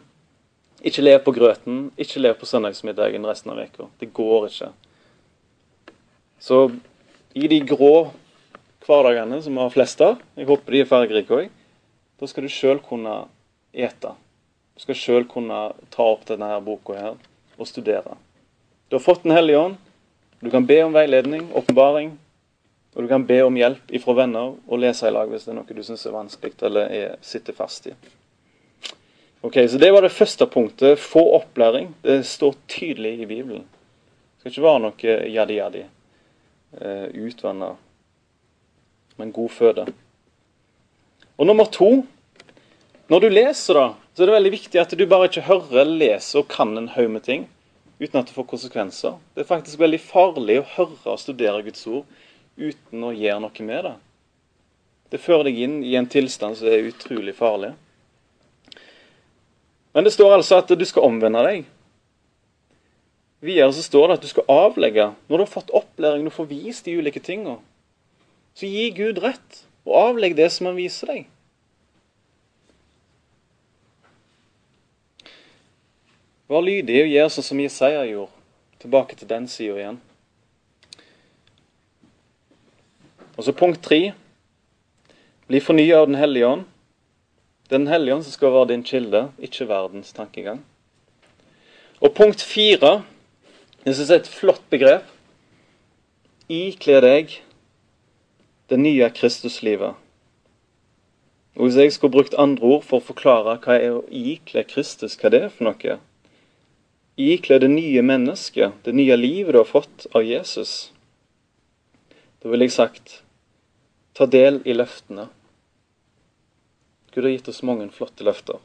ikke 0.85 1.03
lev 1.03 1.19
på 1.25 1.33
grøten, 1.35 1.89
ikke 1.99 2.21
lev 2.21 2.37
på 2.39 2.47
søndagsmiddagen 2.47 3.25
resten 3.27 3.51
av 3.51 3.59
uka. 3.59 3.89
Det 3.99 4.11
går 4.15 4.47
ikke. 4.47 4.69
Så 6.39 6.69
i 7.35 7.47
de 7.51 7.59
grå 7.67 8.09
hverdagene 8.85 9.41
som 9.43 9.55
vi 9.55 9.61
har 9.61 9.73
flest 9.73 10.01
av, 10.01 10.21
jeg 10.39 10.47
håper 10.47 10.75
de 10.75 10.81
er 10.83 10.89
fargerike 10.89 11.35
òg, 11.35 11.51
da 12.19 12.27
skal 12.27 12.45
du 12.45 12.51
sjøl 12.51 12.79
kunne 12.83 13.25
ete. 13.73 14.13
Du 14.75 14.83
skal 14.83 14.97
sjøl 14.97 15.27
kunne 15.27 15.59
ta 15.91 16.07
opp 16.07 16.25
denne 16.29 16.47
her 16.53 16.63
boka 16.63 16.95
her 16.95 17.19
og 17.59 17.67
studere. 17.67 18.15
Du 18.87 18.95
har 18.95 19.03
fått 19.03 19.23
Den 19.23 19.35
hellige 19.35 19.59
ånd. 19.59 19.77
Du 20.39 20.49
kan 20.49 20.65
be 20.65 20.83
om 20.83 20.93
veiledning, 20.93 21.49
åpenbaring. 21.53 22.17
Og 22.95 23.03
du 23.03 23.07
kan 23.07 23.25
be 23.25 23.41
om 23.43 23.55
hjelp 23.55 23.91
ifra 23.91 24.15
venner 24.15 24.55
og 24.55 24.79
lese 24.79 25.07
i 25.07 25.11
lag 25.11 25.29
hvis 25.29 25.45
det 25.45 25.51
er 25.53 25.59
noe 25.59 25.75
du 25.75 25.83
syns 25.83 26.05
er 26.07 26.15
vanskelig 26.15 26.55
eller 26.65 26.89
er, 26.89 27.17
sitter 27.21 27.53
fast 27.53 27.91
i. 27.91 27.93
Ok, 29.41 29.53
så 29.69 29.77
Det 29.77 29.91
var 29.91 30.01
det 30.01 30.09
første 30.11 30.47
punktet. 30.47 30.99
Få 30.99 31.21
opplæring. 31.35 31.95
Det 32.01 32.23
står 32.25 32.55
tydelig 32.67 33.19
i 33.19 33.25
Bibelen. 33.25 33.63
Det 33.63 34.39
skal 34.39 34.51
ikke 34.51 34.65
være 34.65 34.79
noe 34.83 35.13
jadi-jadi. 35.31 35.83
Uh, 36.75 37.07
Utvanna. 37.25 37.69
Men 39.17 39.31
god 39.31 39.49
føde. 39.49 39.85
Og 41.37 41.47
nummer 41.47 41.65
to 41.65 42.05
Når 43.09 43.19
du 43.19 43.29
leser, 43.29 43.73
da, 43.73 43.93
så 44.13 44.21
er 44.21 44.27
det 44.27 44.33
veldig 44.35 44.51
viktig 44.51 44.79
at 44.79 44.91
du 44.93 45.05
bare 45.09 45.25
ikke 45.25 45.41
hører, 45.47 45.87
leser 45.87 46.43
og 46.43 46.47
kan 46.47 46.77
en 46.77 46.91
haug 46.93 47.09
med 47.09 47.23
ting 47.25 47.47
uten 47.99 48.19
at 48.19 48.27
det 48.27 48.35
får 48.35 48.45
konsekvenser. 48.51 49.15
Det 49.33 49.41
er 49.41 49.47
faktisk 49.49 49.79
veldig 49.79 49.99
farlig 49.99 50.59
å 50.61 50.67
høre 50.75 51.15
og 51.15 51.17
studere 51.19 51.63
Guds 51.65 51.87
ord 51.89 52.05
uten 52.55 53.03
å 53.03 53.09
gjøre 53.15 53.41
noe 53.41 53.65
med 53.65 53.83
det. 53.87 53.95
Det 55.09 55.21
fører 55.23 55.49
deg 55.49 55.57
inn 55.57 55.79
i 55.83 55.95
en 55.97 56.07
tilstand 56.07 56.59
som 56.59 56.69
er 56.69 56.85
utrolig 56.85 57.33
farlig. 57.35 57.73
Men 59.93 60.05
det 60.05 60.13
står 60.13 60.35
altså 60.35 60.59
at 60.61 60.71
du 60.77 60.85
skal 60.85 61.07
omvende 61.07 61.41
deg. 61.45 61.65
Videre 63.41 63.71
så 63.73 63.83
står 63.83 64.07
det 64.07 64.19
at 64.19 64.25
du 64.25 64.29
skal 64.29 64.51
avlegge. 64.51 65.09
Når 65.27 65.37
du 65.37 65.43
har 65.45 65.51
fått 65.51 65.73
opplæring, 65.73 66.25
du 66.27 66.33
får 66.33 66.49
vist 66.51 66.85
de 66.85 66.97
ulike 66.99 67.21
tingene, 67.23 67.57
så 68.53 68.67
gi 68.67 68.89
Gud 68.91 69.21
rett, 69.23 69.63
og 69.87 69.95
avlegg 69.95 70.35
det 70.37 70.49
som 70.51 70.67
han 70.67 70.77
viser 70.77 71.13
deg. 71.13 71.29
Vær 76.49 76.65
lydig 76.65 77.03
og 77.03 77.11
gjør 77.13 77.27
sånn 77.29 77.45
som 77.45 77.59
Jesaja 77.61 78.05
gjorde. 78.09 78.33
Tilbake 78.81 79.15
til 79.19 79.29
den 79.29 79.45
sida 79.51 79.75
igjen. 79.77 79.99
Og 83.37 83.45
så 83.45 83.53
punkt 83.53 83.83
tre. 83.85 83.99
Bli 85.47 85.61
fornya 85.61 85.99
av 86.01 86.09
Den 86.09 86.17
hellige 86.19 86.47
ånd. 86.47 86.68
Den 87.69 87.87
hellige 87.87 88.15
ånd 88.15 88.25
som 88.25 88.33
skal 88.33 88.53
være 88.53 88.71
din 88.71 88.83
kilde, 88.83 89.27
ikke 89.37 89.67
verdens 89.69 90.13
tankegang. 90.13 90.63
Og 92.01 92.13
punkt 92.17 92.41
fire 92.41 93.03
jeg 93.85 93.95
syns 93.95 94.09
det 94.09 94.15
er 94.15 94.21
et 94.23 94.33
flott 94.33 94.65
begrep. 94.69 95.05
Ikle 96.51 96.99
deg 97.05 97.37
det 98.69 98.79
nye 98.79 99.07
Kristuslivet. 99.15 99.95
Og 101.55 101.65
Hvis 101.65 101.75
jeg 101.75 101.93
skulle 101.93 102.11
brukt 102.11 102.35
andre 102.37 102.65
ord 102.65 102.83
for 102.83 102.99
å 102.99 103.07
forklare 103.07 103.55
hva 103.63 103.77
er 103.79 103.95
å 103.95 104.03
ikle 104.11 104.65
Kristus, 104.67 105.15
hva 105.19 105.31
det 105.31 105.43
er 105.45 105.53
for 105.53 105.69
noe 105.69 105.97
Ikle 107.19 107.59
det 107.59 107.69
nye 107.71 108.01
mennesket, 108.01 108.77
det 108.85 108.93
nye 108.95 109.15
livet 109.19 109.53
du 109.55 109.59
har 109.59 109.67
fått 109.67 110.07
av 110.15 110.23
Jesus. 110.23 110.91
Da 112.39 112.47
ville 112.51 112.67
jeg 112.67 112.75
sagt 112.77 113.23
ta 114.15 114.25
del 114.25 114.61
i 114.63 114.75
løftene. 114.75 115.27
Gud 117.19 117.25
har 117.25 117.31
gitt 117.31 117.47
oss 117.47 117.63
mange 117.67 117.89
flotte 117.91 118.23
løfter. 118.23 118.61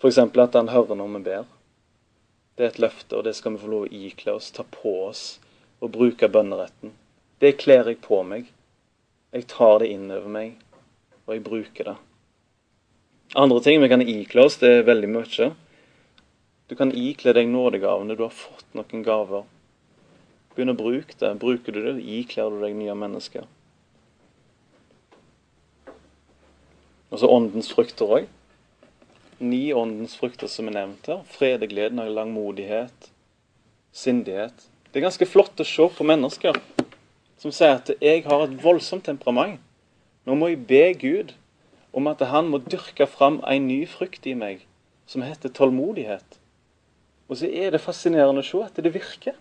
F.eks. 0.00 0.18
at 0.18 0.54
han 0.56 0.70
hører 0.72 0.96
når 0.96 1.10
vi 1.12 1.18
ber. 1.26 1.50
Det 2.56 2.64
er 2.64 2.70
et 2.70 2.80
løfte, 2.80 3.18
og 3.18 3.26
det 3.26 3.34
skal 3.36 3.52
vi 3.52 3.60
få 3.60 3.68
lov 3.68 3.82
å 3.84 3.90
ikle 3.98 4.32
oss, 4.38 4.48
ta 4.48 4.64
på 4.64 4.94
oss 5.10 5.24
og 5.84 5.92
bruke 5.92 6.30
bønneretten. 6.32 6.94
Det 7.36 7.50
kler 7.60 7.92
jeg 7.92 8.00
på 8.00 8.22
meg. 8.24 8.48
Jeg 9.36 9.44
tar 9.52 9.84
det 9.84 9.90
inn 9.92 10.08
over 10.08 10.32
meg, 10.38 10.56
og 11.26 11.36
jeg 11.36 11.44
bruker 11.50 11.90
det. 11.90 11.96
Andre 13.44 13.60
ting 13.68 13.84
vi 13.84 13.92
kan 13.92 14.08
ikle 14.08 14.48
oss, 14.48 14.56
det 14.64 14.72
er 14.78 14.88
veldig 14.88 15.14
mye. 15.18 15.52
Du 16.64 16.78
kan 16.80 16.96
ikle 16.96 17.36
deg 17.36 17.52
nådegavene. 17.52 18.16
Du 18.16 18.24
har 18.24 18.32
fått 18.32 18.72
noen 18.72 19.04
gaver. 19.04 19.44
Begynn 20.56 20.72
å 20.72 20.80
bruke 20.80 21.12
det. 21.12 21.36
Bruker 21.44 21.76
du 21.76 21.84
det, 21.90 21.98
ikler 22.00 22.56
du 22.56 22.64
deg 22.64 22.80
nye 22.80 22.96
mennesker. 23.04 23.44
Og 27.10 27.18
så 27.18 27.26
åndens 27.26 27.72
frukter 27.72 28.06
òg 28.06 28.28
ni 29.40 29.72
åndens 29.72 30.16
frukter 30.16 30.48
som 30.52 30.68
er 30.68 30.76
nevnt 30.76 31.08
her. 31.08 31.22
Fred, 31.32 31.64
glede, 31.68 32.08
langmodighet, 32.12 33.10
sindighet. 33.92 34.66
Det 34.90 35.00
er 35.00 35.06
ganske 35.08 35.28
flott 35.28 35.60
å 35.60 35.66
se 35.66 35.86
på 35.96 36.06
mennesker 36.06 36.56
som 37.40 37.52
sier 37.52 37.78
at 37.78 37.90
'jeg 38.00 38.24
har 38.24 38.42
et 38.44 38.62
voldsomt 38.62 39.04
temperament'. 39.04 39.58
Nå 40.26 40.34
må 40.34 40.48
jeg 40.48 40.66
be 40.66 40.94
Gud 40.94 41.34
om 41.92 42.06
at 42.06 42.20
han 42.20 42.48
må 42.48 42.58
dyrke 42.58 43.06
fram 43.06 43.40
en 43.46 43.66
ny 43.66 43.86
frukt 43.86 44.26
i 44.26 44.34
meg 44.34 44.66
som 45.06 45.22
heter 45.22 45.48
tålmodighet. 45.48 46.38
Og 47.28 47.36
så 47.36 47.46
er 47.46 47.70
det 47.70 47.80
fascinerende 47.80 48.40
å 48.40 48.44
se 48.44 48.58
at 48.62 48.76
det 48.76 48.94
virker. 48.94 49.34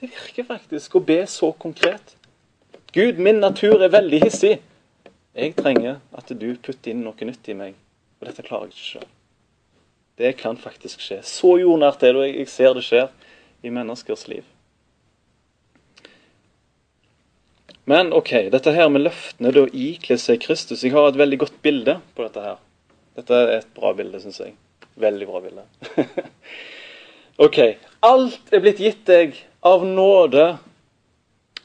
Det 0.00 0.10
virker 0.10 0.44
faktisk 0.44 0.94
å 0.94 1.00
be 1.00 1.26
så 1.26 1.52
konkret. 1.52 2.16
Gud, 2.92 3.18
min 3.18 3.40
natur 3.40 3.82
er 3.82 3.88
veldig 3.88 4.22
hissig. 4.24 4.60
Jeg 5.32 5.54
trenger 5.56 6.00
at 6.12 6.28
du 6.28 6.50
putter 6.60 6.92
inn 6.92 7.04
noe 7.06 7.26
nytt 7.28 7.48
i 7.48 7.56
meg. 7.56 7.76
Og 8.20 8.28
dette 8.28 8.44
klarer 8.44 8.68
jeg 8.68 8.74
ikke 8.74 8.88
sjøl. 8.88 9.10
Det 10.20 10.32
kan 10.38 10.58
faktisk 10.60 11.00
skje. 11.00 11.22
Så 11.24 11.56
jordnært 11.62 12.02
er 12.04 12.12
det, 12.12 12.20
og 12.20 12.28
jeg 12.28 12.50
ser 12.52 12.74
det 12.76 12.84
skjer 12.84 13.08
i 13.64 13.72
menneskers 13.72 14.26
liv. 14.28 14.44
Men 17.88 18.12
OK, 18.14 18.30
dette 18.52 18.74
her 18.76 18.90
med 18.92 19.02
løftene, 19.08 19.50
da 19.54 19.64
ikle 19.74 20.14
seg 20.20 20.38
Kristus 20.44 20.84
Jeg 20.84 20.94
har 20.94 21.08
et 21.08 21.18
veldig 21.18 21.40
godt 21.42 21.56
bilde 21.64 21.96
på 22.14 22.26
dette 22.26 22.44
her. 22.44 22.60
Dette 23.18 23.38
er 23.40 23.54
et 23.56 23.72
bra 23.74 23.90
bilde, 23.96 24.20
syns 24.22 24.38
jeg. 24.38 24.54
Veldig 25.00 25.26
bra 25.26 25.40
bilde. 25.42 25.64
OK. 27.46 27.58
Alt 28.06 28.52
er 28.54 28.62
blitt 28.62 28.84
gitt 28.84 29.02
deg 29.08 29.34
av 29.66 29.82
nåde. 29.88 30.46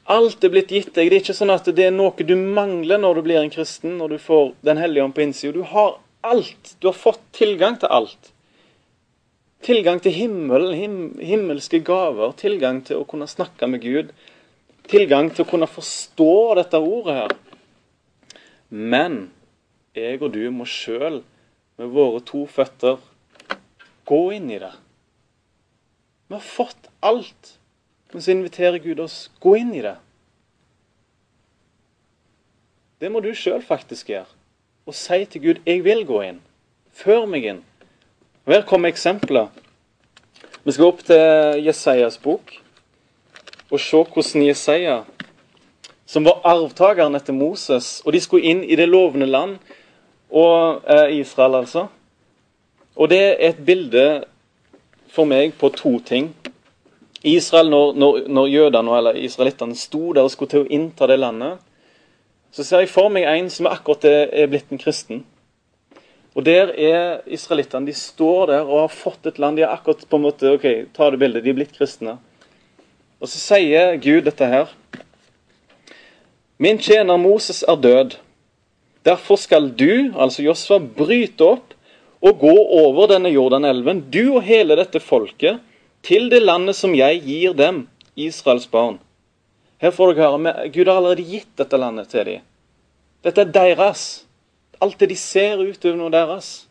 Alt 0.07 0.43
er 0.43 0.51
blitt 0.53 0.71
gitt 0.71 0.93
deg. 0.95 1.09
Det 1.09 1.17
er 1.17 1.23
ikke 1.25 1.35
sånn 1.35 1.51
at 1.51 1.67
det 1.75 1.89
er 1.89 1.95
noe 1.95 2.23
du 2.23 2.35
mangler 2.39 3.01
når 3.01 3.19
du 3.19 3.25
blir 3.25 3.41
en 3.41 3.51
kristen, 3.51 3.97
når 3.99 4.15
du 4.15 4.17
får 4.23 4.53
Den 4.63 4.79
hellige 4.79 5.03
ånd 5.03 5.15
på 5.17 5.25
innsida. 5.25 5.53
Du 5.57 5.65
har 5.67 5.97
alt. 6.23 6.75
Du 6.79 6.87
har 6.87 6.95
fått 6.95 7.23
tilgang 7.35 7.75
til 7.81 7.91
alt. 7.91 8.31
Tilgang 9.67 9.99
til 9.99 10.13
himmelen, 10.13 10.73
him, 10.77 10.97
himmelske 11.19 11.81
gaver, 11.83 12.31
tilgang 12.39 12.83
til 12.85 13.01
å 13.01 13.07
kunne 13.09 13.27
snakke 13.27 13.67
med 13.67 13.83
Gud. 13.83 14.13
Tilgang 14.87 15.31
til 15.33 15.43
å 15.43 15.49
kunne 15.49 15.67
forstå 15.67 16.33
dette 16.61 16.79
ordet 16.79 17.17
her. 17.17 17.35
Men 18.69 19.25
jeg 19.97 20.21
og 20.21 20.31
du 20.35 20.45
må 20.53 20.67
sjøl, 20.69 21.23
med 21.77 21.93
våre 21.93 22.21
to 22.25 22.45
føtter, 22.49 23.01
gå 24.07 24.21
inn 24.37 24.47
i 24.53 24.61
det. 24.61 24.71
Vi 26.27 26.37
har 26.37 26.43
fått 26.43 26.87
alt. 27.05 27.56
Men 28.13 28.21
så 28.21 28.31
inviterer 28.31 28.79
Gud 28.83 28.99
oss 29.03 29.31
gå 29.43 29.55
inn 29.59 29.73
i 29.75 29.83
det. 29.83 29.97
Det 32.97 33.11
må 33.11 33.21
du 33.21 33.33
sjøl 33.35 33.61
faktisk 33.61 34.09
gjøre 34.09 34.37
og 34.87 34.95
si 34.95 35.25
til 35.25 35.41
Gud 35.41 35.55
'Jeg 35.65 35.83
vil 35.83 36.05
gå 36.05 36.21
inn'. 36.23 36.39
Før 36.93 37.25
meg 37.25 37.45
inn. 37.45 37.63
Og 38.45 38.53
Her 38.53 38.61
kommer 38.61 38.87
eksempler. 38.87 39.47
Vi 40.63 40.71
skal 40.71 40.85
opp 40.85 41.03
til 41.03 41.63
Jesajas 41.65 42.17
bok 42.17 42.53
og 43.71 43.79
se 43.79 43.97
hvordan 43.97 44.47
Jesaja, 44.47 45.03
som 46.05 46.25
var 46.25 46.41
arvtakeren 46.43 47.15
etter 47.15 47.33
Moses, 47.33 48.01
og 48.05 48.13
de 48.13 48.21
skulle 48.21 48.43
inn 48.43 48.63
i 48.63 48.75
det 48.75 48.87
lovende 48.89 49.25
land, 49.25 49.57
og 50.31 50.81
eh, 50.87 51.19
Israel 51.19 51.55
altså. 51.55 51.87
Og 52.95 53.09
det 53.09 53.19
er 53.19 53.49
et 53.49 53.65
bilde 53.65 54.23
for 55.07 55.25
meg 55.25 55.53
på 55.53 55.69
to 55.69 55.99
ting. 55.99 56.35
Israel, 57.23 57.69
når, 57.69 57.93
når, 57.93 58.19
når 58.27 58.51
jødene 58.51 58.97
eller 58.97 59.17
israelittene 59.25 59.75
sto 59.75 60.11
der 60.13 60.27
og 60.27 60.31
skulle 60.31 60.51
til 60.51 60.65
å 60.65 60.69
innta 60.73 61.07
det 61.09 61.17
landet, 61.19 61.63
så 62.53 62.63
ser 62.63 62.83
jeg 62.83 62.91
for 62.93 63.09
meg 63.13 63.25
en 63.29 63.49
som 63.53 63.69
akkurat 63.69 64.05
er 64.07 64.47
blitt 64.49 64.71
en 64.71 64.81
kristen. 64.81 65.23
Og 66.37 66.45
der 66.45 66.69
er 66.77 67.23
israelittene. 67.33 67.89
De 67.89 67.95
står 67.97 68.51
der 68.51 68.67
og 68.67 68.83
har 68.83 68.93
fått 68.93 69.25
et 69.25 69.39
land. 69.41 69.57
De 69.57 69.65
har 69.65 69.73
akkurat 69.73 70.05
på 70.05 70.19
en 70.19 70.25
måte, 70.27 70.51
ok, 70.53 70.67
ta 70.93 71.09
det 71.09 71.19
bildet, 71.21 71.43
de 71.43 71.49
er 71.49 71.57
blitt 71.57 71.73
kristne. 71.73 72.19
Og 73.17 73.29
så 73.31 73.41
sier 73.41 73.97
Gud 74.01 74.27
dette 74.27 74.45
her. 74.45 74.69
Min 76.61 76.77
tjener 76.81 77.17
Moses 77.17 77.63
er 77.65 77.79
død. 77.81 78.19
Derfor 79.05 79.39
skal 79.41 79.71
du, 79.77 80.13
altså 80.13 80.45
Josfa, 80.45 80.77
bryte 80.77 81.45
opp 81.45 81.73
og 82.21 82.41
gå 82.41 82.53
over 82.81 83.09
denne 83.13 83.31
Jordanelven, 83.33 84.03
du 84.13 84.35
og 84.35 84.43
hele 84.45 84.77
dette 84.77 85.01
folket, 85.01 85.61
til 86.05 86.29
det 86.31 86.43
landet 86.43 86.77
som 86.77 86.95
jeg 86.95 87.21
gir 87.25 87.55
dem, 87.57 87.85
Israels 88.17 88.67
barn. 88.69 88.99
Her 89.81 89.93
får 89.93 90.13
dere 90.13 90.29
høre, 90.29 90.69
Gud 90.73 90.87
har 90.87 90.97
allerede 90.97 91.25
gitt 91.25 91.51
dette 91.59 91.77
landet 91.77 92.09
til 92.13 92.25
dem. 92.25 92.45
Dette 93.25 93.43
er 93.43 93.51
deres. 93.53 94.05
Alt 94.81 94.99
det 95.01 95.09
de 95.09 95.17
ser 95.17 95.61
utover 95.61 95.97
noe 95.97 96.13
deres. 96.13 96.67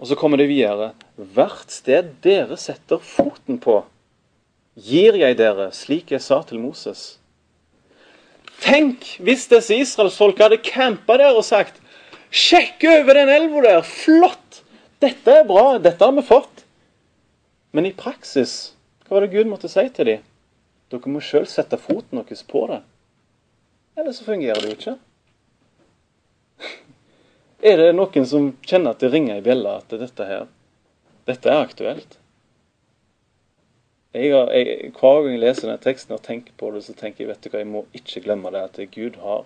Og 0.00 0.08
så 0.08 0.16
kommer 0.16 0.40
det 0.40 0.48
videre. 0.48 0.92
Hvert 1.16 1.72
sted 1.72 2.14
dere 2.24 2.56
setter 2.60 3.00
foten 3.04 3.60
på, 3.60 3.82
gir 4.80 5.16
jeg 5.20 5.36
dere, 5.36 5.68
slik 5.76 6.12
jeg 6.14 6.24
sa 6.24 6.40
til 6.48 6.62
Moses. 6.62 7.20
Tenk 8.60 9.04
hvis 9.24 9.46
disse 9.48 9.76
israelsfolka 9.76 10.48
hadde 10.48 10.60
campa 10.64 11.16
der 11.20 11.36
og 11.36 11.44
sagt 11.44 11.80
Sjekk 12.30 12.84
over 12.86 13.16
den 13.16 13.30
elva 13.32 13.62
der! 13.64 13.80
Flott! 13.82 14.60
Dette 15.02 15.40
er 15.40 15.46
bra. 15.48 15.78
Dette 15.82 16.04
har 16.04 16.12
vi 16.14 16.22
fått. 16.22 16.64
Men 17.70 17.86
i 17.86 17.94
praksis, 17.94 18.74
hva 19.06 19.16
var 19.16 19.26
det 19.26 19.34
Gud 19.34 19.50
måtte 19.50 19.70
si 19.70 19.84
til 19.94 20.08
dem? 20.08 20.24
Dere 20.90 21.12
må 21.12 21.22
sjøl 21.22 21.46
sette 21.46 21.78
foten 21.78 22.18
deres 22.18 22.42
på 22.46 22.64
det. 22.70 22.80
Eller 23.98 24.14
så 24.16 24.26
fungerer 24.26 24.62
det 24.62 24.72
jo 24.72 24.78
ikke. 24.78 24.96
Er 27.70 27.76
det 27.76 27.90
noen 27.92 28.26
som 28.26 28.54
kjenner 28.64 28.94
at 28.94 29.02
det 29.04 29.12
ringer 29.12 29.38
i 29.38 29.44
bjella 29.44 29.76
at 29.82 29.92
dette 30.00 30.26
her, 30.26 30.46
dette 31.28 31.50
er 31.52 31.60
aktuelt? 31.60 32.16
Jeg 34.16 34.32
har, 34.32 34.48
jeg, 34.56 34.90
hver 34.96 35.20
gang 35.22 35.34
jeg 35.36 35.42
leser 35.44 35.68
denne 35.68 35.82
teksten 35.84 36.16
og 36.16 36.22
tenker 36.24 36.56
på 36.58 36.72
det, 36.74 36.80
så 36.82 36.96
tenker 36.96 37.22
jeg 37.22 37.30
vet 37.30 37.44
du 37.44 37.50
hva, 37.52 37.60
jeg 37.60 37.68
må 37.70 37.84
ikke 37.94 38.24
glemme 38.24 38.50
det 38.50 38.64
at 38.64 38.80
Gud 38.96 39.20
har 39.22 39.44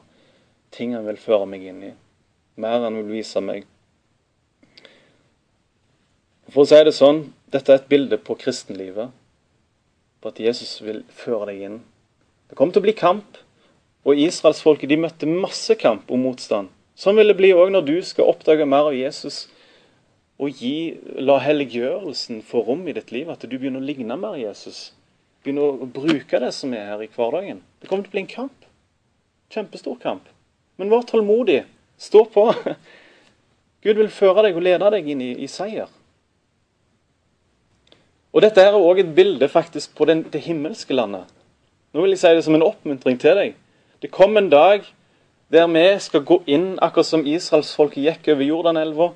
ting 0.73 0.95
han 0.95 1.05
vil 1.05 1.21
føre 1.21 1.49
meg 1.51 1.67
inn 1.69 1.83
i. 1.91 1.91
Mer 2.63 2.87
han 2.87 2.97
vil 3.03 3.11
vise 3.19 3.43
meg. 3.45 3.67
For 6.55 6.63
å 6.63 6.69
si 6.71 6.79
det 6.87 6.93
sånn, 6.95 7.25
dette 7.51 7.73
er 7.73 7.81
et 7.81 7.89
bilde 7.91 8.15
på 8.23 8.37
kristenlivet 8.39 9.11
på 10.23 10.31
at 10.31 10.37
Jesus 10.39 10.77
vil 10.87 11.01
føre 11.11 11.49
deg 11.51 11.65
inn. 11.67 11.81
Det 12.47 12.55
kommer 12.55 12.77
til 12.77 12.85
å 12.85 12.87
bli 12.87 12.95
kamp. 12.95 13.41
Og 14.07 14.21
israelsfolket 14.21 14.93
de 14.93 15.01
møtte 15.01 15.27
masse 15.27 15.75
kamp 15.81 16.13
og 16.13 16.21
motstand. 16.21 16.69
Sånn 16.95 17.19
vil 17.19 17.33
det 17.33 17.39
bli 17.41 17.51
òg 17.57 17.73
når 17.75 17.87
du 17.89 17.97
skal 18.07 18.31
oppdage 18.31 18.69
mer 18.71 18.93
av 18.93 18.95
Jesus. 18.95 19.49
og 20.39 20.51
gi, 20.51 20.99
la 21.19 21.37
helliggjørelsen 21.39 22.41
få 22.43 22.65
rom 22.67 22.87
i 22.89 22.95
ditt 22.95 23.11
liv. 23.11 23.29
At 23.31 23.43
du 23.43 23.59
begynner 23.59 23.83
å 23.83 23.89
ligne 23.89 24.17
mer 24.19 24.39
Jesus. 24.39 24.93
Begynner 25.43 25.83
å 25.83 25.91
bruke 25.91 26.39
det 26.39 26.53
som 26.55 26.75
er 26.75 26.87
her 26.93 27.03
i 27.03 27.11
hverdagen. 27.11 27.63
Det 27.81 27.91
kommer 27.91 28.07
til 28.07 28.13
å 28.13 28.17
bli 28.17 28.25
en 28.25 28.31
kamp. 28.31 28.71
Kjempestor 29.51 29.99
kamp. 30.03 30.31
Men 30.79 30.91
vær 30.91 31.03
tålmodig. 31.03 31.65
Stå 31.99 32.25
på. 32.31 32.47
Gud 33.85 33.99
vil 33.99 34.11
føre 34.11 34.47
deg 34.47 34.59
og 34.59 34.67
lede 34.67 34.95
deg 34.95 35.11
inn 35.11 35.23
i, 35.23 35.33
i 35.43 35.51
seier. 35.51 35.91
Og 38.35 38.43
Dette 38.43 38.63
er 38.63 38.75
òg 38.75 38.99
et 38.99 39.13
bilde 39.15 39.47
faktisk 39.49 39.95
på 39.95 40.09
den, 40.11 40.25
det 40.27 40.43
himmelske 40.43 40.95
landet. 40.95 41.29
Nå 41.95 42.03
vil 42.03 42.17
jeg 42.17 42.23
si 42.25 42.33
det 42.35 42.43
som 42.43 42.57
en 42.59 42.67
oppmuntring 42.67 43.21
til 43.23 43.39
deg. 43.39 43.53
Det 44.03 44.11
kom 44.11 44.35
en 44.37 44.51
dag 44.51 44.83
der 45.55 45.69
vi 45.71 45.85
skal 46.03 46.25
gå 46.27 46.41
inn, 46.51 46.75
akkurat 46.83 47.07
som 47.07 47.23
israelsfolket 47.31 48.03
gikk 48.09 48.33
over 48.35 48.43
Jordanelva. 48.49 49.13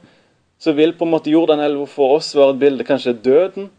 Så 0.63 0.75
vil 0.79 0.95
på 0.95 1.07
en 1.07 1.13
måte 1.17 1.33
Jordanelva 1.33 1.87
for 1.91 2.19
oss 2.21 2.31
være 2.39 2.55
et 2.55 2.63
bilde 2.63 2.87
kanskje 2.87 3.17
døden. 3.19 3.73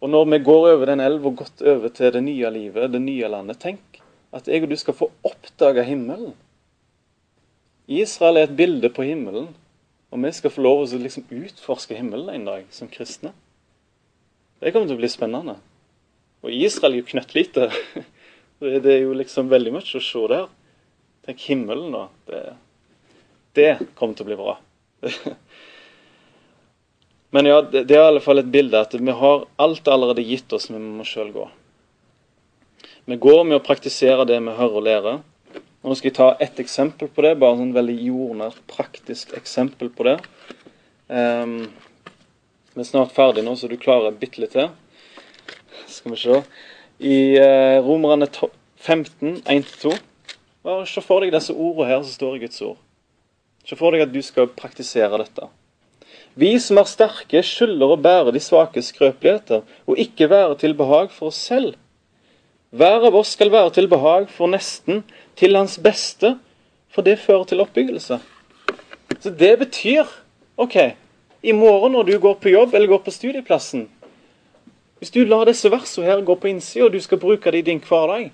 Og 0.00 0.10
når 0.10 0.24
vi 0.32 0.38
går 0.48 0.70
over 0.72 0.88
den 0.88 1.00
elva, 1.00 1.30
gått 1.32 1.62
over 1.62 1.92
til 1.92 2.12
det 2.16 2.24
nye 2.24 2.50
livet, 2.52 2.92
det 2.92 3.00
nye 3.04 3.28
landet 3.28 3.60
Tenk 3.60 4.00
at 4.34 4.48
jeg 4.50 4.64
og 4.64 4.72
du 4.72 4.76
skal 4.76 4.96
få 4.98 5.10
oppdage 5.24 5.84
himmelen. 5.86 6.32
Israel 7.86 8.40
er 8.40 8.48
et 8.48 8.56
bilde 8.56 8.90
på 8.90 9.04
himmelen, 9.06 9.52
og 10.10 10.22
vi 10.24 10.32
skal 10.34 10.50
få 10.50 10.64
lov 10.64 10.82
å 10.82 10.98
liksom 10.98 11.28
utforske 11.30 11.94
himmelen 11.94 12.32
en 12.32 12.48
dag 12.48 12.64
som 12.74 12.90
kristne. 12.90 13.30
Det 14.64 14.70
kommer 14.72 14.88
til 14.88 14.96
å 14.96 15.02
bli 15.02 15.08
spennende. 15.12 15.58
Og 16.40 16.52
Israel 16.56 16.94
er 16.94 17.02
jo 17.02 17.08
knøttlite. 17.10 17.66
Det 18.64 18.88
er 18.88 19.02
jo 19.02 19.12
liksom 19.12 19.50
veldig 19.50 19.74
mye 19.74 19.84
å 19.84 20.00
se 20.00 20.22
der. 20.30 20.46
Tenk 21.26 21.42
himmelen, 21.50 21.92
da. 21.92 22.06
Det, 22.24 22.40
det 23.58 23.66
kommer 23.98 24.16
til 24.16 24.24
å 24.24 24.30
bli 24.30 24.38
bra. 24.40 24.54
Men 27.34 27.50
ja, 27.50 27.60
det, 27.66 27.82
er 27.90 27.98
i 27.98 28.06
alle 28.06 28.24
fall 28.24 28.40
et 28.40 28.48
bilde 28.54 28.80
at 28.80 28.96
vi 28.96 29.18
har 29.20 29.44
alt 29.60 29.88
allerede 29.90 30.24
gitt 30.24 30.52
oss, 30.54 30.68
men 30.70 30.84
vi 30.84 30.92
må 31.00 31.04
sjøl 31.08 31.32
gå. 31.34 31.48
Vi 33.10 33.16
går 33.20 33.40
med 33.48 33.58
å 33.58 33.64
praktisere 33.64 34.24
det 34.28 34.36
vi 34.38 34.54
hører 34.54 34.76
og 34.78 34.84
lærer. 34.86 35.16
Og 35.82 35.90
nå 35.90 35.96
skal 35.98 36.12
jeg 36.12 36.16
ta 36.20 36.28
ett 36.46 36.62
eksempel 36.62 37.10
på 37.10 37.24
det, 37.26 37.34
bare 37.42 37.58
sånn 37.58 37.74
veldig 37.74 37.96
jordnært, 38.06 38.60
praktisk 38.70 39.34
eksempel 39.34 39.90
på 39.92 40.06
det. 40.06 40.14
Um, 41.10 41.66
vi 42.74 42.82
er 42.82 42.88
snart 42.88 43.14
ferdig 43.14 43.44
nå, 43.46 43.54
så 43.54 43.68
du 43.70 43.76
klarer 43.78 44.16
bitte 44.18 44.42
litt 44.42 44.54
til. 44.56 44.70
Skal 45.86 46.14
vi 46.14 46.18
se. 46.18 46.40
I 46.98 47.18
eh, 47.38 47.78
Romerne 47.82 48.26
15, 48.30 49.40
1-2 49.46 49.94
Bare 50.64 50.86
Se 50.88 51.02
for 51.04 51.20
deg 51.20 51.34
disse 51.34 51.52
ordene 51.52 51.90
her 51.90 52.00
som 52.00 52.14
står 52.14 52.38
i 52.38 52.40
Guds 52.46 52.62
ord. 52.64 52.78
Se 53.68 53.76
for 53.76 53.92
deg 53.92 54.06
at 54.06 54.12
du 54.14 54.20
skal 54.24 54.48
praktisere 54.56 55.18
dette. 55.20 55.48
Vi 56.40 56.50
som 56.58 56.80
er 56.80 56.88
sterke, 56.88 57.42
skylder 57.44 57.92
å 57.94 58.00
bære 58.00 58.32
de 58.34 58.40
svake 58.42 58.82
skrøpeligheter, 58.82 59.62
og 59.86 60.00
ikke 60.00 60.30
være 60.32 60.56
til 60.62 60.74
behag 60.78 61.12
for 61.14 61.30
oss 61.30 61.38
selv. 61.38 61.76
Hver 62.74 63.06
av 63.06 63.14
oss 63.20 63.36
skal 63.36 63.52
være 63.54 63.74
til 63.76 63.86
behag 63.92 64.26
for 64.32 64.50
nesten, 64.50 65.04
til 65.38 65.54
hans 65.54 65.76
beste, 65.78 66.32
for 66.90 67.06
det 67.06 67.20
fører 67.22 67.44
til 67.50 67.62
oppbyggelse. 67.62 68.18
Så 69.20 69.30
det 69.30 69.52
betyr 69.60 70.08
OK, 70.56 70.78
i 71.44 71.52
morgen 71.52 71.92
når 71.92 72.08
du 72.08 72.18
går 72.18 72.38
på 72.40 72.48
jobb 72.48 72.74
eller 72.74 72.88
går 72.88 73.02
på 73.04 73.12
studieplassen 73.12 73.88
Hvis 74.98 75.10
du 75.12 75.24
lar 75.28 75.44
disse 75.44 75.68
versene 75.68 76.06
her 76.06 76.22
gå 76.24 76.34
på 76.40 76.48
innsida, 76.48 76.86
og 76.86 76.92
du 76.92 77.00
skal 77.00 77.20
bruke 77.20 77.50
det 77.52 77.58
i 77.58 77.66
din 77.66 77.82
hverdag, 77.84 78.30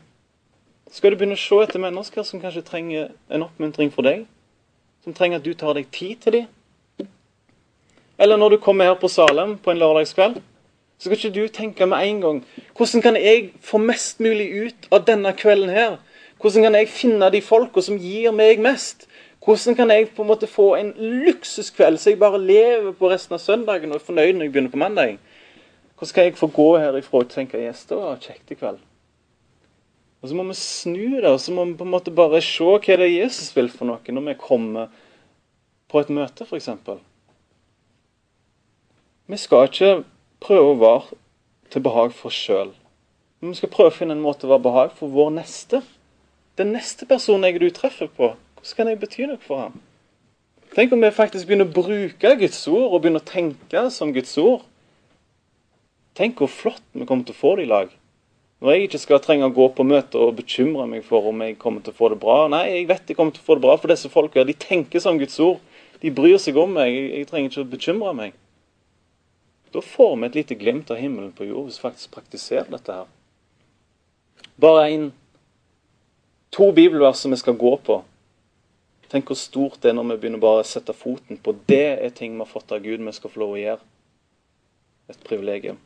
skal 0.90 1.10
du 1.10 1.16
begynne 1.18 1.34
å 1.34 1.40
se 1.40 1.56
etter 1.64 1.82
mennesker 1.82 2.22
som 2.22 2.38
kanskje 2.38 2.62
trenger 2.62 3.08
en 3.30 3.42
oppmuntring 3.42 3.90
for 3.90 4.06
deg. 4.06 4.22
Som 5.02 5.16
trenger 5.16 5.40
at 5.40 5.48
du 5.48 5.50
tar 5.58 5.74
deg 5.74 5.88
tid 5.90 6.22
til 6.22 6.36
dem. 6.36 7.08
Eller 8.20 8.38
når 8.38 8.54
du 8.54 8.58
kommer 8.62 8.86
her 8.86 8.94
på 9.00 9.10
Salem 9.10 9.56
på 9.58 9.72
en 9.72 9.82
lørdagskveld, 9.82 10.38
så 11.00 11.08
skal 11.08 11.16
ikke 11.16 11.34
du 11.34 11.48
tenke 11.48 11.86
med 11.88 12.06
en 12.06 12.20
gang 12.20 12.40
Hvordan 12.76 13.02
kan 13.02 13.16
jeg 13.16 13.50
få 13.64 13.78
mest 13.78 14.20
mulig 14.20 14.50
ut 14.66 14.90
av 14.92 15.06
denne 15.08 15.32
kvelden 15.32 15.74
her? 15.74 15.96
Hvordan 16.38 16.68
kan 16.68 16.78
jeg 16.78 16.88
finne 16.92 17.32
de 17.32 17.42
folka 17.42 17.82
som 17.82 17.98
gir 17.98 18.30
meg 18.36 18.62
mest? 18.62 19.08
Hvordan 19.44 19.76
kan 19.76 19.90
jeg 19.90 20.10
på 20.12 20.22
en 20.22 20.28
måte 20.28 20.46
få 20.46 20.74
en 20.76 20.92
luksuskveld 20.98 21.98
så 21.98 22.12
jeg 22.12 22.20
bare 22.20 22.40
lever 22.40 22.92
på 22.92 23.08
resten 23.08 23.38
av 23.38 23.40
søndagen 23.40 23.92
og 23.92 23.96
er 23.96 24.04
fornøyd 24.04 24.34
når 24.36 24.46
jeg 24.46 24.52
begynner 24.52 24.72
på 24.74 24.80
mandag? 24.82 25.18
Hvordan 25.96 26.14
kan 26.14 26.24
jeg 26.28 26.36
få 26.36 26.46
gå 26.52 26.68
herifra 26.78 27.22
og 27.24 27.30
tenke 27.32 27.60
yes, 27.60 27.86
det 27.88 27.96
var 27.96 28.20
kjekt 28.20 28.52
i 28.52 28.58
kveld? 28.60 28.82
Og 30.20 30.28
Så 30.28 30.34
må 30.36 30.44
vi 30.44 30.54
snu 30.54 31.16
det, 31.16 31.30
og 31.30 31.40
så 31.40 31.52
må 31.52 31.64
vi 31.64 31.74
på 31.74 31.84
en 31.84 31.94
måte 31.94 32.12
bare 32.12 32.42
se 32.44 32.64
hva 32.64 32.80
det 32.84 33.06
er 33.06 33.22
Jesus 33.22 33.56
vil 33.56 33.70
for 33.72 33.88
noe 33.88 34.12
når 34.12 34.26
vi 34.26 34.34
kommer 34.42 34.90
på 35.88 36.00
et 36.00 36.12
møte, 36.12 36.44
f.eks. 36.44 36.68
Vi 39.26 39.36
skal 39.40 39.70
ikke 39.70 40.04
prøve 40.40 40.74
å 40.74 40.78
være 40.80 41.16
til 41.72 41.84
behag 41.86 42.12
for 42.12 42.28
oss 42.28 42.36
sjøl. 42.36 42.74
Vi 43.40 43.54
skal 43.56 43.72
prøve 43.72 43.88
å 43.88 43.96
finne 43.96 44.12
en 44.12 44.24
måte 44.24 44.44
å 44.44 44.52
være 44.52 44.66
behag 44.68 44.92
for 44.98 45.08
vår 45.08 45.32
neste. 45.38 45.80
Den 46.60 46.74
neste 46.76 47.08
personen 47.08 47.48
jeg 47.48 47.62
du 47.62 47.70
treffer 47.72 48.10
på. 48.12 48.34
Hvordan 48.60 48.76
kan 48.76 48.88
jeg 48.90 49.00
bety 49.00 49.26
noe 49.26 49.40
for 49.40 49.64
ham? 49.64 49.78
Tenk 50.74 50.92
om 50.92 51.00
vi 51.02 51.10
faktisk 51.10 51.48
begynner 51.48 51.66
å 51.66 51.74
bruke 51.74 52.34
Guds 52.38 52.60
ord 52.68 52.92
og 52.92 53.00
begynner 53.00 53.22
å 53.22 53.26
tenke 53.26 53.86
som 53.90 54.12
Guds 54.14 54.36
ord. 54.38 54.66
Tenk 56.14 56.38
hvor 56.38 56.50
flott 56.52 56.84
vi 56.92 57.06
kommer 57.08 57.24
til 57.24 57.34
å 57.34 57.40
få 57.40 57.54
det 57.56 57.64
i 57.64 57.70
lag. 57.70 57.88
Når 58.60 58.74
jeg 58.76 58.86
ikke 58.86 59.00
skal 59.00 59.22
trenge 59.24 59.48
å 59.48 59.54
gå 59.56 59.70
på 59.72 59.86
møte 59.88 60.20
og 60.20 60.36
bekymre 60.36 60.84
meg 60.86 61.06
for 61.06 61.30
om 61.30 61.40
jeg 61.40 61.56
kommer 61.58 61.80
til 61.80 61.94
å 61.94 61.96
få 61.96 62.10
det 62.12 62.18
bra. 62.20 62.42
Nei, 62.52 62.66
jeg 62.68 62.90
vet 62.90 63.08
jeg 63.08 63.16
kommer 63.16 63.32
til 63.32 63.40
å 63.40 63.46
få 63.46 63.56
det 63.56 63.64
bra, 63.64 63.76
for 63.80 63.92
disse 63.92 64.10
folka 64.12 64.44
de 64.44 64.54
tenker 64.60 65.00
som 65.00 65.16
Guds 65.18 65.40
ord. 65.40 65.62
De 66.04 66.12
bryr 66.12 66.36
seg 66.40 66.60
om 66.60 66.76
meg. 66.76 66.92
Jeg 66.92 67.30
trenger 67.30 67.48
ikke 67.48 67.64
å 67.64 67.70
bekymre 67.72 68.12
meg. 68.18 68.36
Da 69.72 69.80
får 69.80 70.12
vi 70.12 70.28
et 70.28 70.38
lite 70.42 70.58
glimt 70.60 70.92
av 70.92 71.00
himmelen 71.00 71.32
på 71.32 71.48
jord 71.48 71.70
hvis 71.70 71.80
vi 71.80 71.86
faktisk 71.86 72.12
praktiserer 72.12 72.68
dette 72.68 73.00
her. 73.00 73.08
Bare 74.60 74.86
en, 74.90 75.10
to 76.52 76.68
bibelvers 76.76 77.22
som 77.22 77.32
vi 77.32 77.40
skal 77.40 77.56
gå 77.56 77.74
på. 77.86 78.02
Tenk 79.10 79.26
hvor 79.26 79.38
stort 79.38 79.80
det 79.82 79.90
er 79.90 79.96
når 79.98 80.12
vi 80.12 80.20
begynner 80.22 80.42
bare 80.42 80.62
å 80.62 80.66
sette 80.66 80.94
foten 80.94 81.40
på 81.42 81.56
det 81.66 81.98
er 81.98 82.12
ting 82.14 82.36
vi 82.36 82.44
har 82.44 82.50
fått 82.50 82.70
av 82.70 82.84
Gud 82.84 83.02
vi 83.02 83.14
skal 83.16 83.32
få 83.32 83.42
lov 83.42 83.56
å 83.56 83.58
gjøre. 83.58 83.82
Et 85.10 85.24
privilegium. 85.26 85.80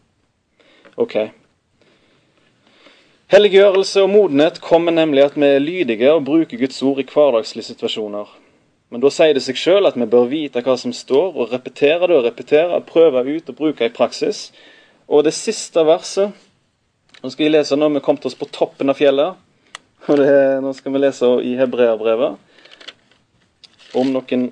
Ok. 1.00 1.16
Helliggjørelse 3.32 4.04
og 4.04 4.10
modenhet 4.12 4.60
kommer 4.60 4.92
nemlig 4.92 5.24
at 5.24 5.38
vi 5.40 5.48
er 5.48 5.62
lydige 5.64 6.12
og 6.12 6.26
bruker 6.28 6.60
Guds 6.60 6.82
ord 6.84 7.00
i 7.00 7.06
hverdagslige 7.08 7.70
situasjoner. 7.72 8.28
Men 8.92 9.00
da 9.00 9.08
sier 9.10 9.32
det 9.34 9.42
seg 9.42 9.56
sjøl 9.56 9.88
at 9.88 9.96
vi 9.96 10.06
bør 10.06 10.28
vite 10.28 10.60
hva 10.62 10.76
som 10.78 10.92
står, 10.92 11.32
og 11.32 11.50
repetere 11.50 12.04
det 12.04 12.18
og 12.18 12.28
repetere, 12.28 12.82
prøve 12.84 13.24
ut 13.24 13.48
og 13.48 13.56
bruke 13.56 13.88
i 13.88 13.94
praksis. 13.94 14.50
Og 15.08 15.24
det 15.24 15.34
siste 15.36 15.82
verset 15.88 16.42
Nå 17.24 17.30
skal 17.32 17.46
jeg 17.46 17.54
lese 17.54 17.76
når 17.78 17.94
vi 17.94 18.00
kom 18.04 18.18
til 18.20 18.28
oss 18.28 18.36
på 18.36 18.44
toppen 18.52 18.92
av 18.92 18.98
fjellet. 18.98 19.38
Og 20.12 20.18
det, 20.20 20.32
nå 20.60 20.74
skal 20.76 20.92
vi 20.92 21.00
lese 21.00 21.30
i 21.40 21.54
Hebreabrevet 21.56 22.43
om 23.95 24.11
noen 24.12 24.49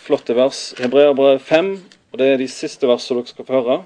flotte 0.00 0.34
vers. 0.36 0.70
Hebreerbrevet 0.80 1.42
5, 1.42 1.70
og 2.12 2.20
det 2.20 2.28
er 2.32 2.40
de 2.40 2.48
siste 2.50 2.88
versene 2.88 3.20
dere 3.20 3.32
skal 3.32 3.46
få 3.48 3.60
høre. 3.60 3.78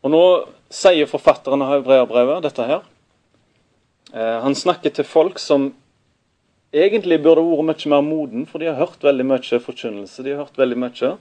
Og 0.00 0.12
Nå 0.14 0.22
sier 0.72 1.08
forfatteren 1.10 1.62
av 1.64 1.74
Hebreerbrevet 1.78 2.44
dette 2.46 2.66
her. 2.66 2.84
Eh, 4.14 4.36
han 4.44 4.56
snakker 4.56 4.94
til 4.94 5.06
folk 5.06 5.38
som 5.42 5.70
egentlig 6.72 7.20
burde 7.22 7.42
vært 7.42 7.66
mye 7.66 7.94
mer 7.94 8.06
moden, 8.06 8.46
for 8.46 8.62
de 8.62 8.70
har 8.70 8.78
hørt 8.78 9.02
veldig 9.02 9.26
mye 9.26 9.60
forkynnelse. 9.64 10.22
de 10.22 10.30
har 10.34 10.44
hørt 10.44 10.58
veldig 10.58 10.78
mye, 10.78 11.18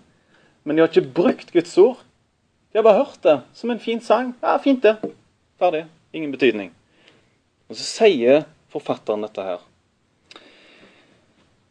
Men 0.64 0.76
de 0.76 0.82
har 0.82 0.90
ikke 0.90 1.14
brukt 1.14 1.52
Guds 1.52 1.78
ord. 1.78 1.98
De 2.72 2.78
har 2.78 2.84
bare 2.84 3.06
hørt 3.06 3.24
det 3.24 3.42
som 3.54 3.70
en 3.72 3.80
fin 3.80 4.02
sang. 4.02 4.36
Ja, 4.44 4.58
fint 4.58 4.84
det. 4.84 4.98
Ferdig. 5.58 5.86
Ingen 6.14 6.32
betydning. 6.32 6.72
Og 7.70 7.76
Så 7.76 7.84
sier 7.84 8.46
forfatteren 8.70 9.22
dette 9.22 9.42
her. 9.42 9.60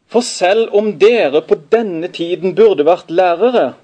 For 0.09 0.25
selv 0.25 0.73
om 0.77 0.95
dere 1.01 1.43
på 1.45 1.59
denne 1.73 2.09
tiden 2.09 2.55
burde 2.57 2.87
vært 2.89 3.11
lærere, 3.13 3.75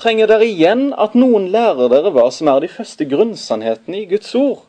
trenger 0.00 0.26
dere 0.30 0.48
igjen 0.50 0.88
at 0.98 1.14
noen 1.14 1.46
lærer 1.54 1.90
dere 1.92 2.10
hva 2.14 2.26
som 2.34 2.50
er 2.50 2.64
de 2.64 2.70
første 2.72 3.06
grunnsannhetene 3.06 4.00
i 4.02 4.08
Guds 4.10 4.34
ord. 4.38 4.64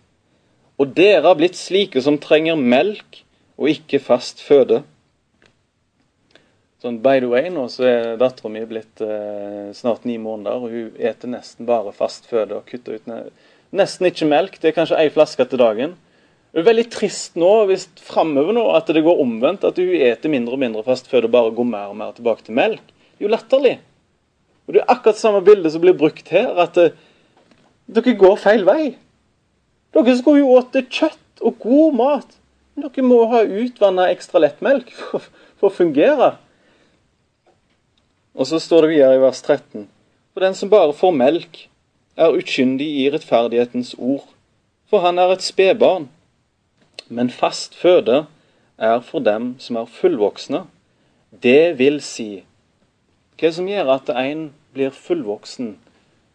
Og 0.78 0.92
dere 0.98 1.24
har 1.26 1.40
blitt 1.40 1.58
slike 1.58 2.04
som 2.06 2.20
trenger 2.22 2.60
melk 2.60 3.24
og 3.58 3.72
ikke 3.72 4.02
fast 4.04 4.44
føde. 4.46 4.84
Sånn, 6.84 7.00
By 7.02 7.18
the 7.24 7.32
way, 7.32 7.50
nå 7.50 7.66
så 7.72 7.88
er 7.90 8.18
dattera 8.22 8.52
mi 8.54 8.62
blitt 8.70 9.02
eh, 9.02 9.72
snart 9.74 10.04
ni 10.06 10.20
måneder, 10.22 10.60
og 10.60 10.70
hun 10.70 11.00
eter 11.02 11.32
nesten 11.32 11.66
bare 11.66 11.96
fast 11.96 12.28
føde 12.30 12.60
og 12.60 12.68
kutter 12.70 13.00
ut 13.00 13.10
nesten 13.76 14.06
ikke 14.12 14.28
melk. 14.30 14.60
Det 14.62 14.70
er 14.70 14.76
kanskje 14.76 15.00
ei 15.02 15.10
flaske 15.14 15.48
til 15.50 15.64
dagen. 15.64 15.96
Det 16.56 16.62
er 16.62 16.70
veldig 16.70 16.84
trist 16.88 17.34
nå 17.36 17.50
hvis 17.68 17.82
framover 18.00 18.56
nå 18.56 18.62
at 18.78 18.88
det 18.96 19.02
går 19.04 19.18
omvendt, 19.20 19.66
at 19.68 19.76
du 19.76 19.90
eter 19.92 20.32
mindre 20.32 20.56
og 20.56 20.62
mindre 20.62 20.84
fast 20.86 21.10
før 21.12 21.26
det 21.26 21.34
bare 21.34 21.52
går 21.52 21.68
mer 21.68 21.90
og 21.92 21.98
mer 22.00 22.14
tilbake 22.16 22.46
til 22.48 22.56
melk. 22.56 22.80
Det 22.80 23.26
er 23.26 23.28
jo 23.28 23.32
latterlig. 23.34 23.74
Og 24.64 24.74
Det 24.74 24.80
er 24.80 24.94
akkurat 24.94 25.20
samme 25.20 25.42
bilde 25.44 25.68
som 25.74 25.84
blir 25.84 25.98
brukt 26.00 26.32
her, 26.32 26.56
at 26.64 26.80
uh, 26.80 26.96
dere 27.92 28.16
går 28.16 28.40
feil 28.40 28.64
vei. 28.64 28.96
Dere 29.92 30.16
skulle 30.16 30.46
jo 30.46 30.56
spise 30.64 30.88
kjøtt 30.96 31.44
og 31.44 31.60
god 31.60 32.00
mat. 32.00 32.40
Men 32.72 32.88
dere 32.88 33.04
må 33.04 33.20
ha 33.36 33.44
utvanna 33.44 34.08
ekstra 34.16 34.40
lettmelk 34.48 34.96
for, 35.02 35.28
for 35.60 35.68
å 35.68 35.76
fungere. 35.76 36.38
Og 38.32 38.48
så 38.48 38.64
står 38.64 38.88
det 38.88 38.96
videre 38.96 39.20
i 39.20 39.24
vers 39.28 39.44
13.: 39.44 39.90
For 40.32 40.48
den 40.48 40.56
som 40.56 40.72
bare 40.72 40.96
får 40.96 41.20
melk, 41.20 41.66
er 42.16 42.32
ukyndig 42.32 42.94
i 43.04 43.10
rettferdighetens 43.12 43.98
ord, 44.00 44.24
for 44.88 45.04
han 45.04 45.20
er 45.20 45.36
et 45.36 45.44
spedbarn. 45.44 46.14
Men 47.08 47.30
fast 47.30 47.76
føde 47.78 48.26
er 48.78 49.00
for 49.06 49.22
dem 49.22 49.56
som 49.60 49.78
er 49.78 49.86
fullvoksne. 49.86 50.66
Det 51.44 51.78
vil 51.78 52.02
si 52.02 52.44
Hva 53.36 53.52
som 53.52 53.68
gjør 53.68 53.92
at 53.98 54.10
en 54.16 54.48
blir 54.74 54.94
fullvoksen? 54.96 55.76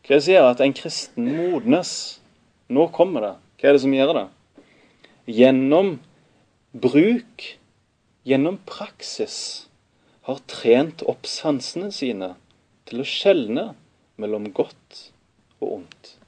Hva 0.07 0.19
som 0.21 0.35
gjør 0.35 0.51
at 0.51 0.61
en 0.61 0.77
kristen 0.77 1.31
modnes? 1.33 2.21
Nå 2.69 2.87
kommer 2.95 3.25
det. 3.25 3.33
Hva 3.59 3.71
er 3.71 3.77
det 3.77 3.83
som 3.83 3.97
gjør 3.97 4.13
det? 4.19 4.27
Gjennom 5.41 5.95
bruk, 6.77 7.47
gjennom 8.29 8.61
praksis, 8.69 9.67
har 10.29 10.39
trent 10.47 11.03
opp 11.09 11.27
sansene 11.27 11.91
sine 11.95 12.35
til 12.87 13.03
å 13.03 13.09
skjelne 13.09 13.71
mellom 14.21 14.51
godt 14.55 15.07
og 15.61 15.81
ondt. 15.81 16.20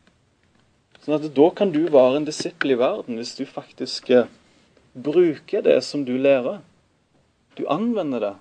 Sånn 1.03 1.19
at 1.19 1.27
Da 1.35 1.49
kan 1.51 1.73
du 1.75 1.83
være 1.91 2.21
en 2.21 2.29
disippel 2.29 2.75
i 2.75 2.79
verden 2.79 3.19
hvis 3.19 3.35
du 3.39 3.43
faktisk 3.49 4.11
eh, 4.15 4.31
bruker 4.95 5.65
det 5.67 5.81
som 5.83 6.05
du 6.07 6.15
lærer. 6.15 6.61
Du 7.59 7.65
anvender 7.67 8.23
det. 8.23 8.35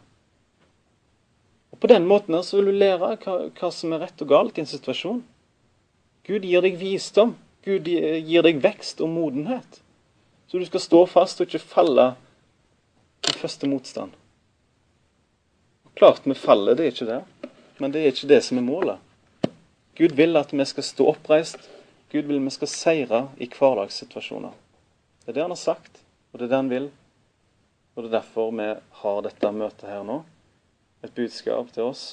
Og 1.71 1.79
På 1.81 1.89
den 1.89 2.05
måten 2.05 2.35
her 2.35 2.45
så 2.45 2.59
vil 2.59 2.69
du 2.69 2.81
lære 2.83 3.15
hva, 3.23 3.37
hva 3.49 3.71
som 3.73 3.93
er 3.95 4.05
rett 4.05 4.21
og 4.21 4.29
galt 4.29 4.59
i 4.59 4.65
en 4.65 4.69
situasjon. 4.69 5.23
Gud 6.27 6.45
gir 6.45 6.61
deg 6.61 6.77
visdom. 6.77 7.33
Gud 7.65 7.89
gir 7.89 8.45
deg 8.45 8.61
vekst 8.61 9.01
og 9.01 9.09
modenhet. 9.09 9.81
Så 10.49 10.59
du 10.59 10.65
skal 10.67 10.83
stå 10.83 11.05
fast 11.09 11.41
og 11.41 11.49
ikke 11.49 11.63
falle 11.63 12.11
i 13.25 13.33
første 13.37 13.69
motstand. 13.69 14.13
Klart 15.97 16.25
vi 16.25 16.37
faller, 16.37 16.75
det 16.75 16.85
er 16.85 16.93
ikke 16.93 17.09
det. 17.09 17.21
Men 17.81 17.93
det 17.93 18.01
er 18.01 18.13
ikke 18.13 18.29
det 18.29 18.41
som 18.45 18.59
er 18.59 18.65
målet. 18.65 18.97
Gud 19.97 20.15
vil 20.17 20.37
at 20.37 20.53
vi 20.53 20.65
skal 20.65 20.85
stå 20.85 21.07
oppreist. 21.13 21.69
Gud 22.11 22.27
vil 22.27 22.41
vi 22.43 22.51
skal 22.51 22.67
seire 22.67 23.19
i 23.39 23.47
hverdagssituasjoner. 23.47 24.51
Det 25.23 25.31
er 25.31 25.37
det 25.37 25.45
han 25.45 25.53
har 25.53 25.61
sagt. 25.61 26.01
Og 26.31 26.39
det 26.39 26.47
er 26.47 26.51
det 26.51 26.59
han 26.59 26.71
vil. 26.71 26.89
Og 27.95 28.03
det 28.03 28.09
er 28.09 28.17
derfor 28.17 28.51
vi 28.55 28.67
har 29.03 29.23
dette 29.23 29.51
møtet 29.55 29.87
her 29.87 30.03
nå. 30.07 30.17
Et 31.03 31.13
budskap 31.15 31.71
til 31.73 31.87
oss 31.91 32.03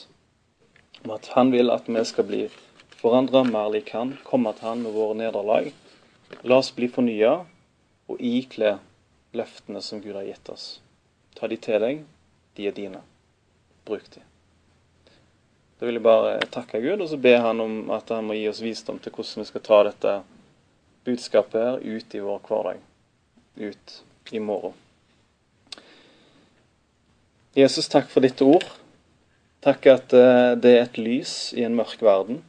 om 1.05 1.13
at 1.15 1.29
han 1.35 1.53
vil 1.55 1.71
at 1.71 1.87
vi 1.87 2.03
skal 2.07 2.27
bli 2.27 2.41
forandra 2.99 3.45
mer 3.47 3.69
lik 3.71 3.93
han, 3.95 4.17
komme 4.27 4.51
til 4.57 4.71
han 4.71 4.83
med 4.83 4.95
våre 4.97 5.19
nederlag. 5.19 5.71
La 6.43 6.59
oss 6.59 6.73
bli 6.75 6.89
fornya 6.91 7.35
og 8.09 8.23
ikle 8.23 8.77
løftene 9.39 9.83
som 9.85 10.03
Gud 10.03 10.17
har 10.19 10.27
gitt 10.27 10.51
oss. 10.51 10.67
Ta 11.39 11.47
de 11.51 11.59
til 11.63 11.79
deg, 11.83 12.03
de 12.59 12.67
er 12.67 12.75
dine. 12.75 13.05
Bruk 13.87 14.11
de. 14.15 14.28
Da 15.79 15.87
vil 15.87 16.01
jeg 16.01 16.03
bare 16.03 16.41
takke 16.51 16.81
Gud, 16.83 17.05
og 17.05 17.09
så 17.11 17.17
be 17.23 17.37
han 17.39 17.61
om 17.63 17.77
at 17.95 18.11
han 18.11 18.27
må 18.27 18.35
gi 18.35 18.49
oss 18.51 18.63
visdom 18.65 18.99
til 18.99 19.15
hvordan 19.15 19.45
vi 19.45 19.51
skal 19.53 19.63
ta 19.63 19.79
dette 19.87 20.15
budskapet 21.07 21.61
her 21.63 21.79
ut 21.79 22.17
i 22.19 22.23
vår 22.25 22.43
hverdag. 22.49 22.83
Ut 23.63 23.95
i 24.35 24.43
morgen. 24.43 24.75
Jesus, 27.55 27.87
takk 27.91 28.11
for 28.11 28.27
ditt 28.27 28.43
ord. 28.43 28.67
Takk 29.65 29.87
at 29.91 30.13
eh, 30.15 30.53
det 30.59 30.75
er 30.75 30.85
et 30.85 30.99
lys 30.99 31.33
i 31.55 31.65
en 31.67 31.79
mørk 31.79 32.03
verden. 32.03 32.43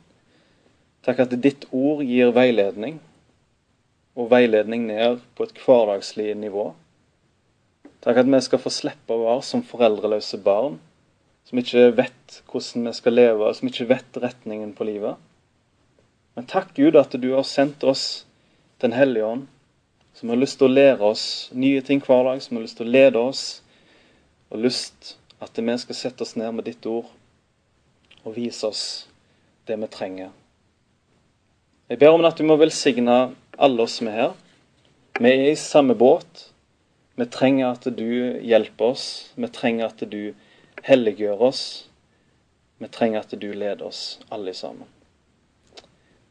Takk 1.06 1.24
at 1.24 1.38
ditt 1.42 1.70
ord 1.70 2.04
gir 2.06 2.34
veiledning, 2.36 3.00
og 4.18 4.34
veiledning 4.34 4.90
ned 4.90 5.22
på 5.38 5.46
et 5.46 5.62
hverdagslig 5.64 6.34
nivå. 6.38 6.72
Takk 8.04 8.24
at 8.24 8.30
vi 8.30 8.42
skal 8.42 8.62
få 8.62 8.74
slippe 8.74 9.14
å 9.14 9.24
være 9.24 9.46
som 9.46 9.66
foreldreløse 9.66 10.42
barn, 10.44 10.82
som 11.48 11.62
ikke 11.62 11.90
vet 11.98 12.42
hvordan 12.50 12.90
vi 12.90 12.94
skal 12.98 13.16
leve, 13.16 13.54
som 13.56 13.70
ikke 13.70 13.90
vet 13.90 14.20
retningen 14.24 14.74
på 14.78 14.88
livet. 14.88 15.16
Men 16.36 16.48
takk 16.50 16.74
Gud 16.78 16.98
at 17.00 17.16
du 17.20 17.32
har 17.36 17.48
sendt 17.48 17.84
oss 17.84 18.26
Den 18.80 18.94
hellige 18.96 19.26
ånd, 19.28 19.48
som 20.16 20.30
har 20.32 20.38
lyst 20.40 20.56
til 20.62 20.70
å 20.70 20.72
lære 20.72 21.04
oss 21.04 21.24
nye 21.52 21.82
ting 21.84 22.00
hver 22.00 22.22
dag, 22.24 22.40
som 22.40 22.56
har 22.56 22.64
lyst 22.64 22.78
til 22.80 22.88
å 22.88 22.94
lede 22.94 23.20
oss, 23.20 23.42
og 24.48 24.62
lyst 24.64 25.18
at 25.44 25.60
vi 25.60 25.76
skal 25.82 25.98
sette 26.00 26.24
oss 26.24 26.38
ned 26.40 26.54
med 26.56 26.70
ditt 26.70 26.88
ord 26.88 27.10
og 28.24 28.38
vise 28.38 28.68
oss 28.68 28.84
det 29.68 29.76
vi 29.82 29.90
trenger. 29.92 30.32
Jeg 31.90 32.00
ber 32.00 32.16
om 32.16 32.24
at 32.28 32.40
du 32.40 32.46
må 32.48 32.56
velsigne 32.56 33.18
alle 33.60 33.84
oss 33.84 33.98
som 34.00 34.08
er 34.08 34.16
her. 34.16 34.34
Vi 35.20 35.30
er 35.30 35.50
i 35.52 35.56
samme 35.60 35.96
båt. 36.00 36.46
Vi 37.20 37.26
trenger 37.28 37.74
at 37.74 37.88
du 37.98 38.40
hjelper 38.46 38.94
oss. 38.94 39.06
Vi 39.36 39.48
trenger 39.52 39.90
at 39.90 40.04
du 40.08 40.32
helliggjør 40.90 41.42
oss. 41.50 41.64
Vi 42.82 42.88
trenger 42.90 43.22
at 43.22 43.36
du 43.38 43.52
leder 43.54 43.86
oss 43.86 44.20
alle 44.34 44.54
sammen. 44.58 44.88